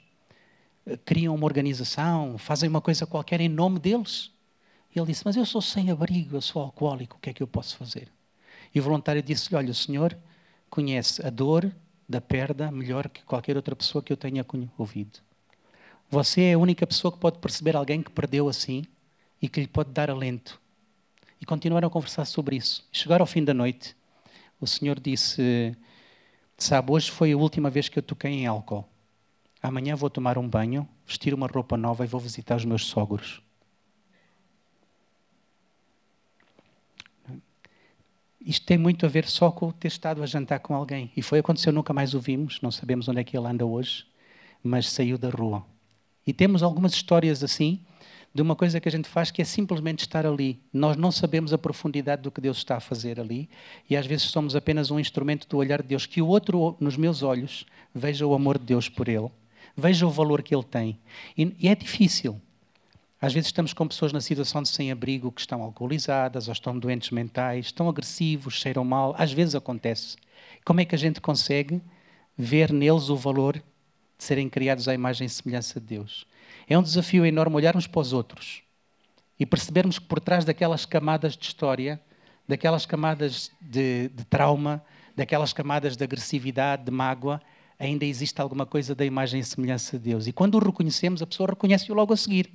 criam 1.06 1.36
uma 1.36 1.46
organização, 1.46 2.38
fazem 2.38 2.70
uma 2.70 2.82
coisa 2.82 3.06
qualquer 3.06 3.42
em 3.42 3.50
nome 3.50 3.80
deles. 3.80 4.32
E 4.94 5.00
ele 5.00 5.08
disse: 5.08 5.24
Mas 5.26 5.36
eu 5.36 5.46
sou 5.46 5.62
sem 5.62 5.92
abrigo, 5.92 6.36
eu 6.36 6.42
sou 6.42 6.62
alcoólico, 6.62 7.18
o 7.18 7.20
que 7.20 7.30
é 7.30 7.34
que 7.34 7.44
eu 7.44 7.48
posso 7.48 7.78
fazer? 7.78 8.10
E 8.74 8.80
o 8.80 8.84
voluntário 8.84 9.22
disse-lhe: 9.22 9.56
Olha, 9.56 9.72
o 9.72 9.76
senhor 9.76 10.18
conhece 10.70 11.26
a 11.26 11.30
dor 11.30 11.72
da 12.08 12.20
perda 12.20 12.72
melhor 12.72 13.08
que 13.10 13.24
qualquer 13.24 13.56
outra 13.56 13.76
pessoa 13.76 14.04
que 14.04 14.12
eu 14.12 14.18
tenha 14.18 14.46
ouvido. 14.78 15.20
Você 16.10 16.42
é 16.42 16.54
a 16.54 16.58
única 16.58 16.88
pessoa 16.88 17.12
que 17.12 17.20
pode 17.20 17.38
perceber 17.38 17.76
alguém 17.76 18.02
que 18.02 18.10
perdeu 18.10 18.50
assim 18.50 18.84
e 19.40 19.48
que 19.48 19.62
lhe 19.62 19.68
pode 19.68 19.92
dar 19.92 20.10
alento. 20.10 20.60
E 21.40 21.46
continuaram 21.46 21.88
a 21.88 21.92
conversar 21.92 22.26
sobre 22.26 22.56
isso. 22.56 22.84
Chegaram 22.92 23.24
ao 23.24 23.28
fim 23.28 23.44
da 23.44 23.54
noite. 23.54 23.96
O 24.60 24.66
senhor 24.66 25.00
disse: 25.00 25.76
Sabe, 26.58 26.92
hoje 26.92 27.12
foi 27.12 27.32
a 27.32 27.38
última 27.38 27.70
vez 27.70 27.88
que 27.88 28.00
eu 28.00 28.04
toquei 28.04 28.32
em 28.32 28.48
álcool. 28.48 28.86
Amanhã 29.62 29.96
vou 29.96 30.10
tomar 30.10 30.38
um 30.38 30.48
banho, 30.48 30.88
vestir 31.06 31.34
uma 31.34 31.48
roupa 31.48 31.76
nova 31.76 32.06
e 32.06 32.08
vou 32.08 32.20
visitar 32.20 32.56
os 32.56 32.64
meus 32.64 32.86
sogros. 32.86 33.42
Isto 38.40 38.66
tem 38.66 38.78
muito 38.78 39.06
a 39.06 39.10
ver 39.10 39.28
só 39.28 39.52
com 39.52 39.70
ter 39.70 39.90
estado 39.90 40.24
a 40.24 40.26
jantar 40.26 40.62
com 40.62 40.74
alguém. 40.74 41.12
E 41.16 41.22
foi 41.22 41.40
aconteceu, 41.40 41.74
nunca 41.74 41.92
mais 41.94 42.14
o 42.14 42.22
vimos, 42.22 42.62
não 42.62 42.72
sabemos 42.72 43.10
onde 43.10 43.20
é 43.20 43.24
que 43.24 43.38
ele 43.38 43.48
anda 43.48 43.66
hoje, 43.66 44.06
mas 44.64 44.90
saiu 44.90 45.18
da 45.18 45.30
rua. 45.30 45.66
E 46.26 46.32
temos 46.32 46.64
algumas 46.64 46.94
histórias 46.94 47.44
assim, 47.44 47.82
de 48.34 48.42
uma 48.42 48.56
coisa 48.56 48.80
que 48.80 48.88
a 48.88 48.92
gente 48.92 49.10
faz 49.10 49.30
que 49.30 49.42
é 49.42 49.46
simplesmente 49.46 50.00
estar 50.00 50.26
ali. 50.26 50.58
Nós 50.72 50.96
não 50.96 51.12
sabemos 51.12 51.52
a 51.52 51.58
profundidade 51.58 52.22
do 52.22 52.32
que 52.32 52.40
Deus 52.40 52.58
está 52.58 52.78
a 52.78 52.80
fazer 52.80 53.20
ali 53.20 53.50
e 53.90 53.98
às 53.98 54.06
vezes 54.06 54.28
somos 54.28 54.56
apenas 54.56 54.90
um 54.90 55.00
instrumento 55.00 55.48
do 55.48 55.58
olhar 55.58 55.82
de 55.82 55.90
Deus. 55.90 56.06
Que 56.06 56.22
o 56.22 56.28
outro, 56.28 56.78
nos 56.80 56.96
meus 56.96 57.24
olhos, 57.24 57.66
veja 57.94 58.26
o 58.26 58.34
amor 58.34 58.58
de 58.58 58.66
Deus 58.66 58.88
por 58.88 59.10
ele 59.10 59.30
Veja 59.80 60.06
o 60.06 60.12
valor 60.12 60.42
que 60.42 60.54
ele 60.54 60.64
tem. 60.64 61.00
E, 61.38 61.56
e 61.60 61.68
é 61.68 61.76
difícil. 61.76 62.40
Às 63.22 63.34
vezes 63.34 63.48
estamos 63.48 63.74
com 63.74 63.88
pessoas 63.88 64.14
na 64.14 64.22
situação 64.22 64.62
de 64.62 64.70
sem-abrigo 64.70 65.32
que 65.32 65.42
estão 65.42 65.62
alcoolizadas 65.62 66.48
ou 66.48 66.54
estão 66.54 66.78
doentes 66.78 67.10
mentais, 67.10 67.66
estão 67.66 67.90
agressivos, 67.90 68.54
cheiram 68.54 68.86
mal. 68.86 69.14
Às 69.18 69.34
vezes 69.34 69.56
acontece. 69.56 70.16
Como 70.64 70.80
é 70.80 70.86
que 70.86 70.96
a 70.96 70.98
gente 70.98 71.20
consegue 71.20 71.82
ver 72.38 72.72
neles 72.72 73.10
o 73.10 73.16
valor 73.18 73.58
de 73.58 73.64
serem 74.24 74.50
criados 74.50 74.88
à 74.88 74.94
imagem 74.94 75.26
e 75.28 75.30
semelhança 75.30 75.80
de 75.80 75.86
Deus? 75.86 76.26
É 76.68 76.78
um 76.78 76.84
desafio 76.84 77.26
enorme 77.26 77.56
olharmos 77.56 77.88
para 77.88 78.00
os 78.00 78.14
outros 78.14 78.62
e 79.40 79.46
percebermos 79.46 80.00
que 80.00 80.06
por 80.06 80.20
trás 80.20 80.46
daquelas 80.46 80.86
camadas 80.86 81.36
de 81.36 81.46
história, 81.46 82.00
daquelas 82.48 82.86
camadas 82.86 83.52
de, 83.60 84.10
de 84.10 84.24
trauma, 84.26 84.84
daquelas 85.16 85.52
camadas 85.52 85.98
de 85.98 86.04
agressividade, 86.04 86.84
de 86.84 86.92
mágoa, 86.92 87.42
ainda 87.80 88.06
existe 88.06 88.40
alguma 88.42 88.66
coisa 88.66 88.94
da 88.94 89.06
imagem 89.06 89.40
e 89.40 89.44
semelhança 89.44 89.98
de 89.98 90.04
Deus. 90.04 90.28
E 90.28 90.34
quando 90.34 90.56
o 90.56 90.60
reconhecemos, 90.60 91.22
a 91.22 91.28
pessoa 91.28 91.50
reconhece-o 91.50 91.96
logo 91.96 92.14
a 92.14 92.18
seguir. 92.18 92.52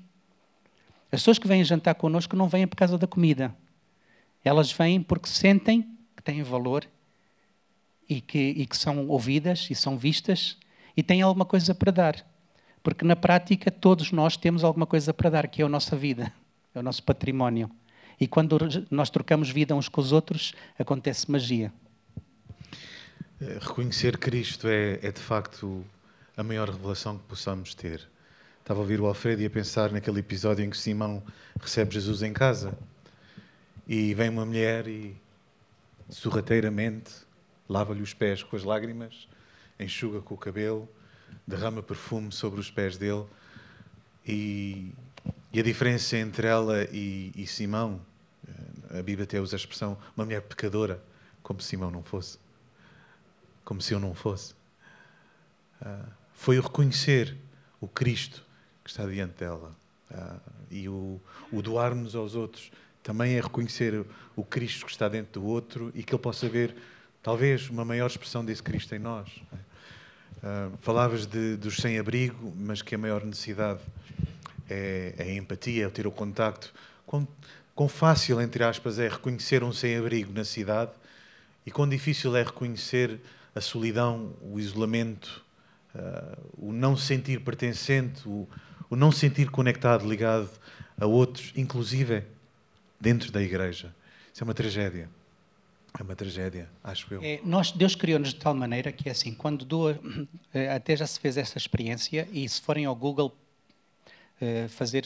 As 1.10 1.20
pessoas 1.20 1.38
que 1.38 1.48
vêm 1.48 1.64
jantar 1.64 1.94
connosco 1.94 2.36
não 2.36 2.46
vêm 2.46 2.66
por 2.66 2.76
causa 2.76 2.98
da 2.98 3.06
comida. 3.06 3.54
Elas 4.44 4.70
vêm 4.70 5.02
porque 5.02 5.28
sentem 5.28 5.88
que 6.14 6.22
têm 6.22 6.42
valor 6.42 6.86
e 8.06 8.20
que, 8.20 8.38
e 8.38 8.66
que 8.66 8.76
são 8.76 9.08
ouvidas 9.08 9.68
e 9.70 9.74
são 9.74 9.96
vistas 9.96 10.58
e 10.94 11.02
têm 11.02 11.22
alguma 11.22 11.46
coisa 11.46 11.74
para 11.74 11.90
dar. 11.90 12.26
Porque 12.82 13.04
na 13.04 13.16
prática 13.16 13.70
todos 13.70 14.12
nós 14.12 14.36
temos 14.36 14.62
alguma 14.62 14.86
coisa 14.86 15.14
para 15.14 15.30
dar, 15.30 15.48
que 15.48 15.62
é 15.62 15.64
a 15.64 15.68
nossa 15.68 15.96
vida, 15.96 16.30
é 16.74 16.78
o 16.78 16.82
nosso 16.82 17.02
património. 17.02 17.70
E 18.20 18.28
quando 18.28 18.58
nós 18.90 19.08
trocamos 19.08 19.48
vida 19.48 19.74
uns 19.74 19.88
com 19.88 20.00
os 20.00 20.12
outros, 20.12 20.52
acontece 20.78 21.30
magia. 21.30 21.72
Eh, 23.44 23.58
reconhecer 23.60 24.16
Cristo 24.16 24.68
é, 24.68 24.98
é, 25.02 25.12
de 25.12 25.20
facto 25.20 25.84
a 26.34 26.42
maior 26.42 26.70
revelação 26.70 27.18
que 27.18 27.24
possamos 27.24 27.74
ter. 27.74 28.08
Estava 28.60 28.80
a 28.80 28.82
ouvir 28.82 29.00
o 29.00 29.06
Alfredo 29.06 29.42
e 29.42 29.46
a 29.46 29.50
pensar 29.50 29.92
naquele 29.92 30.20
episódio 30.20 30.64
em 30.64 30.70
que 30.70 30.78
Simão 30.78 31.22
recebe 31.60 31.92
Jesus 31.92 32.22
em 32.22 32.32
casa 32.32 32.76
e 33.86 34.14
vem 34.14 34.30
uma 34.30 34.46
mulher 34.46 34.88
e 34.88 35.14
sorrateiramente 36.08 37.12
lava-lhe 37.68 38.00
os 38.00 38.14
pés 38.14 38.42
com 38.42 38.56
as 38.56 38.64
lágrimas, 38.64 39.28
enxuga 39.78 40.22
com 40.22 40.34
o 40.34 40.38
cabelo, 40.38 40.88
derrama 41.46 41.82
perfume 41.82 42.32
sobre 42.32 42.58
os 42.58 42.70
pés 42.70 42.96
dele 42.96 43.26
e, 44.26 44.90
e 45.52 45.60
a 45.60 45.62
diferença 45.62 46.16
entre 46.16 46.46
ela 46.46 46.84
e, 46.90 47.30
e 47.36 47.46
Simão, 47.46 48.00
eh, 48.48 49.00
a 49.00 49.02
Bíblia 49.02 49.24
até 49.24 49.38
usa 49.38 49.54
a 49.56 49.58
expressão 49.58 49.98
uma 50.16 50.24
mulher 50.24 50.40
pecadora, 50.40 51.02
como 51.42 51.60
se 51.60 51.68
Simão 51.68 51.90
não 51.90 52.02
fosse 52.02 52.43
como 53.64 53.80
se 53.80 53.94
eu 53.94 54.00
não 54.00 54.14
fosse. 54.14 54.54
Uh, 55.80 56.06
foi 56.34 56.58
o 56.58 56.62
reconhecer 56.62 57.36
o 57.80 57.88
Cristo 57.88 58.44
que 58.82 58.90
está 58.90 59.06
diante 59.06 59.38
dela. 59.38 59.72
Uh, 60.10 60.40
e 60.70 60.88
o, 60.88 61.20
o 61.50 61.62
doar-nos 61.62 62.14
aos 62.14 62.34
outros 62.34 62.70
também 63.02 63.36
é 63.36 63.40
reconhecer 63.40 64.04
o 64.34 64.44
Cristo 64.44 64.86
que 64.86 64.92
está 64.92 65.08
dentro 65.08 65.40
do 65.40 65.46
outro 65.46 65.92
e 65.94 66.02
que 66.02 66.14
ele 66.14 66.22
possa 66.22 66.48
ver, 66.48 66.74
talvez, 67.22 67.68
uma 67.68 67.84
maior 67.84 68.06
expressão 68.06 68.44
desse 68.44 68.62
Cristo 68.62 68.94
em 68.94 68.98
nós. 68.98 69.28
Uh, 69.28 70.76
falavas 70.80 71.26
de, 71.26 71.56
dos 71.56 71.76
sem-abrigo, 71.76 72.52
mas 72.56 72.82
que 72.82 72.94
a 72.94 72.98
maior 72.98 73.24
necessidade 73.24 73.80
é, 74.68 75.14
é 75.18 75.22
a 75.24 75.34
empatia, 75.34 75.86
é 75.86 75.88
ter 75.90 76.06
o 76.06 76.10
contacto. 76.10 76.72
Quão, 77.06 77.26
quão 77.74 77.88
fácil, 77.88 78.40
entre 78.40 78.64
aspas, 78.64 78.98
é 78.98 79.08
reconhecer 79.08 79.62
um 79.62 79.72
sem-abrigo 79.72 80.32
na 80.32 80.44
cidade 80.44 80.90
e 81.66 81.70
quão 81.70 81.88
difícil 81.88 82.36
é 82.36 82.42
reconhecer 82.42 83.20
a 83.54 83.60
solidão, 83.60 84.34
o 84.42 84.58
isolamento, 84.58 85.44
uh, 85.94 86.68
o 86.68 86.72
não 86.72 86.96
sentir 86.96 87.40
pertencente, 87.40 88.26
o, 88.28 88.48
o 88.90 88.96
não 88.96 89.12
sentir 89.12 89.50
conectado, 89.50 90.08
ligado 90.08 90.50
a 90.98 91.06
outros, 91.06 91.52
inclusive 91.56 92.24
dentro 93.00 93.30
da 93.30 93.42
igreja. 93.42 93.94
Isso 94.32 94.42
é 94.42 94.44
uma 94.44 94.54
tragédia. 94.54 95.08
É 95.98 96.02
uma 96.02 96.16
tragédia, 96.16 96.68
acho 96.82 97.14
eu. 97.14 97.22
É, 97.22 97.40
nós, 97.44 97.70
Deus 97.70 97.94
criou-nos 97.94 98.30
de 98.30 98.36
tal 98.40 98.52
maneira 98.52 98.90
que, 98.90 99.08
é 99.08 99.12
assim, 99.12 99.32
quando 99.32 99.64
duas, 99.64 99.96
eh, 100.52 100.68
até 100.74 100.96
já 100.96 101.06
se 101.06 101.20
fez 101.20 101.36
essa 101.36 101.56
experiência, 101.56 102.28
e 102.32 102.48
se 102.48 102.60
forem 102.60 102.84
ao 102.84 102.96
Google 102.96 103.32
uh, 104.42 104.68
fazer 104.70 105.04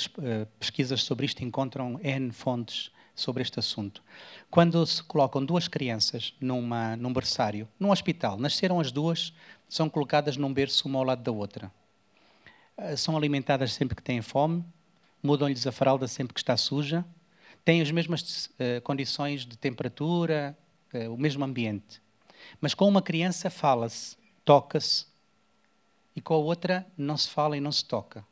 pesquisas 0.59 1.02
sobre 1.02 1.26
isto, 1.26 1.44
encontram 1.44 2.00
N 2.02 2.32
fontes 2.32 2.90
sobre 3.21 3.43
este 3.43 3.59
assunto. 3.59 4.03
Quando 4.51 4.85
se 4.87 5.03
colocam 5.03 5.45
duas 5.45 5.69
crianças 5.69 6.35
numa, 6.41 6.97
num 6.97 7.12
berçário, 7.12 7.69
num 7.79 7.91
hospital, 7.91 8.39
nasceram 8.39 8.81
as 8.81 8.93
duas, 8.93 9.33
são 9.69 9.89
colocadas 9.91 10.37
num 10.37 10.53
berço 10.53 10.89
uma 10.89 10.99
ao 10.99 11.05
lado 11.05 11.23
da 11.23 11.33
outra. 11.33 11.71
Uh, 12.77 12.97
são 12.97 13.16
alimentadas 13.16 13.73
sempre 13.73 13.97
que 13.97 14.03
têm 14.03 14.23
fome, 14.23 14.64
mudam-lhes 15.23 15.66
a 15.66 15.73
fralda 15.73 16.07
sempre 16.07 16.33
que 16.33 16.41
está 16.41 16.57
suja, 16.57 17.05
têm 17.64 17.83
as 17.83 17.91
mesmas 17.91 18.51
condições 18.85 19.45
de 19.45 19.59
temperatura, 19.59 20.57
uh, 20.95 21.12
o 21.12 21.19
mesmo 21.19 21.45
ambiente. 21.45 22.01
Mas 22.61 22.73
com 22.73 22.89
uma 22.89 23.03
criança 23.03 23.51
fala-se, 23.51 24.16
toca-se, 24.45 25.07
e 26.14 26.21
com 26.21 26.35
a 26.35 26.39
outra 26.39 26.87
não 26.97 27.16
se 27.16 27.29
fala 27.29 27.57
e 27.57 27.61
não 27.61 27.71
se 27.71 27.85
toca. 27.85 28.25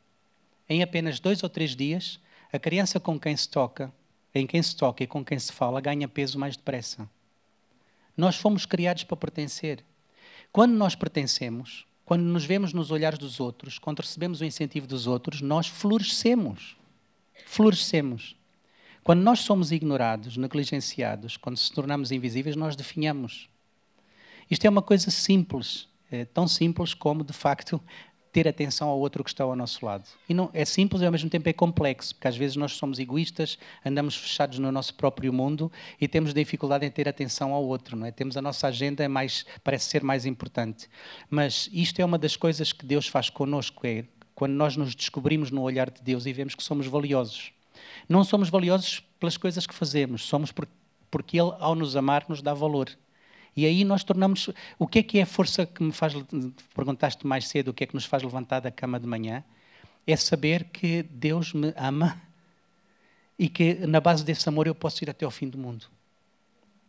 Em 0.67 0.83
apenas 0.83 1.19
dois 1.19 1.41
ou 1.43 1.49
três 1.49 1.75
dias, 1.75 2.19
a 2.51 2.59
criança 2.59 2.99
com 2.99 3.19
quem 3.19 3.35
se 3.35 3.47
toca, 3.47 3.93
em 4.39 4.47
quem 4.47 4.61
se 4.61 4.75
toca 4.75 5.03
e 5.03 5.07
com 5.07 5.23
quem 5.23 5.37
se 5.37 5.51
fala, 5.51 5.81
ganha 5.81 6.07
peso 6.07 6.37
mais 6.39 6.55
depressa. 6.55 7.09
Nós 8.15 8.35
fomos 8.35 8.65
criados 8.65 9.03
para 9.03 9.17
pertencer. 9.17 9.83
Quando 10.51 10.73
nós 10.73 10.95
pertencemos, 10.95 11.85
quando 12.03 12.23
nos 12.23 12.45
vemos 12.45 12.73
nos 12.73 12.89
olhares 12.89 13.19
dos 13.19 13.39
outros, 13.39 13.77
quando 13.77 13.99
recebemos 13.99 14.41
o 14.41 14.45
incentivo 14.45 14.87
dos 14.87 15.07
outros, 15.07 15.41
nós 15.41 15.67
florescemos. 15.67 16.77
Florescemos. 17.45 18.35
Quando 19.03 19.21
nós 19.21 19.39
somos 19.39 19.71
ignorados, 19.71 20.35
negligenciados, 20.35 21.37
quando 21.37 21.57
se 21.57 21.71
tornamos 21.71 22.11
invisíveis, 22.11 22.55
nós 22.55 22.75
definhamos. 22.75 23.49
Isto 24.49 24.65
é 24.65 24.69
uma 24.69 24.81
coisa 24.81 25.11
simples, 25.11 25.87
é 26.09 26.25
tão 26.25 26.47
simples 26.47 26.93
como, 26.93 27.23
de 27.23 27.33
facto, 27.33 27.81
ter 28.37 28.47
atenção 28.47 28.87
ao 28.87 28.99
outro 28.99 29.23
que 29.23 29.31
está 29.31 29.43
ao 29.43 29.55
nosso 29.55 29.83
lado. 29.83 30.03
E 30.29 30.33
não, 30.33 30.51
é 30.53 30.63
simples 30.63 31.01
e 31.01 31.05
ao 31.07 31.11
mesmo 31.11 31.27
tempo 31.27 31.49
é 31.49 31.53
complexo, 31.53 32.13
porque 32.13 32.27
às 32.27 32.37
vezes 32.37 32.55
nós 32.55 32.73
somos 32.73 32.99
egoístas, 32.99 33.57
andamos 33.83 34.15
fechados 34.15 34.59
no 34.59 34.71
nosso 34.71 34.93
próprio 34.93 35.33
mundo 35.33 35.71
e 35.99 36.07
temos 36.07 36.35
dificuldade 36.35 36.85
em 36.85 36.91
ter 36.91 37.09
atenção 37.09 37.51
ao 37.51 37.65
outro. 37.65 37.97
Não 37.97 38.05
é? 38.05 38.11
Temos 38.11 38.37
a 38.37 38.41
nossa 38.41 38.67
agenda 38.67 39.03
é 39.03 39.07
mais 39.07 39.43
parece 39.63 39.89
ser 39.89 40.03
mais 40.03 40.23
importante. 40.23 40.87
Mas 41.31 41.67
isto 41.73 41.99
é 41.99 42.05
uma 42.05 42.19
das 42.19 42.37
coisas 42.37 42.71
que 42.71 42.85
Deus 42.85 43.07
faz 43.07 43.27
conosco, 43.27 43.87
é 43.87 44.05
quando 44.35 44.53
nós 44.53 44.77
nos 44.77 44.93
descobrimos 44.93 45.49
no 45.49 45.63
olhar 45.63 45.89
de 45.89 46.03
Deus 46.03 46.27
e 46.27 46.31
vemos 46.31 46.53
que 46.53 46.61
somos 46.61 46.85
valiosos. 46.85 47.51
Não 48.07 48.23
somos 48.23 48.49
valiosos 48.49 48.99
pelas 49.19 49.35
coisas 49.35 49.65
que 49.65 49.73
fazemos, 49.73 50.21
somos 50.21 50.51
por, 50.51 50.67
porque 51.09 51.41
Ele, 51.41 51.53
ao 51.57 51.73
nos 51.73 51.95
amar, 51.95 52.23
nos 52.29 52.43
dá 52.43 52.53
valor. 52.53 52.87
E 53.57 53.65
aí 53.65 53.83
nós 53.83 54.03
tornamos. 54.03 54.51
O 54.77 54.85
que 54.85 54.99
é 54.99 55.03
que 55.03 55.17
é 55.17 55.23
a 55.23 55.25
força 55.25 55.65
que 55.65 55.81
me 55.81 55.91
faz. 55.91 56.13
Perguntaste 56.75 57.25
mais 57.25 57.47
cedo 57.47 57.69
o 57.69 57.73
que 57.73 57.83
é 57.83 57.87
que 57.87 57.95
nos 57.95 58.05
faz 58.05 58.21
levantar 58.21 58.59
da 58.59 58.69
cama 58.69 58.99
de 58.99 59.07
manhã? 59.07 59.43
É 60.05 60.15
saber 60.15 60.65
que 60.65 61.01
Deus 61.01 61.53
me 61.53 61.73
ama 61.75 62.21
e 63.37 63.49
que 63.49 63.73
na 63.87 63.99
base 63.99 64.23
desse 64.23 64.47
amor 64.47 64.67
eu 64.67 64.75
posso 64.75 65.03
ir 65.03 65.09
até 65.09 65.25
ao 65.25 65.31
fim 65.31 65.49
do 65.49 65.57
mundo. 65.57 65.87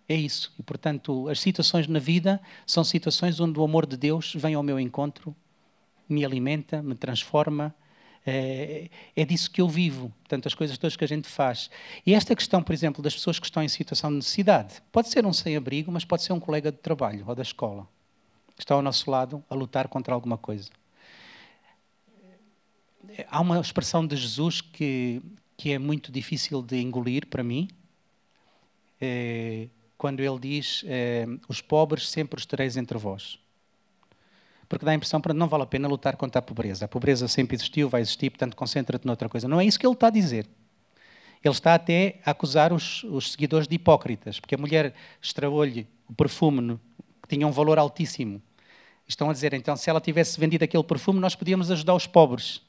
É 0.07 0.14
isso. 0.14 0.53
E 0.59 0.62
portanto, 0.62 1.27
as 1.31 1.41
situações 1.41 1.87
na 1.89 1.99
vida 1.99 2.39
são 2.66 2.85
situações 2.85 3.41
onde 3.41 3.59
o 3.59 3.64
amor 3.64 3.87
de 3.87 3.97
Deus 3.97 4.35
vem 4.37 4.55
ao 4.55 4.62
meu 4.62 4.79
encontro, 4.79 5.35
me 6.07 6.23
alimenta, 6.23 6.83
me 6.83 6.95
transforma 6.95 7.75
é, 8.29 8.91
é 9.16 9.24
disso 9.24 9.51
que 9.51 9.61
eu 9.61 9.68
vivo, 9.68 10.12
portanto, 10.20 10.47
as 10.47 10.55
coisas 10.55 10.76
todas 10.76 10.97
que 10.97 11.05
a 11.05 11.09
gente 11.09 11.29
faz. 11.29 11.70
E 12.05 12.14
esta 12.14 12.35
questão, 12.37 12.62
por 12.62 12.72
exemplo, 12.72 13.03
das 13.03 13.14
pessoas 13.14 13.39
que 13.39 13.47
estão 13.47 13.62
em 13.62 13.68
situação 13.68 14.11
de 14.11 14.16
necessidade, 14.16 14.83
pode 14.93 15.09
ser 15.09 15.24
um 15.24 15.33
sem-abrigo, 15.33 15.91
mas 15.91 16.05
pode 16.05 16.22
ser 16.22 16.33
um 16.33 16.41
colega 16.41 16.70
de 16.70 16.79
trabalho 16.79 17.24
ou 17.26 17.35
da 17.35 17.43
escola, 17.43 17.89
que 18.55 18.62
está 18.62 18.74
ao 18.74 18.83
nosso 18.83 19.11
lado 19.11 19.43
a 19.49 19.55
lutar 19.55 19.89
contra 19.89 20.12
alguma 20.12 20.37
coisa. 20.37 20.70
Há 23.31 23.41
uma 23.41 23.59
expressão 23.61 24.07
de 24.07 24.16
Jesus 24.16 24.61
que, 24.61 25.22
que 25.57 25.72
é 25.72 25.79
muito 25.79 26.12
difícil 26.12 26.62
de 26.62 26.81
engolir 26.81 27.26
para 27.26 27.43
mim, 27.43 27.68
é, 29.01 29.68
quando 29.97 30.20
ele 30.20 30.39
diz: 30.39 30.85
é, 30.87 31.26
Os 31.49 31.61
pobres 31.61 32.09
sempre 32.09 32.39
os 32.39 32.45
tereis 32.45 32.76
entre 32.76 32.99
vós 32.99 33.39
porque 34.69 34.85
dá 34.85 34.93
a 34.93 34.95
impressão 34.95 35.21
que 35.21 35.33
não 35.33 35.49
vale 35.49 35.62
a 35.62 35.66
pena 35.66 35.89
lutar 35.89 36.16
contra 36.16 36.41
a 36.41 36.43
pobreza. 36.43 36.85
A 36.85 36.89
pobreza 36.89 37.27
sempre 37.27 37.57
existiu, 37.57 37.89
vai 37.89 38.01
existir, 38.01 38.31
portanto 38.31 38.55
concentra-te 38.55 39.07
noutra 39.07 39.29
coisa. 39.29 39.49
Não 39.49 39.61
é 39.61 39.64
isso 39.64 39.79
que 39.79 39.87
ele 39.87 39.95
está 39.95 40.09
a 40.09 40.11
dizer. 40.11 40.47
Ele 41.43 41.55
está 41.55 41.75
até 41.75 42.21
a 42.25 42.33
acusar 42.33 42.73
os, 42.73 43.05
os 43.05 43.33
seguidores 43.33 43.66
de 43.66 43.77
hipócritas, 43.77 44.41
porque 44.41 44.55
a 44.55 44.59
mulher 44.59 44.95
extraou-lhe 45.23 45.87
o 46.09 46.12
perfume 46.12 46.79
que 47.23 47.29
tinha 47.29 47.47
um 47.47 47.53
valor 47.53 47.79
altíssimo. 47.79 48.43
Estão 49.07 49.31
a 49.31 49.33
dizer, 49.33 49.55
então, 49.55 49.75
se 49.75 49.89
ela 49.89 50.01
tivesse 50.01 50.39
vendido 50.39 50.64
aquele 50.64 50.83
perfume, 50.83 51.19
nós 51.19 51.35
podíamos 51.35 51.71
ajudar 51.71 51.95
os 51.95 52.07
pobres. 52.07 52.61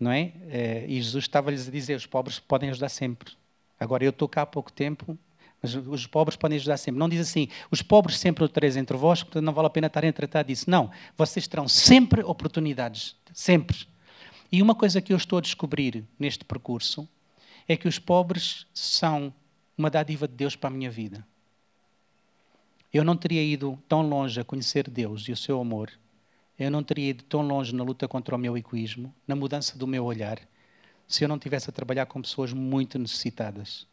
Não 0.00 0.10
é? 0.10 0.32
Eh, 0.48 0.86
e 0.88 1.00
Jesus 1.00 1.24
estava-lhes 1.24 1.68
a 1.68 1.70
dizer, 1.70 1.94
os 1.94 2.06
pobres 2.06 2.40
podem 2.40 2.70
ajudar 2.70 2.88
sempre. 2.88 3.34
Agora, 3.78 4.02
eu 4.02 4.10
estou 4.10 4.28
cá 4.28 4.42
há 4.42 4.46
pouco 4.46 4.72
tempo, 4.72 5.16
mas 5.62 5.76
os 5.76 6.06
pobres 6.08 6.36
podem 6.36 6.56
ajudar 6.56 6.76
sempre. 6.76 6.98
Não 6.98 7.08
diz 7.08 7.20
assim, 7.20 7.46
os 7.70 7.80
pobres 7.80 8.18
sempre 8.18 8.42
o 8.42 8.48
tereis 8.48 8.76
entre 8.76 8.96
vós, 8.96 9.22
portanto 9.22 9.44
não 9.44 9.52
vale 9.52 9.68
a 9.68 9.70
pena 9.70 9.86
estarem 9.86 10.10
a 10.10 10.12
tratar 10.12 10.42
disso. 10.42 10.68
Não, 10.68 10.90
vocês 11.16 11.46
terão 11.46 11.68
sempre 11.68 12.22
oportunidades, 12.24 13.14
sempre. 13.32 13.86
E 14.50 14.60
uma 14.60 14.74
coisa 14.74 15.00
que 15.00 15.12
eu 15.12 15.16
estou 15.16 15.38
a 15.38 15.40
descobrir 15.40 16.04
neste 16.18 16.44
percurso 16.44 17.08
é 17.68 17.76
que 17.76 17.86
os 17.86 17.98
pobres 17.98 18.66
são 18.74 19.32
uma 19.78 19.88
dádiva 19.88 20.26
de 20.26 20.34
Deus 20.34 20.56
para 20.56 20.68
a 20.68 20.72
minha 20.72 20.90
vida. 20.90 21.24
Eu 22.92 23.04
não 23.04 23.16
teria 23.16 23.42
ido 23.42 23.78
tão 23.88 24.02
longe 24.02 24.40
a 24.40 24.44
conhecer 24.44 24.90
Deus 24.90 25.26
e 25.28 25.32
o 25.32 25.36
seu 25.36 25.60
amor. 25.60 25.92
Eu 26.58 26.70
não 26.70 26.82
teria 26.82 27.10
ido 27.10 27.22
tão 27.24 27.40
longe 27.40 27.74
na 27.74 27.84
luta 27.84 28.06
contra 28.08 28.34
o 28.34 28.38
meu 28.38 28.58
egoísmo, 28.58 29.14
na 29.26 29.36
mudança 29.36 29.78
do 29.78 29.86
meu 29.86 30.04
olhar, 30.04 30.38
se 31.08 31.24
eu 31.24 31.28
não 31.28 31.38
tivesse 31.38 31.70
a 31.70 31.72
trabalhar 31.72 32.06
com 32.06 32.20
pessoas 32.20 32.52
muito 32.52 32.98
necessitadas 32.98 33.86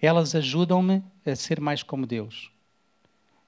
elas 0.00 0.34
ajudam-me 0.34 1.02
a 1.24 1.34
ser 1.34 1.60
mais 1.60 1.82
como 1.82 2.06
Deus. 2.06 2.50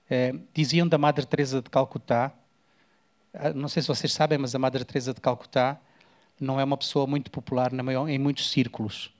É, 0.09 0.35
diziam 0.55 0.89
da 0.89 0.97
Madre 0.97 1.27
Teresa 1.27 1.61
de 1.61 1.69
Calcutá, 1.69 2.33
ah, 3.35 3.53
não 3.53 3.69
sei 3.69 3.83
se 3.83 3.89
vocês 3.89 4.13
sabem, 4.13 4.39
mas 4.39 4.55
a 4.55 4.59
Madre 4.59 4.85
Teresa 4.85 5.13
de 5.13 5.21
Calcutá 5.21 5.79
não 6.41 6.59
é 6.59 6.65
uma 6.65 6.77
pessoa 6.77 7.07
muito 7.07 7.31
popular 7.31 7.73
maior, 7.73 8.09
em 8.09 8.19
muitos 8.19 8.51
círculos. 8.51 9.13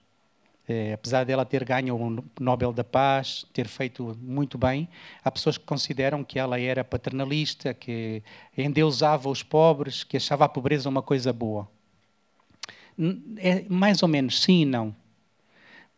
É, 0.67 0.93
apesar 0.93 1.23
dela 1.25 1.45
ter 1.45 1.63
ganho 1.63 1.95
o 1.95 2.23
Nobel 2.39 2.71
da 2.71 2.83
Paz, 2.83 3.45
ter 3.51 3.67
feito 3.67 4.15
muito 4.21 4.57
bem, 4.57 4.87
há 5.23 5.31
pessoas 5.31 5.57
que 5.57 5.65
consideram 5.65 6.23
que 6.23 6.37
ela 6.37 6.59
era 6.59 6.83
paternalista, 6.83 7.73
que 7.73 8.21
endeusava 8.55 9.29
os 9.29 9.41
pobres, 9.41 10.03
que 10.03 10.17
achava 10.17 10.45
a 10.45 10.49
pobreza 10.49 10.87
uma 10.87 11.01
coisa 11.01 11.33
boa. 11.33 11.67
É 13.37 13.63
mais 13.67 14.03
ou 14.03 14.09
menos 14.09 14.41
sim 14.41 14.61
e 14.61 14.65
não 14.65 14.95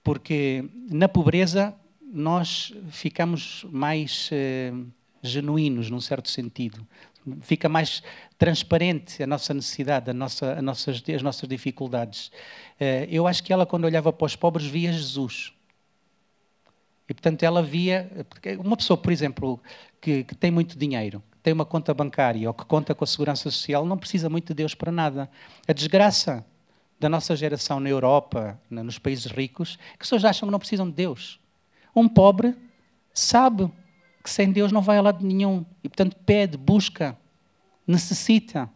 porque 0.04 0.66
na 0.90 1.08
pobreza 1.08 1.76
nós 2.02 2.74
ficamos 2.90 3.66
mais 3.72 4.30
eh, 4.32 4.74
genuínos, 5.22 5.90
num 5.90 6.02
certo 6.02 6.30
sentido. 6.30 6.86
Fica 7.42 7.70
mais 7.70 8.02
transparente 8.38 9.22
a 9.22 9.28
nossa 9.28 9.54
necessidade, 9.54 10.10
a 10.10 10.14
nossa, 10.14 10.58
a 10.58 10.62
nossas, 10.62 11.04
as 11.08 11.22
nossas 11.22 11.48
dificuldades. 11.48 12.32
Eh, 12.80 13.08
eu 13.10 13.28
acho 13.28 13.44
que 13.44 13.54
ela, 13.54 13.66
quando 13.66 13.86
olhava 13.86 14.12
para 14.12 14.26
os 14.26 14.36
pobres, 14.36 14.66
via 14.66 14.92
Jesus. 14.92 15.54
E, 17.08 17.14
portanto, 17.14 17.44
ela 17.44 17.62
via. 17.62 18.10
Uma 18.60 18.76
pessoa, 18.76 18.98
por 18.98 19.12
exemplo, 19.12 19.60
que, 20.00 20.24
que 20.24 20.34
tem 20.34 20.50
muito 20.50 20.78
dinheiro, 20.78 21.22
tem 21.44 21.54
uma 21.54 21.66
conta 21.66 21.94
bancária 21.94 22.48
ou 22.48 22.54
que 22.54 22.66
conta 22.66 22.96
com 22.96 23.04
a 23.04 23.08
segurança 23.08 23.44
social, 23.44 23.86
não 23.86 23.98
precisa 23.98 24.30
muito 24.30 24.48
de 24.48 24.56
Deus 24.56 24.74
para 24.74 24.92
nada. 24.92 25.30
A 25.68 25.74
desgraça 25.74 26.46
da 27.02 27.10
nossa 27.10 27.36
geração 27.36 27.80
na 27.80 27.90
Europa, 27.90 28.62
nos 28.70 29.00
países 29.00 29.26
ricos, 29.26 29.76
que 29.94 29.98
pessoas 29.98 30.24
acham 30.24 30.48
que 30.48 30.52
não 30.52 30.60
precisam 30.60 30.88
de 30.88 30.94
Deus. 30.94 31.40
Um 31.96 32.08
pobre 32.08 32.56
sabe 33.12 33.72
que 34.24 34.30
sem 34.30 34.52
Deus 34.52 34.72
não 34.72 34.84
vai 34.84 35.00
a 35.00 35.02
lado 35.02 35.26
nenhum 35.26 35.66
e, 35.84 35.90
portanto, 35.90 36.16
pede, 36.24 36.58
busca, 36.58 37.18
necessita. 37.88 38.70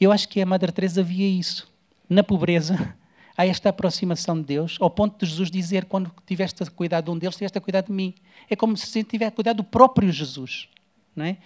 Eu 0.00 0.10
acho 0.10 0.26
que 0.30 0.40
a 0.40 0.46
Madre 0.46 0.72
Teresa 0.72 1.02
via 1.02 1.28
isso. 1.28 1.70
Na 2.08 2.22
pobreza, 2.24 2.96
há 3.36 3.46
esta 3.46 3.68
aproximação 3.68 4.34
de 4.40 4.44
Deus, 4.44 4.78
ao 4.80 4.88
ponto 4.88 5.22
de 5.22 5.30
Jesus 5.30 5.50
dizer: 5.50 5.84
quando 5.84 6.10
tiveste 6.24 6.62
a 6.62 6.66
cuidar 6.66 7.02
de 7.02 7.10
um 7.10 7.18
deles, 7.18 7.36
tiveste 7.36 7.58
a 7.58 7.60
cuidar 7.60 7.82
de 7.82 7.92
mim. 7.92 8.14
É 8.48 8.56
como 8.56 8.74
se 8.78 9.04
tivesse 9.04 9.28
a 9.28 9.34
cuidar 9.34 9.52
do 9.52 9.62
próprio 9.62 10.10
Jesus. 10.10 10.70
É? 11.14 11.36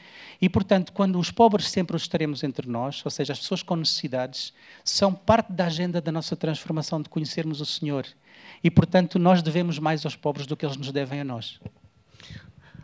E, 0.40 0.48
portanto, 0.48 0.92
quando 0.92 1.18
os 1.18 1.32
pobres 1.32 1.68
sempre 1.68 1.96
os 1.96 2.06
teremos 2.06 2.44
entre 2.44 2.68
nós, 2.68 3.02
ou 3.04 3.10
seja, 3.10 3.32
as 3.32 3.40
pessoas 3.40 3.64
com 3.64 3.74
necessidades, 3.74 4.52
são 4.84 5.12
parte 5.12 5.52
da 5.52 5.66
agenda 5.66 6.00
da 6.00 6.12
nossa 6.12 6.36
transformação, 6.36 7.02
de 7.02 7.08
conhecermos 7.08 7.60
o 7.60 7.66
Senhor. 7.66 8.06
E, 8.62 8.70
portanto, 8.70 9.18
nós 9.18 9.42
devemos 9.42 9.80
mais 9.80 10.04
aos 10.04 10.14
pobres 10.14 10.46
do 10.46 10.56
que 10.56 10.64
eles 10.64 10.76
nos 10.76 10.92
devem 10.92 11.20
a 11.20 11.24
nós. 11.24 11.60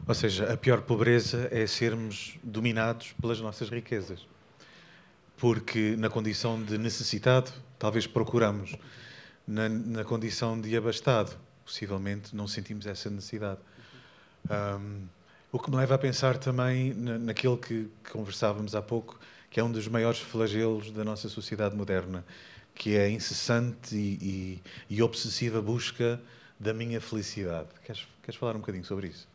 Ou 0.06 0.14
seja, 0.14 0.52
a 0.52 0.56
pior 0.56 0.82
pobreza 0.82 1.48
é 1.52 1.64
sermos 1.68 2.36
dominados 2.42 3.12
pelas 3.20 3.40
nossas 3.40 3.70
riquezas. 3.70 4.26
Porque 5.36 5.94
na 5.96 6.10
condição 6.10 6.60
de 6.60 6.76
necessitado, 6.78 7.52
talvez 7.78 8.08
procuramos. 8.08 8.74
Na, 9.46 9.68
na 9.68 10.04
condição 10.04 10.60
de 10.60 10.76
abastado, 10.76 11.38
possivelmente 11.64 12.34
não 12.34 12.48
sentimos 12.48 12.86
essa 12.86 13.08
necessidade. 13.08 13.60
Um, 14.50 15.06
o 15.52 15.58
que 15.58 15.70
me 15.70 15.76
leva 15.76 15.94
a 15.96 15.98
pensar 15.98 16.38
também 16.38 16.94
naquele 16.94 17.58
que 17.58 17.86
conversávamos 18.10 18.74
há 18.74 18.80
pouco, 18.80 19.20
que 19.50 19.60
é 19.60 19.62
um 19.62 19.70
dos 19.70 19.86
maiores 19.86 20.18
flagelos 20.18 20.90
da 20.90 21.04
nossa 21.04 21.28
sociedade 21.28 21.76
moderna, 21.76 22.24
que 22.74 22.96
é 22.96 23.04
a 23.04 23.10
incessante 23.10 23.94
e, 23.94 24.58
e, 24.88 24.96
e 24.96 25.02
obsessiva 25.02 25.60
busca 25.60 26.18
da 26.58 26.72
minha 26.72 27.02
felicidade. 27.02 27.68
Queres, 27.84 28.06
queres 28.22 28.40
falar 28.40 28.56
um 28.56 28.60
bocadinho 28.60 28.84
sobre 28.84 29.08
isso? 29.08 29.28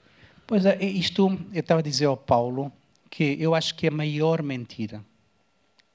Pois 0.47 0.65
é, 0.65 0.83
isto 0.83 1.37
eu 1.53 1.59
estava 1.59 1.81
a 1.81 1.83
dizer 1.83 2.05
ao 2.05 2.17
Paulo 2.17 2.71
que 3.11 3.37
eu 3.39 3.53
acho 3.53 3.75
que 3.75 3.85
é 3.85 3.89
a 3.89 3.93
maior 3.93 4.41
mentira. 4.41 5.03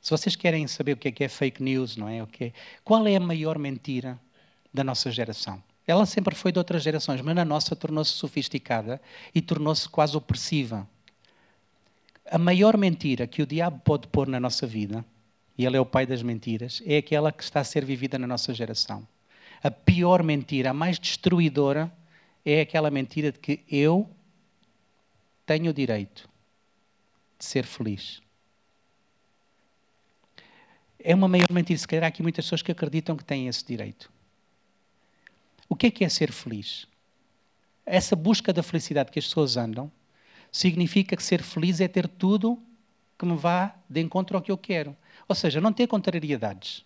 Se 0.00 0.10
vocês 0.10 0.36
querem 0.36 0.68
saber 0.68 0.92
o 0.92 0.96
que 0.96 1.08
é, 1.08 1.12
que 1.12 1.24
é 1.24 1.28
fake 1.28 1.60
news, 1.60 1.96
não 1.96 2.08
é? 2.08 2.22
Okay. 2.22 2.52
Qual 2.84 3.04
é 3.08 3.16
a 3.16 3.20
maior 3.20 3.58
mentira 3.58 4.20
da 4.72 4.84
nossa 4.84 5.10
geração? 5.10 5.62
Ela 5.86 6.06
sempre 6.06 6.34
foi 6.34 6.52
de 6.52 6.58
outras 6.58 6.82
gerações, 6.82 7.20
mas 7.20 7.34
na 7.34 7.44
nossa 7.44 7.74
tornou-se 7.74 8.12
sofisticada 8.12 9.00
e 9.34 9.40
tornou-se 9.40 9.88
quase 9.88 10.16
opressiva. 10.16 10.88
A 12.30 12.38
maior 12.38 12.76
mentira 12.76 13.26
que 13.26 13.42
o 13.42 13.46
diabo 13.46 13.80
pode 13.84 14.06
pôr 14.06 14.28
na 14.28 14.38
nossa 14.38 14.66
vida, 14.66 15.04
e 15.58 15.66
ele 15.66 15.76
é 15.76 15.80
o 15.80 15.86
pai 15.86 16.06
das 16.06 16.22
mentiras, 16.22 16.82
é 16.86 16.98
aquela 16.98 17.32
que 17.32 17.42
está 17.42 17.60
a 17.60 17.64
ser 17.64 17.84
vivida 17.84 18.18
na 18.18 18.26
nossa 18.26 18.54
geração. 18.54 19.06
A 19.62 19.70
pior 19.70 20.22
mentira, 20.22 20.70
a 20.70 20.74
mais 20.74 20.98
destruidora, 20.98 21.92
é 22.44 22.60
aquela 22.60 22.90
mentira 22.90 23.30
de 23.30 23.38
que 23.38 23.60
eu 23.70 24.08
tenho 25.46 25.70
o 25.70 25.74
direito 25.74 26.28
de 27.38 27.44
ser 27.44 27.64
feliz. 27.64 28.20
É 30.98 31.14
uma 31.14 31.28
maior 31.28 31.50
mentira. 31.50 31.78
Se 31.78 31.86
calhar 31.86 32.04
há 32.04 32.08
aqui 32.08 32.22
muitas 32.22 32.44
pessoas 32.44 32.62
que 32.62 32.70
acreditam 32.70 33.16
que 33.16 33.24
têm 33.24 33.48
esse 33.48 33.64
direito. 33.64 34.11
O 35.68 35.76
que 35.76 35.86
é 35.86 35.90
que 35.90 36.04
é 36.04 36.08
ser 36.08 36.32
feliz? 36.32 36.86
Essa 37.84 38.14
busca 38.14 38.52
da 38.52 38.62
felicidade 38.62 39.10
que 39.10 39.18
as 39.18 39.26
pessoas 39.26 39.56
andam 39.56 39.90
significa 40.50 41.16
que 41.16 41.22
ser 41.22 41.42
feliz 41.42 41.80
é 41.80 41.88
ter 41.88 42.06
tudo 42.06 42.62
que 43.18 43.24
me 43.24 43.36
vá 43.36 43.74
de 43.88 44.00
encontro 44.00 44.36
ao 44.36 44.42
que 44.42 44.52
eu 44.52 44.58
quero. 44.58 44.96
Ou 45.28 45.34
seja, 45.34 45.60
não 45.60 45.72
ter 45.72 45.86
contrariedades, 45.86 46.84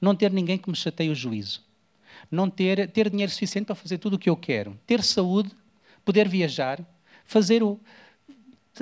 não 0.00 0.14
ter 0.14 0.30
ninguém 0.30 0.58
que 0.58 0.70
me 0.70 0.76
chateie 0.76 1.10
o 1.10 1.14
juízo, 1.14 1.64
não 2.30 2.48
ter, 2.48 2.90
ter 2.90 3.10
dinheiro 3.10 3.32
suficiente 3.32 3.66
para 3.66 3.74
fazer 3.74 3.98
tudo 3.98 4.14
o 4.14 4.18
que 4.18 4.30
eu 4.30 4.36
quero, 4.36 4.78
ter 4.86 5.02
saúde, 5.02 5.50
poder 6.04 6.28
viajar, 6.28 6.80
fazer 7.24 7.62
o. 7.62 7.80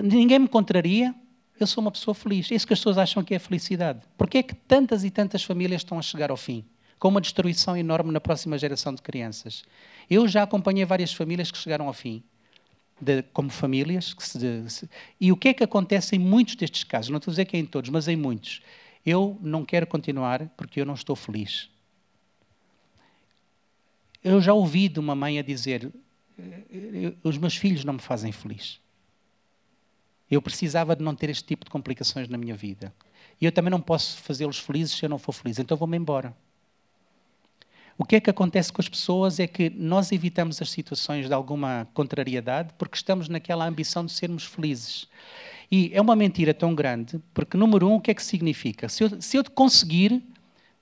Ninguém 0.03 0.39
me 0.39 0.49
contraria, 0.49 1.15
eu 1.59 1.67
sou 1.67 1.81
uma 1.81 1.91
pessoa 1.91 2.15
feliz. 2.15 2.51
É 2.51 2.55
isso 2.55 2.67
que 2.67 2.73
as 2.73 2.79
pessoas 2.79 2.99
acham 2.99 3.25
que 3.25 3.35
é 3.35 3.39
felicidade. 3.39 4.01
Porquê 4.17 4.39
é 4.39 4.43
que 4.43 4.55
tantas 4.55 5.05
e 5.05 5.11
tantas 5.11 5.43
famílias 5.43 5.81
estão 5.81 5.99
a 5.99 6.03
chegar 6.03 6.31
ao 6.31 6.37
fim? 6.37 6.65
Com 6.99 7.09
uma 7.09 7.21
destruição 7.21 7.77
enorme 7.77 8.11
na 8.11 8.21
próxima 8.21 8.57
geração 8.57 8.95
de 8.95 9.03
crianças. 9.03 9.65
Eu 10.09 10.27
já 10.27 10.43
acompanhei 10.43 10.85
várias 10.85 11.13
famílias 11.13 11.51
que 11.51 11.59
chegaram 11.59 11.87
ao 11.87 11.93
fim. 11.93 12.23
De, 13.01 13.23
como 13.23 13.51
famílias. 13.51 14.15
Se, 14.19 14.39
de, 14.39 14.71
se, 14.71 14.89
e 15.21 15.31
o 15.31 15.37
que 15.37 15.49
é 15.49 15.55
que 15.55 15.65
acontece 15.65 16.17
em 16.17 16.19
muitos 16.19 16.57
destes 16.57 16.85
casos? 16.85 17.11
Não 17.11 17.19
estou 17.19 17.31
a 17.31 17.35
dizer 17.35 17.45
que 17.45 17.57
é 17.57 17.61
em 17.61 17.67
todos, 17.67 17.91
mas 17.91 18.09
em 18.09 18.17
muitos. 18.17 18.63
Eu 19.05 19.39
não 19.41 19.65
quero 19.65 19.87
continuar 19.87 20.49
porque 20.57 20.81
eu 20.81 20.87
não 20.87 20.95
estou 20.95 21.15
feliz. 21.15 21.69
Eu 24.25 24.41
já 24.41 24.53
ouvi 24.53 24.89
de 24.89 24.99
uma 24.99 25.15
mãe 25.15 25.39
a 25.39 25.43
dizer: 25.43 25.93
os 27.23 27.39
meus 27.39 27.57
filhos 27.57 27.85
não 27.85 27.95
me 27.95 28.01
fazem 28.01 28.33
feliz. 28.33 28.81
Eu 30.31 30.43
precisava 30.43 30.97
de 30.97 31.03
não 31.05 31.15
ter 31.15 31.31
este 31.31 31.45
tipo 31.45 31.65
de 31.65 31.71
complicações 31.71 32.29
na 32.29 32.37
minha 32.37 32.57
vida. 32.57 32.93
E 33.41 33.45
eu 33.45 33.53
também 33.53 33.71
não 33.71 33.81
posso 33.81 34.19
fazê-los 34.19 34.59
felizes 34.59 34.97
se 34.97 35.05
eu 35.05 35.09
não 35.09 35.19
for 35.19 35.33
feliz, 35.33 35.59
então 35.59 35.77
vou-me 35.77 35.97
embora. 35.97 36.37
O 37.99 38.05
que 38.05 38.17
é 38.17 38.21
que 38.21 38.29
acontece 38.29 38.71
com 38.71 38.83
as 38.83 38.89
pessoas 38.89 39.41
é 39.41 39.47
que 39.47 39.71
nós 39.71 40.13
evitamos 40.13 40.61
as 40.61 40.71
situações 40.71 41.27
de 41.27 41.33
alguma 41.33 41.89
contrariedade 41.95 42.75
porque 42.77 42.97
estamos 42.97 43.29
naquela 43.29 43.67
ambição 43.67 44.05
de 44.05 44.13
sermos 44.13 44.45
felizes. 44.45 45.09
E 45.71 45.91
é 45.95 46.01
uma 46.01 46.15
mentira 46.15 46.53
tão 46.53 46.75
grande, 46.75 47.19
porque, 47.33 47.57
número 47.57 47.89
um, 47.89 47.95
o 47.95 48.01
que 48.01 48.11
é 48.11 48.15
que 48.15 48.23
significa? 48.23 48.89
Se 48.89 49.03
eu, 49.03 49.21
se 49.21 49.37
eu 49.37 49.45
conseguir 49.51 50.23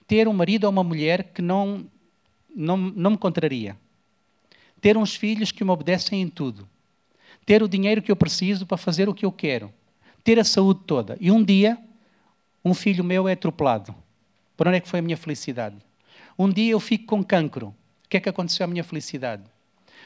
ter 0.06 0.26
um 0.26 0.32
marido 0.32 0.64
ou 0.64 0.70
uma 0.70 0.82
mulher 0.82 1.32
que 1.32 1.40
não, 1.40 1.86
não, 2.54 2.76
não 2.76 3.12
me 3.12 3.16
contraria, 3.16 3.76
ter 4.80 4.98
uns 4.98 5.14
filhos 5.14 5.52
que 5.52 5.64
me 5.64 5.70
obedecem 5.70 6.20
em 6.20 6.28
tudo, 6.28 6.68
ter 7.46 7.62
o 7.62 7.68
dinheiro 7.68 8.02
que 8.02 8.10
eu 8.10 8.16
preciso 8.16 8.66
para 8.66 8.76
fazer 8.76 9.08
o 9.08 9.14
que 9.14 9.24
eu 9.24 9.32
quero, 9.32 9.72
ter 10.22 10.38
a 10.38 10.44
saúde 10.44 10.80
toda. 10.86 11.16
E 11.20 11.30
um 11.30 11.42
dia, 11.42 11.78
um 12.64 12.74
filho 12.74 13.04
meu 13.04 13.28
é 13.28 13.32
atropelado. 13.32 13.94
Por 14.56 14.66
onde 14.68 14.78
é 14.78 14.80
que 14.80 14.88
foi 14.88 14.98
a 14.98 15.02
minha 15.02 15.16
felicidade? 15.16 15.76
Um 16.38 16.50
dia 16.50 16.72
eu 16.72 16.80
fico 16.80 17.06
com 17.06 17.22
cancro. 17.22 17.68
O 17.68 18.08
que 18.08 18.16
é 18.16 18.20
que 18.20 18.28
aconteceu 18.28 18.64
à 18.64 18.66
minha 18.66 18.82
felicidade? 18.82 19.44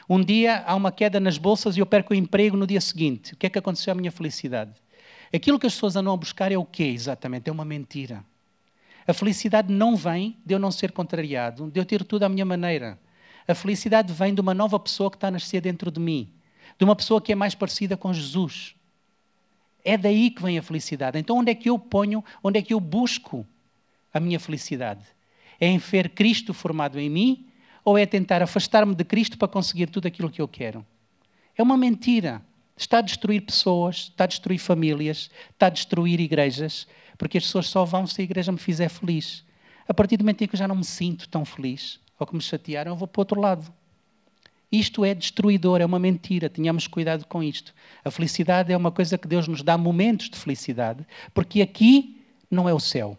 Um 0.08 0.22
dia 0.22 0.62
há 0.66 0.74
uma 0.74 0.92
queda 0.92 1.18
nas 1.18 1.38
bolsas 1.38 1.76
e 1.76 1.80
eu 1.80 1.86
perco 1.86 2.12
o 2.12 2.16
emprego 2.16 2.56
no 2.56 2.66
dia 2.66 2.80
seguinte. 2.80 3.32
O 3.32 3.36
que 3.36 3.46
é 3.46 3.50
que 3.50 3.58
aconteceu 3.58 3.92
à 3.92 3.94
minha 3.94 4.12
felicidade? 4.12 4.72
Aquilo 5.34 5.58
que 5.58 5.66
as 5.66 5.74
pessoas 5.74 5.96
andam 5.96 6.12
a 6.12 6.16
buscar 6.16 6.52
é 6.52 6.56
o 6.56 6.64
quê 6.64 6.84
exatamente? 6.84 7.48
É 7.48 7.52
uma 7.52 7.64
mentira. 7.64 8.24
A 9.06 9.14
felicidade 9.14 9.72
não 9.72 9.96
vem 9.96 10.36
de 10.44 10.54
eu 10.54 10.58
não 10.58 10.70
ser 10.70 10.92
contrariado, 10.92 11.70
de 11.70 11.80
eu 11.80 11.84
ter 11.84 12.04
tudo 12.04 12.24
à 12.24 12.28
minha 12.28 12.44
maneira. 12.44 12.98
A 13.46 13.54
felicidade 13.54 14.12
vem 14.12 14.34
de 14.34 14.40
uma 14.40 14.52
nova 14.52 14.78
pessoa 14.78 15.10
que 15.10 15.16
está 15.16 15.28
a 15.28 15.30
nascer 15.30 15.62
dentro 15.62 15.90
de 15.90 15.98
mim, 15.98 16.30
de 16.78 16.84
uma 16.84 16.94
pessoa 16.94 17.20
que 17.20 17.32
é 17.32 17.34
mais 17.34 17.54
parecida 17.54 17.96
com 17.96 18.12
Jesus. 18.12 18.74
É 19.82 19.96
daí 19.96 20.30
que 20.30 20.42
vem 20.42 20.58
a 20.58 20.62
felicidade. 20.62 21.18
Então, 21.18 21.38
onde 21.38 21.50
é 21.50 21.54
que 21.54 21.70
eu 21.70 21.78
ponho, 21.78 22.22
onde 22.42 22.58
é 22.58 22.62
que 22.62 22.74
eu 22.74 22.80
busco 22.80 23.46
a 24.12 24.20
minha 24.20 24.38
felicidade? 24.38 25.00
É 25.60 25.66
em 25.66 25.78
ver 25.78 26.10
Cristo 26.10 26.54
formado 26.54 26.98
em 26.98 27.10
mim 27.10 27.46
ou 27.84 27.96
é 27.96 28.04
tentar 28.06 28.42
afastar-me 28.42 28.94
de 28.94 29.04
Cristo 29.04 29.38
para 29.38 29.48
conseguir 29.48 29.88
tudo 29.88 30.06
aquilo 30.06 30.30
que 30.30 30.40
eu 30.40 30.48
quero? 30.48 30.84
É 31.56 31.62
uma 31.62 31.76
mentira. 31.76 32.42
Está 32.76 32.98
a 32.98 33.00
destruir 33.02 33.40
pessoas, 33.40 34.10
está 34.10 34.24
a 34.24 34.26
destruir 34.26 34.58
famílias, 34.58 35.30
está 35.50 35.66
a 35.66 35.70
destruir 35.70 36.20
igrejas, 36.20 36.86
porque 37.16 37.38
as 37.38 37.44
pessoas 37.44 37.66
só 37.66 37.84
vão 37.84 38.06
se 38.06 38.20
a 38.20 38.24
igreja 38.24 38.52
me 38.52 38.58
fizer 38.58 38.88
feliz. 38.88 39.44
A 39.88 39.92
partir 39.92 40.16
do 40.16 40.22
momento 40.22 40.42
em 40.42 40.46
que 40.46 40.54
eu 40.54 40.58
já 40.58 40.68
não 40.68 40.76
me 40.76 40.84
sinto 40.84 41.28
tão 41.28 41.44
feliz, 41.44 41.98
ou 42.18 42.26
que 42.26 42.36
me 42.36 42.40
chatearam, 42.40 42.92
eu 42.92 42.96
vou 42.96 43.08
para 43.08 43.20
o 43.20 43.22
outro 43.22 43.40
lado. 43.40 43.72
Isto 44.70 45.04
é 45.04 45.14
destruidor, 45.14 45.80
é 45.80 45.86
uma 45.86 45.98
mentira, 45.98 46.50
tenhamos 46.50 46.86
cuidado 46.86 47.26
com 47.26 47.42
isto. 47.42 47.74
A 48.04 48.10
felicidade 48.10 48.72
é 48.72 48.76
uma 48.76 48.92
coisa 48.92 49.16
que 49.16 49.26
Deus 49.26 49.48
nos 49.48 49.62
dá 49.62 49.78
momentos 49.78 50.28
de 50.28 50.38
felicidade, 50.38 51.06
porque 51.32 51.62
aqui 51.62 52.22
não 52.50 52.68
é 52.68 52.74
o 52.74 52.78
céu. 52.78 53.18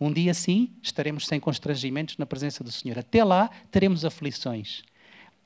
Um 0.00 0.12
dia 0.12 0.32
sim 0.32 0.70
estaremos 0.82 1.26
sem 1.26 1.40
constrangimentos 1.40 2.16
na 2.16 2.26
presença 2.26 2.62
do 2.62 2.70
Senhor. 2.70 2.98
Até 2.98 3.24
lá 3.24 3.50
teremos 3.70 4.04
aflições. 4.04 4.82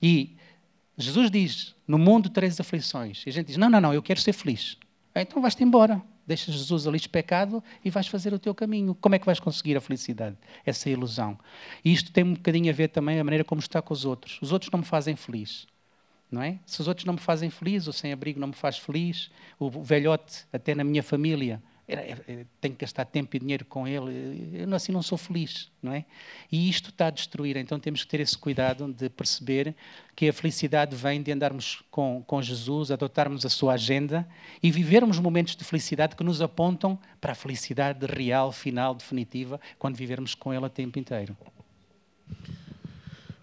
E 0.01 0.37
Jesus 0.97 1.31
diz: 1.31 1.75
No 1.87 1.99
mundo 1.99 2.29
tereis 2.29 2.61
aflições. 2.61 3.25
E 3.27 3.31
a 3.31 3.33
gente 3.33 3.47
diz: 3.47 3.57
Não, 3.57 3.71
não, 3.71 3.81
não, 3.81 3.95
eu 3.95 4.03
quero 4.03 4.21
ser 4.21 4.33
feliz. 4.33 4.77
Então 5.15 5.41
vais-te 5.41 5.63
embora. 5.63 6.03
Deixas 6.25 6.55
Jesus 6.55 6.87
ali 6.87 7.01
de 7.01 7.09
pecado 7.09 7.63
e 7.85 7.91
vais 7.91 8.07
fazer 8.07 8.33
o 8.33 8.39
teu 8.39 8.55
caminho. 8.55 8.95
Como 8.95 9.15
é 9.15 9.19
que 9.19 9.27
vais 9.27 9.41
conseguir 9.41 9.77
a 9.77 9.81
felicidade? 9.81 10.37
Essa 10.65 10.89
ilusão. 10.89 11.37
E 11.85 11.93
isto 11.93 12.13
tem 12.13 12.23
um 12.23 12.35
bocadinho 12.35 12.71
a 12.71 12.73
ver 12.73 12.89
também 12.89 13.19
a 13.19 13.25
maneira 13.25 13.45
como 13.45 13.61
está 13.61 13.83
com 13.83 13.93
os 13.93 14.05
outros. 14.05 14.39
Os 14.41 14.53
outros 14.53 14.71
não 14.71 14.79
me 14.81 14.85
fazem 14.85 15.17
feliz. 15.17 15.67
Não 16.31 16.41
é? 16.41 16.59
Se 16.65 16.81
os 16.81 16.89
outros 16.89 17.05
não 17.05 17.15
me 17.15 17.21
fazem 17.21 17.51
feliz, 17.51 17.87
o 17.87 17.93
sem-abrigo 17.93 18.41
não 18.41 18.49
me 18.49 18.55
faz 18.55 18.79
feliz, 18.79 19.31
o 19.59 19.69
velhote, 19.69 20.47
até 20.51 20.75
na 20.75 20.83
minha 20.83 21.03
família, 21.03 21.63
tenho 22.61 22.75
que 22.75 22.81
gastar 22.81 23.05
tempo 23.05 23.37
e 23.37 23.39
dinheiro 23.39 23.65
com 23.65 23.87
ele, 23.87 24.51
eu 24.55 24.75
assim 24.75 24.93
não 24.93 25.03
sou 25.03 25.19
feliz, 25.19 25.71
não 25.83 25.93
é? 25.93 26.05
E 26.51 26.69
isto 26.69 26.91
está 26.91 27.07
a 27.07 27.11
destruir, 27.11 27.57
então 27.57 27.79
temos 27.79 28.05
que 28.05 28.11
ter 28.11 28.21
esse 28.21 28.37
cuidado 28.37 28.93
de 28.93 29.09
perceber 29.09 29.75
que 30.15 30.29
a 30.29 30.33
felicidade 30.33 30.95
vem 30.95 31.23
de 31.23 31.33
andarmos 31.33 31.83
com, 31.91 32.23
com 32.27 32.43
Jesus, 32.43 32.91
adotarmos 32.91 33.45
a 33.47 33.49
sua 33.49 33.75
agenda 33.75 34.29
e 34.63 34.71
vivermos 34.71 35.19
momentos 35.19 35.57
de 35.57 35.65
felicidade 35.65 36.17
que 36.17 36.25
nos 36.25 36.43
apontam 36.43 36.99
para 37.21 37.33
a 37.33 37.35
felicidade 37.35 38.05
real, 38.07 38.53
final, 38.53 38.95
definitiva, 38.95 39.61
quando 39.79 39.97
vivermos 39.97 40.35
com 40.35 40.53
Ele 40.53 40.65
o 40.65 40.71
tempo 40.71 40.99
inteiro. 40.99 41.37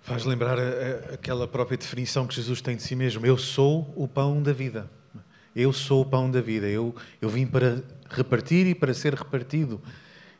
Faz 0.01 0.25
lembrar 0.25 0.57
a, 0.57 0.61
a, 0.61 1.13
aquela 1.13 1.47
própria 1.47 1.77
definição 1.77 2.25
que 2.25 2.33
Jesus 2.35 2.61
tem 2.61 2.75
de 2.75 2.81
si 2.81 2.95
mesmo: 2.95 3.25
Eu 3.25 3.37
sou 3.37 3.93
o 3.95 4.07
pão 4.07 4.41
da 4.41 4.51
vida. 4.51 4.89
Eu 5.55 5.73
sou 5.73 6.01
o 6.01 6.05
pão 6.05 6.29
da 6.29 6.41
vida. 6.41 6.67
Eu, 6.67 6.95
eu 7.21 7.29
vim 7.29 7.45
para 7.45 7.83
repartir 8.09 8.67
e 8.67 8.75
para 8.75 8.93
ser 8.93 9.13
repartido. 9.13 9.81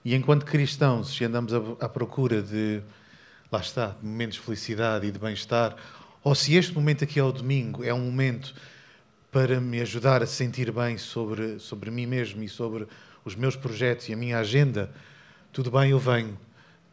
E 0.04 0.16
enquanto 0.16 0.46
cristãos, 0.46 1.16
se 1.16 1.24
andamos 1.26 1.52
à 1.80 1.90
procura 1.90 2.42
de, 2.42 2.82
lá 3.52 3.60
está, 3.60 3.96
de 4.00 4.06
momentos 4.06 4.38
de 4.38 4.44
felicidade 4.44 5.08
e 5.08 5.12
de 5.12 5.20
bem-estar, 5.20 5.76
ou 6.24 6.36
se 6.36 6.56
este 6.56 6.74
momento 6.74 7.04
aqui 7.04 7.20
ao 7.20 7.32
domingo 7.32 7.84
é 7.84 7.94
um 7.94 8.00
momento 8.00 8.54
para 9.32 9.60
me 9.60 9.80
ajudar 9.82 10.24
a 10.24 10.28
sentir 10.28 10.72
bem 10.72 10.98
sobre, 10.98 11.60
sobre 11.60 11.92
mim 11.92 12.06
mesmo 12.06 12.44
e 12.44 12.50
sobre 12.50 12.88
os 13.24 13.36
meus 13.36 13.56
projetos 13.56 14.10
e 14.10 14.14
a 14.14 14.18
minha 14.18 14.40
agenda, 14.40 14.92
tudo 15.52 15.70
bem, 15.70 15.92
eu 15.92 16.00
venho. 16.00 16.38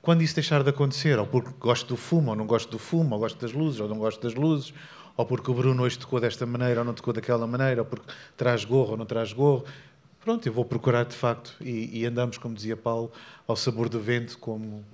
Quando 0.02 0.22
isso 0.22 0.34
deixar 0.34 0.62
de 0.62 0.70
acontecer, 0.70 1.18
ou 1.18 1.26
porque 1.26 1.50
gosto 1.58 1.88
do 1.88 1.96
fumo, 1.96 2.30
ou 2.30 2.36
não 2.36 2.46
gosto 2.46 2.70
do 2.70 2.78
fumo, 2.78 3.14
ou 3.14 3.20
gosto 3.20 3.40
das 3.40 3.52
luzes, 3.52 3.80
ou 3.80 3.88
não 3.88 3.98
gosto 3.98 4.22
das 4.22 4.34
luzes, 4.34 4.72
ou 5.16 5.24
porque 5.24 5.50
o 5.50 5.54
Bruno 5.54 5.82
hoje 5.82 5.98
tocou 5.98 6.20
desta 6.20 6.44
maneira, 6.44 6.80
ou 6.80 6.84
não 6.84 6.92
tocou 6.92 7.12
daquela 7.12 7.46
maneira, 7.46 7.80
ou 7.80 7.86
porque 7.86 8.12
traz 8.36 8.64
gorro 8.64 8.92
ou 8.92 8.96
não 8.96 9.06
traz 9.06 9.32
gorro, 9.32 9.64
pronto, 10.20 10.46
eu 10.46 10.52
vou 10.52 10.64
procurar 10.64 11.04
de 11.04 11.14
facto. 11.14 11.54
E, 11.60 12.00
e 12.00 12.06
andamos, 12.06 12.36
como 12.36 12.54
dizia 12.54 12.76
Paulo, 12.76 13.10
ao 13.46 13.56
sabor 13.56 13.88
do 13.88 13.98
vento 13.98 14.38
como, 14.38 14.84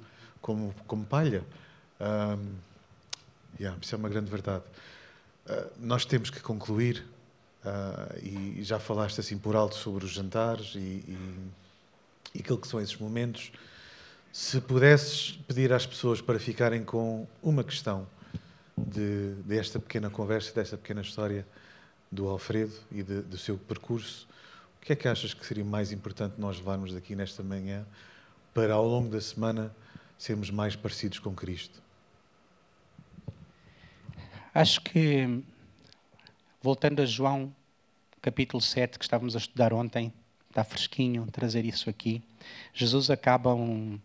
como, 0.41 0.75
como 0.87 1.05
palha. 1.05 1.43
Um, 2.01 2.55
yeah, 3.59 3.79
isso 3.81 3.95
é 3.95 3.99
uma 3.99 4.09
grande 4.09 4.31
verdade. 4.31 4.65
Uh, 5.47 5.71
nós 5.81 6.05
temos 6.05 6.31
que 6.31 6.41
concluir, 6.41 7.05
uh, 7.65 8.19
e 8.23 8.63
já 8.63 8.79
falaste 8.79 9.19
assim 9.19 9.37
por 9.37 9.57
alto 9.57 9.75
sobre 9.75 10.05
os 10.05 10.13
jantares 10.13 10.75
e, 10.77 10.79
e, 10.79 11.51
e 12.37 12.39
aquilo 12.41 12.59
que 12.59 12.69
são 12.69 12.81
esses 12.81 12.97
momentos. 12.97 13.51
Se 14.33 14.61
pudesses 14.61 15.33
pedir 15.49 15.73
às 15.73 15.85
pessoas 15.85 16.21
para 16.21 16.39
ficarem 16.39 16.85
com 16.85 17.27
uma 17.43 17.65
questão 17.65 18.07
de, 18.87 19.35
desta 19.45 19.79
pequena 19.79 20.11
conversa, 20.11 20.53
desta 20.55 20.77
pequena 20.77 21.01
história 21.01 21.47
do 22.11 22.29
Alfredo 22.29 22.75
e 22.91 23.03
de, 23.03 23.23
do 23.23 23.39
seu 23.39 23.57
percurso, 23.57 24.29
o 24.77 24.85
que 24.85 24.93
é 24.93 24.97
que 24.97 25.09
achas 25.09 25.33
que 25.33 25.47
seria 25.47 25.65
mais 25.65 25.93
importante 25.93 26.35
nós 26.39 26.59
levarmos 26.59 26.93
daqui 26.93 27.15
nesta 27.15 27.43
manhã 27.43 27.87
para, 28.53 28.75
ao 28.75 28.87
longo 28.87 29.09
da 29.09 29.21
semana, 29.21 29.75
sermos 30.19 30.51
mais 30.51 30.77
parecidos 30.77 31.19
com 31.19 31.35
Cristo? 31.35 31.81
Acho 34.55 34.81
que, 34.83 35.43
voltando 36.61 37.01
a 37.01 37.07
João, 37.07 37.55
capítulo 38.21 38.61
7, 38.61 38.99
que 38.99 39.05
estávamos 39.05 39.35
a 39.35 39.39
estudar 39.39 39.73
ontem, 39.73 40.13
está 40.51 40.63
fresquinho 40.63 41.27
trazer 41.33 41.65
isso 41.65 41.89
aqui. 41.89 42.23
Jesus 42.75 43.09
acaba 43.09 43.55
um, 43.55 43.99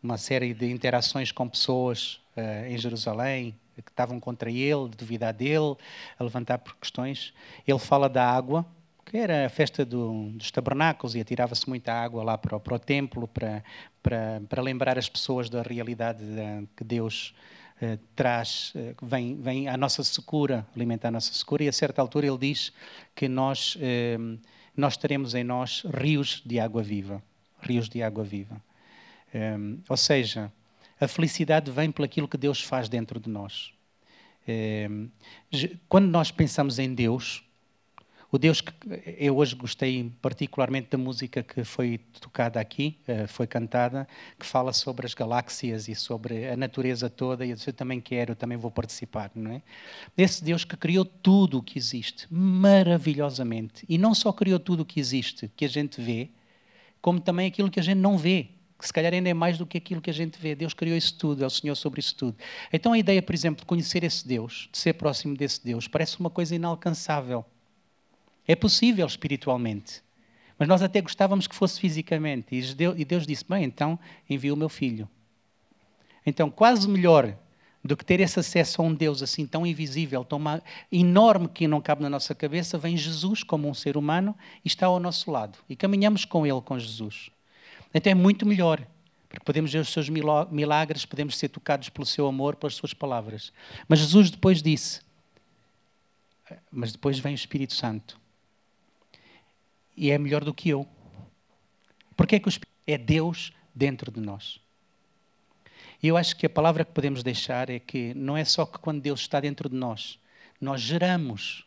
uma 0.00 0.16
série 0.16 0.54
de 0.54 0.70
interações 0.70 1.32
com 1.32 1.48
pessoas 1.48 2.20
uh, 2.36 2.66
em 2.68 2.78
Jerusalém 2.78 3.58
que 3.82 3.90
estavam 3.90 4.20
contra 4.20 4.50
ele, 4.50 4.88
de 4.88 4.96
duvidar 4.96 5.32
dele, 5.32 5.76
a 6.18 6.24
levantar 6.24 6.58
por 6.58 6.76
questões. 6.76 7.32
Ele 7.66 7.78
fala 7.78 8.08
da 8.08 8.24
água, 8.28 8.66
que 9.04 9.16
era 9.16 9.46
a 9.46 9.48
festa 9.48 9.84
do, 9.84 10.30
dos 10.30 10.50
tabernáculos 10.50 11.14
e 11.14 11.20
atirava-se 11.20 11.68
muita 11.68 11.92
água 11.92 12.22
lá 12.22 12.38
para, 12.38 12.60
para 12.60 12.74
o 12.74 12.78
templo 12.78 13.26
para, 13.26 13.64
para, 14.02 14.40
para 14.48 14.62
lembrar 14.62 14.96
as 14.96 15.08
pessoas 15.08 15.50
da 15.50 15.62
realidade 15.62 16.22
de, 16.24 16.68
que 16.76 16.84
Deus 16.84 17.34
uh, 17.82 17.98
traz, 18.14 18.72
uh, 18.76 18.94
vem, 19.04 19.40
vem 19.40 19.68
à 19.68 19.76
nossa 19.76 20.04
secura, 20.04 20.64
alimentar 20.76 21.08
a 21.08 21.10
nossa 21.10 21.32
secura. 21.32 21.64
E 21.64 21.68
a 21.68 21.72
certa 21.72 22.00
altura 22.00 22.26
ele 22.26 22.38
diz 22.38 22.72
que 23.14 23.28
nós, 23.28 23.74
uh, 23.76 24.38
nós 24.76 24.96
teremos 24.96 25.34
em 25.34 25.42
nós 25.42 25.82
rios 25.92 26.40
de 26.46 26.60
água 26.60 26.82
viva. 26.82 27.20
Rios 27.62 27.88
de 27.88 28.02
água 28.02 28.22
viva. 28.22 28.62
Um, 29.34 29.80
ou 29.88 29.96
seja, 29.96 30.52
a 31.00 31.08
felicidade 31.08 31.70
vem 31.70 31.90
pelo 31.90 32.04
aquilo 32.04 32.28
que 32.28 32.36
Deus 32.36 32.62
faz 32.62 32.88
dentro 32.88 33.18
de 33.18 33.28
nós. 33.28 33.72
Um, 34.46 35.08
quando 35.88 36.06
nós 36.06 36.30
pensamos 36.30 36.78
em 36.78 36.94
Deus, 36.94 37.42
o 38.32 38.38
Deus 38.38 38.60
que 38.60 38.72
eu 39.18 39.36
hoje 39.36 39.56
gostei 39.56 40.12
particularmente 40.22 40.88
da 40.90 40.98
música 40.98 41.42
que 41.42 41.64
foi 41.64 41.98
tocada 42.20 42.60
aqui, 42.60 42.96
eh, 43.08 43.26
foi 43.26 43.44
cantada, 43.44 44.06
que 44.38 44.46
fala 44.46 44.72
sobre 44.72 45.04
as 45.04 45.14
galáxias 45.14 45.88
e 45.88 45.96
sobre 45.96 46.48
a 46.48 46.56
natureza 46.56 47.10
toda, 47.10 47.44
e 47.44 47.50
eu 47.50 47.72
também 47.72 48.00
quero, 48.00 48.32
eu 48.32 48.36
também 48.36 48.56
vou 48.56 48.70
participar, 48.70 49.32
não 49.34 49.50
é? 49.50 49.62
Esse 50.16 50.44
Deus 50.44 50.64
que 50.64 50.76
criou 50.76 51.04
tudo 51.04 51.58
o 51.58 51.62
que 51.62 51.76
existe, 51.76 52.28
maravilhosamente, 52.30 53.84
e 53.88 53.98
não 53.98 54.14
só 54.14 54.32
criou 54.32 54.60
tudo 54.60 54.82
o 54.82 54.86
que 54.86 55.00
existe, 55.00 55.50
que 55.56 55.64
a 55.64 55.68
gente 55.68 56.00
vê, 56.00 56.30
como 57.02 57.18
também 57.20 57.48
aquilo 57.48 57.68
que 57.68 57.80
a 57.80 57.82
gente 57.82 57.98
não 57.98 58.16
vê, 58.16 58.50
que 58.80 58.86
se 58.86 58.92
calhar 58.92 59.12
ainda 59.12 59.28
é 59.28 59.34
mais 59.34 59.58
do 59.58 59.66
que 59.66 59.78
aquilo 59.78 60.00
que 60.00 60.10
a 60.10 60.14
gente 60.14 60.38
vê. 60.40 60.54
Deus 60.54 60.74
criou 60.74 60.96
isso 60.96 61.16
tudo, 61.16 61.44
é 61.44 61.46
o 61.46 61.50
Senhor 61.50 61.74
sobre 61.74 62.00
isso 62.00 62.14
tudo. 62.16 62.36
Então 62.72 62.92
a 62.92 62.98
ideia, 62.98 63.22
por 63.22 63.34
exemplo, 63.34 63.60
de 63.60 63.66
conhecer 63.66 64.02
esse 64.02 64.26
Deus, 64.26 64.68
de 64.72 64.78
ser 64.78 64.94
próximo 64.94 65.36
desse 65.36 65.64
Deus, 65.64 65.86
parece 65.86 66.18
uma 66.18 66.30
coisa 66.30 66.54
inalcançável. 66.54 67.44
É 68.46 68.56
possível 68.56 69.06
espiritualmente. 69.06 70.02
Mas 70.58 70.68
nós 70.68 70.82
até 70.82 71.00
gostávamos 71.00 71.46
que 71.46 71.54
fosse 71.54 71.80
fisicamente. 71.80 72.48
E 72.54 73.04
Deus 73.04 73.26
disse: 73.26 73.44
Bem, 73.48 73.64
então 73.64 73.98
envia 74.28 74.52
o 74.52 74.56
meu 74.56 74.68
filho. 74.68 75.08
Então, 76.26 76.50
quase 76.50 76.88
melhor 76.88 77.34
do 77.82 77.96
que 77.96 78.04
ter 78.04 78.20
esse 78.20 78.38
acesso 78.38 78.82
a 78.82 78.84
um 78.84 78.94
Deus 78.94 79.22
assim 79.22 79.46
tão 79.46 79.66
invisível, 79.66 80.22
tão 80.24 80.38
enorme 80.92 81.48
que 81.48 81.66
não 81.66 81.80
cabe 81.80 82.02
na 82.02 82.10
nossa 82.10 82.34
cabeça, 82.34 82.76
vem 82.76 82.96
Jesus 82.96 83.42
como 83.42 83.68
um 83.68 83.74
ser 83.74 83.96
humano 83.96 84.36
e 84.64 84.68
está 84.68 84.86
ao 84.86 85.00
nosso 85.00 85.30
lado. 85.30 85.58
E 85.68 85.74
caminhamos 85.74 86.24
com 86.24 86.46
Ele, 86.46 86.60
com 86.60 86.78
Jesus. 86.78 87.30
Então 87.92 88.10
é 88.10 88.14
muito 88.14 88.46
melhor, 88.46 88.86
porque 89.28 89.44
podemos 89.44 89.72
ver 89.72 89.80
os 89.80 89.92
seus 89.92 90.08
milagres, 90.08 91.04
podemos 91.04 91.36
ser 91.36 91.48
tocados 91.48 91.88
pelo 91.88 92.06
seu 92.06 92.26
amor, 92.26 92.56
pelas 92.56 92.74
suas 92.74 92.94
palavras. 92.94 93.52
Mas 93.88 93.98
Jesus 93.98 94.30
depois 94.30 94.62
disse: 94.62 95.00
Mas 96.70 96.92
depois 96.92 97.18
vem 97.18 97.32
o 97.32 97.34
Espírito 97.34 97.74
Santo 97.74 98.20
e 99.96 100.10
é 100.10 100.18
melhor 100.18 100.44
do 100.44 100.54
que 100.54 100.70
eu. 100.70 100.88
Porque 102.16 102.36
é 102.36 102.40
que 102.40 102.48
o 102.48 102.50
Espírito 102.50 102.72
é 102.86 102.96
Deus 102.96 103.52
dentro 103.74 104.10
de 104.10 104.20
nós? 104.20 104.60
E 106.02 106.08
eu 106.08 106.16
acho 106.16 106.34
que 106.36 106.46
a 106.46 106.50
palavra 106.50 106.84
que 106.84 106.92
podemos 106.92 107.22
deixar 107.22 107.68
é 107.68 107.78
que 107.78 108.14
não 108.14 108.36
é 108.36 108.44
só 108.44 108.64
que 108.64 108.78
quando 108.78 109.02
Deus 109.02 109.20
está 109.20 109.38
dentro 109.38 109.68
de 109.68 109.76
nós, 109.76 110.18
nós 110.58 110.80
geramos, 110.80 111.66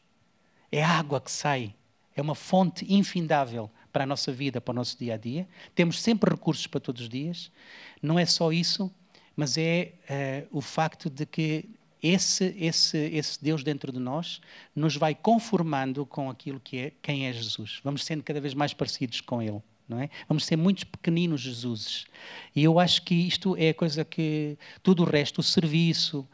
é 0.72 0.84
água 0.84 1.22
que 1.22 1.32
sai, 1.32 1.76
é 2.16 2.22
uma 2.22 2.34
fonte 2.34 2.92
infindável 2.92 3.70
para 3.94 4.04
a 4.04 4.08
nossa 4.08 4.32
vida, 4.32 4.60
para 4.60 4.72
o 4.72 4.76
nosso 4.76 4.98
dia 4.98 5.14
a 5.14 5.18
dia. 5.18 5.48
Temos 5.76 6.02
sempre 6.02 6.32
recursos 6.32 6.68
para 6.68 6.80
todos 6.80 7.04
os 7.04 7.10
dias. 7.10 7.52
Não 8.02 8.18
é 8.18 8.26
só 8.26 8.52
isso, 8.52 8.92
mas 9.36 9.58
é 9.58 9.94
uh, 10.52 10.58
o 10.58 10.62
facto 10.62 11.10
de 11.10 11.26
que 11.26 11.70
esse, 12.02 12.54
esse, 12.60 12.98
esse 12.98 13.42
Deus 13.42 13.64
dentro 13.64 13.92
de 13.92 14.00
nós 14.00 14.42
nos 14.76 14.98
vai 14.98 15.16
conformando 15.16 16.06
com 16.06 16.30
aquilo 16.30 16.60
que 16.60 16.78
é 16.78 16.92
quem 17.02 17.28
é 17.28 17.32
Jesus. 17.32 17.80
Vamos 17.84 18.04
sendo 18.04 18.24
cada 18.24 18.42
vez 18.42 18.54
mais 18.54 18.74
parecidos 18.74 19.22
com 19.22 19.42
Ele. 19.42 19.62
Não 19.88 20.00
é? 20.00 20.10
Vamos 20.28 20.46
ser 20.46 20.56
muitos 20.56 20.86
pequeninos 20.86 21.42
Jesuses. 21.42 22.06
E 22.56 22.64
eu 22.64 22.80
acho 22.80 23.02
que 23.04 23.14
isto 23.14 23.56
é 23.58 23.70
a 23.70 23.74
coisa 23.74 24.04
que 24.04 24.58
tudo 24.82 25.04
o 25.04 25.06
resto, 25.06 25.40
o 25.40 25.44
serviço, 25.44 26.28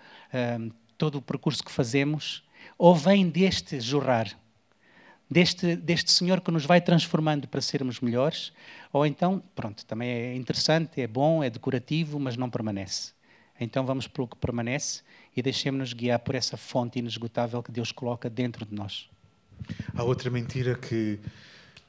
um, 0.60 0.72
todo 0.98 1.18
o 1.18 1.22
percurso 1.22 1.64
que 1.64 1.72
fazemos, 1.72 2.44
ou 2.78 2.96
vem 2.96 3.28
deste 3.28 3.80
jorrar, 3.80 4.38
deste, 5.30 5.76
deste 5.76 6.12
Senhor 6.12 6.42
que 6.42 6.52
nos 6.52 6.66
vai 6.66 6.82
transformando 6.82 7.48
para 7.48 7.62
sermos 7.62 8.00
melhores, 8.00 8.52
ou 8.92 9.06
então, 9.06 9.44
pronto, 9.56 9.86
também 9.86 10.10
é 10.10 10.36
interessante, 10.36 11.02
é 11.02 11.08
bom, 11.08 11.44
é 11.44 11.50
decorativo, 11.50 12.20
mas 12.20 12.36
não 12.36 12.50
permanece. 12.50 13.12
Então 13.60 13.86
vamos 13.86 14.08
pelo 14.08 14.28
que 14.28 14.38
permanece 14.38 15.02
e 15.36 15.42
deixemos-nos 15.42 15.94
guiar 15.94 16.20
por 16.20 16.34
essa 16.34 16.58
fonte 16.58 17.00
inesgotável 17.00 17.62
que 17.62 17.72
Deus 17.72 17.92
coloca 17.92 18.30
dentro 18.30 18.66
de 18.66 18.74
nós. 18.74 19.10
Há 19.94 20.04
outra 20.04 20.30
mentira 20.30 20.76
que, 20.76 21.20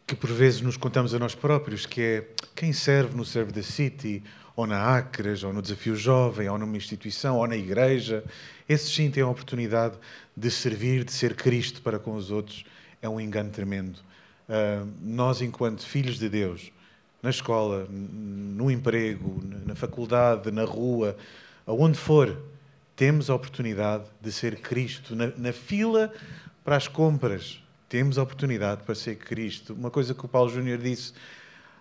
que 0.06 0.16
por 0.16 0.30
vezes 0.30 0.60
nos 0.60 0.76
contamos 0.76 1.14
a 1.14 1.18
nós 1.18 1.34
próprios, 1.34 1.86
que 1.86 2.00
é 2.00 2.28
quem 2.56 2.72
serve 2.72 3.16
no 3.16 3.24
Serve 3.24 3.52
the 3.52 3.62
City, 3.62 4.22
ou 4.56 4.66
na 4.66 4.96
Acres, 4.98 5.44
ou 5.44 5.52
no 5.52 5.62
Desafio 5.62 5.94
Jovem, 5.94 6.48
ou 6.48 6.58
numa 6.58 6.76
instituição, 6.76 7.36
ou 7.38 7.46
na 7.46 7.56
igreja, 7.56 8.24
esses 8.68 8.92
sim 8.92 9.10
têm 9.10 9.22
a 9.22 9.28
oportunidade 9.28 9.96
de 10.36 10.50
servir, 10.50 11.04
de 11.04 11.12
ser 11.12 11.34
Cristo 11.34 11.80
para 11.80 11.98
com 11.98 12.14
os 12.14 12.30
outros. 12.30 12.64
É 13.02 13.08
um 13.08 13.20
engano 13.20 13.50
tremendo. 13.50 13.98
Uh, 14.48 14.88
nós, 15.00 15.40
enquanto 15.40 15.86
filhos 15.86 16.18
de 16.18 16.28
Deus, 16.28 16.72
na 17.22 17.30
escola, 17.30 17.86
no 17.90 18.70
emprego, 18.70 19.40
na 19.66 19.74
faculdade, 19.74 20.50
na 20.50 20.64
rua, 20.64 21.16
aonde 21.66 21.98
for, 21.98 22.36
temos 22.96 23.30
a 23.30 23.34
oportunidade 23.34 24.04
de 24.20 24.32
ser 24.32 24.56
Cristo. 24.60 25.14
Na, 25.14 25.28
na, 25.36 25.52
fila 25.52 26.12
para 26.64 26.76
as 26.76 26.88
compras, 26.88 27.62
temos 27.88 28.18
a 28.18 28.22
oportunidade 28.22 28.82
para 28.82 28.94
ser 28.94 29.16
Cristo. 29.16 29.74
Uma 29.74 29.90
coisa 29.90 30.14
que 30.14 30.24
o 30.24 30.28
Paulo 30.28 30.50
Júnior 30.50 30.78
disse 30.78 31.12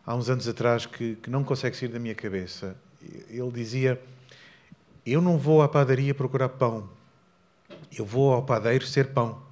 há 0.05 0.15
uns 0.15 0.30
anos 0.30 0.47
atrás 0.47 0.86
que, 0.86 1.15
que 1.15 1.30
não 1.30 1.43
consegue 1.43 1.76
sair 1.76 1.89
da 1.89 1.99
minha 1.99 2.15
cabeça. 2.15 2.76
Ele 3.30 3.51
dizia: 3.51 4.01
Eu 5.05 5.22
não 5.22 5.38
vou 5.38 5.61
à 5.61 5.70
padaria 5.70 6.13
procurar 6.13 6.49
pão, 6.49 6.89
eu 7.97 8.05
vou 8.05 8.34
ao 8.34 8.43
padeiro 8.43 8.86
ser 8.86 9.07
pão. 9.07 9.49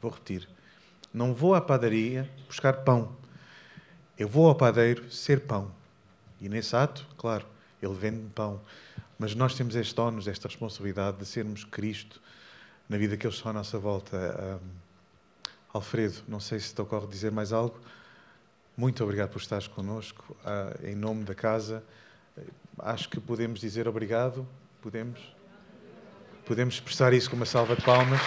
Vou 0.00 0.10
repetir. 0.10 0.48
Não 1.12 1.34
vou 1.34 1.54
à 1.54 1.60
padaria 1.60 2.28
buscar 2.46 2.84
pão. 2.84 3.16
Eu 4.18 4.28
vou 4.28 4.48
ao 4.48 4.54
padeiro 4.54 5.10
ser 5.10 5.40
pão. 5.40 5.70
E 6.40 6.48
nesse 6.48 6.74
ato, 6.76 7.06
claro, 7.16 7.46
ele 7.82 7.94
vende 7.94 8.28
pão. 8.34 8.60
Mas 9.18 9.34
nós 9.34 9.54
temos 9.54 9.74
este 9.74 10.00
ónus, 10.00 10.28
esta 10.28 10.48
responsabilidade 10.48 11.18
de 11.18 11.26
sermos 11.26 11.64
Cristo 11.64 12.20
na 12.88 12.96
vida 12.96 13.16
que 13.16 13.26
eles 13.26 13.36
estão 13.36 13.50
à 13.50 13.54
nossa 13.54 13.78
volta. 13.78 14.60
Um, 14.62 14.68
Alfredo, 15.72 16.22
não 16.26 16.40
sei 16.40 16.58
se 16.58 16.74
te 16.74 16.80
ocorre 16.80 17.06
dizer 17.06 17.30
mais 17.30 17.52
algo. 17.52 17.78
Muito 18.76 19.02
obrigado 19.02 19.30
por 19.30 19.40
estares 19.40 19.66
connosco, 19.66 20.36
uh, 20.44 20.86
em 20.86 20.94
nome 20.94 21.24
da 21.24 21.34
casa. 21.34 21.82
Acho 22.78 23.08
que 23.08 23.20
podemos 23.20 23.60
dizer 23.60 23.88
obrigado. 23.88 24.46
Podemos? 24.80 25.20
Podemos 26.46 26.74
expressar 26.74 27.12
isso 27.12 27.28
com 27.28 27.36
uma 27.36 27.46
salva 27.46 27.74
de 27.76 27.82
palmas. 27.82 28.20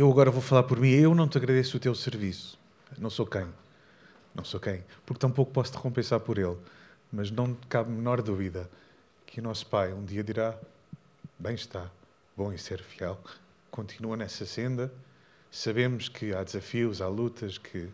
Eu 0.00 0.10
agora 0.10 0.30
vou 0.30 0.40
falar 0.40 0.62
por 0.62 0.80
mim. 0.80 0.88
Eu 0.88 1.14
não 1.14 1.28
te 1.28 1.36
agradeço 1.36 1.76
o 1.76 1.80
teu 1.80 1.94
serviço. 1.94 2.58
Não 2.96 3.10
sou 3.10 3.26
quem. 3.26 3.46
Não 4.34 4.42
sou 4.42 4.58
quem. 4.58 4.82
Porque 5.04 5.20
tampouco 5.20 5.52
posso 5.52 5.72
te 5.72 5.76
recompensar 5.76 6.18
por 6.20 6.38
ele. 6.38 6.56
Mas 7.12 7.30
não 7.30 7.54
cabe 7.68 7.90
menor 7.90 8.22
dúvida 8.22 8.66
que 9.26 9.40
o 9.40 9.42
nosso 9.42 9.66
Pai 9.66 9.92
um 9.92 10.02
dia 10.02 10.24
dirá: 10.24 10.58
Bem 11.38 11.54
está, 11.54 11.90
bom 12.34 12.50
em 12.50 12.56
ser 12.56 12.82
fiel. 12.82 13.20
Continua 13.70 14.16
nessa 14.16 14.46
senda. 14.46 14.90
Sabemos 15.50 16.08
que 16.08 16.34
há 16.34 16.42
desafios, 16.42 17.02
há 17.02 17.06
lutas 17.06 17.58
que, 17.58 17.86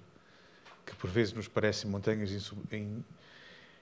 que 0.86 0.94
por 0.94 1.11
vezes 1.11 1.34
nos 1.34 1.48
parecem 1.48 1.90
montanhas 1.90 2.52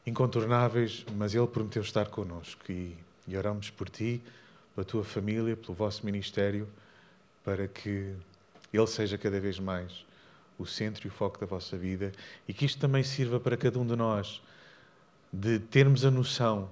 incontornáveis, 0.07 1.05
mas 1.15 1.35
Ele 1.35 1.47
prometeu 1.47 1.83
estar 1.83 2.07
connosco. 2.07 2.73
E, 2.73 2.97
e 3.29 3.37
oramos 3.37 3.69
por 3.69 3.91
ti, 3.91 4.23
pela 4.75 4.83
tua 4.83 5.05
família, 5.05 5.55
pelo 5.55 5.75
vosso 5.75 6.07
ministério 6.07 6.67
para 7.45 7.69
que 7.69 8.15
Ele 8.73 8.87
seja 8.87 9.19
cada 9.19 9.39
vez 9.39 9.61
mais 9.61 10.05
o 10.59 10.65
centro 10.65 11.07
e 11.07 11.09
o 11.09 11.13
foco 11.13 11.39
da 11.39 11.47
vossa 11.47 11.77
vida 11.77 12.13
e 12.49 12.55
que 12.55 12.65
isto 12.65 12.81
também 12.81 13.03
sirva 13.03 13.39
para 13.39 13.57
cada 13.57 13.79
um 13.79 13.87
de 13.87 13.95
nós 13.95 14.43
de 15.33 15.59
termos 15.59 16.05
a 16.05 16.11
noção 16.11 16.69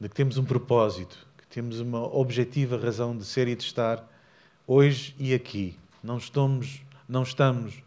de 0.00 0.08
que 0.08 0.14
temos 0.14 0.36
um 0.36 0.44
propósito, 0.44 1.26
que 1.38 1.46
temos 1.46 1.80
uma 1.80 2.02
objetiva 2.14 2.76
razão 2.76 3.16
de 3.16 3.24
ser 3.24 3.48
e 3.48 3.54
de 3.54 3.62
estar 3.62 4.04
hoje 4.66 5.14
e 5.18 5.32
aqui. 5.32 5.78
Não 6.02 6.18
estamos, 6.18 6.82
não 7.08 7.22
estamos 7.22 7.82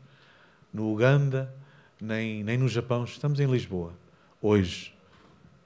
no 0.74 0.92
Uganda, 0.92 1.54
nem, 2.02 2.44
nem 2.44 2.58
no 2.58 2.68
Japão, 2.68 3.04
estamos 3.04 3.40
em 3.40 3.46
Lisboa. 3.46 3.94
Hoje, 4.42 4.94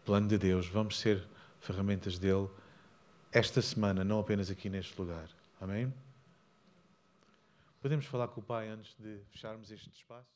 plano 0.04 0.28
de 0.28 0.38
Deus, 0.38 0.68
vamos 0.68 1.00
ser 1.00 1.24
ferramentas 1.62 2.18
dele 2.18 2.48
esta 3.32 3.62
semana, 3.62 4.04
não 4.04 4.20
apenas 4.20 4.50
aqui 4.50 4.70
neste 4.70 5.00
lugar. 5.00 5.28
Amém? 5.62 5.94
Podemos 7.84 8.06
falar 8.06 8.30
com 8.30 8.40
o 8.40 8.44
Pai 8.46 8.70
antes 8.70 8.96
de 8.96 9.26
fecharmos 9.26 9.70
este 9.70 9.90
espaço? 9.90 10.32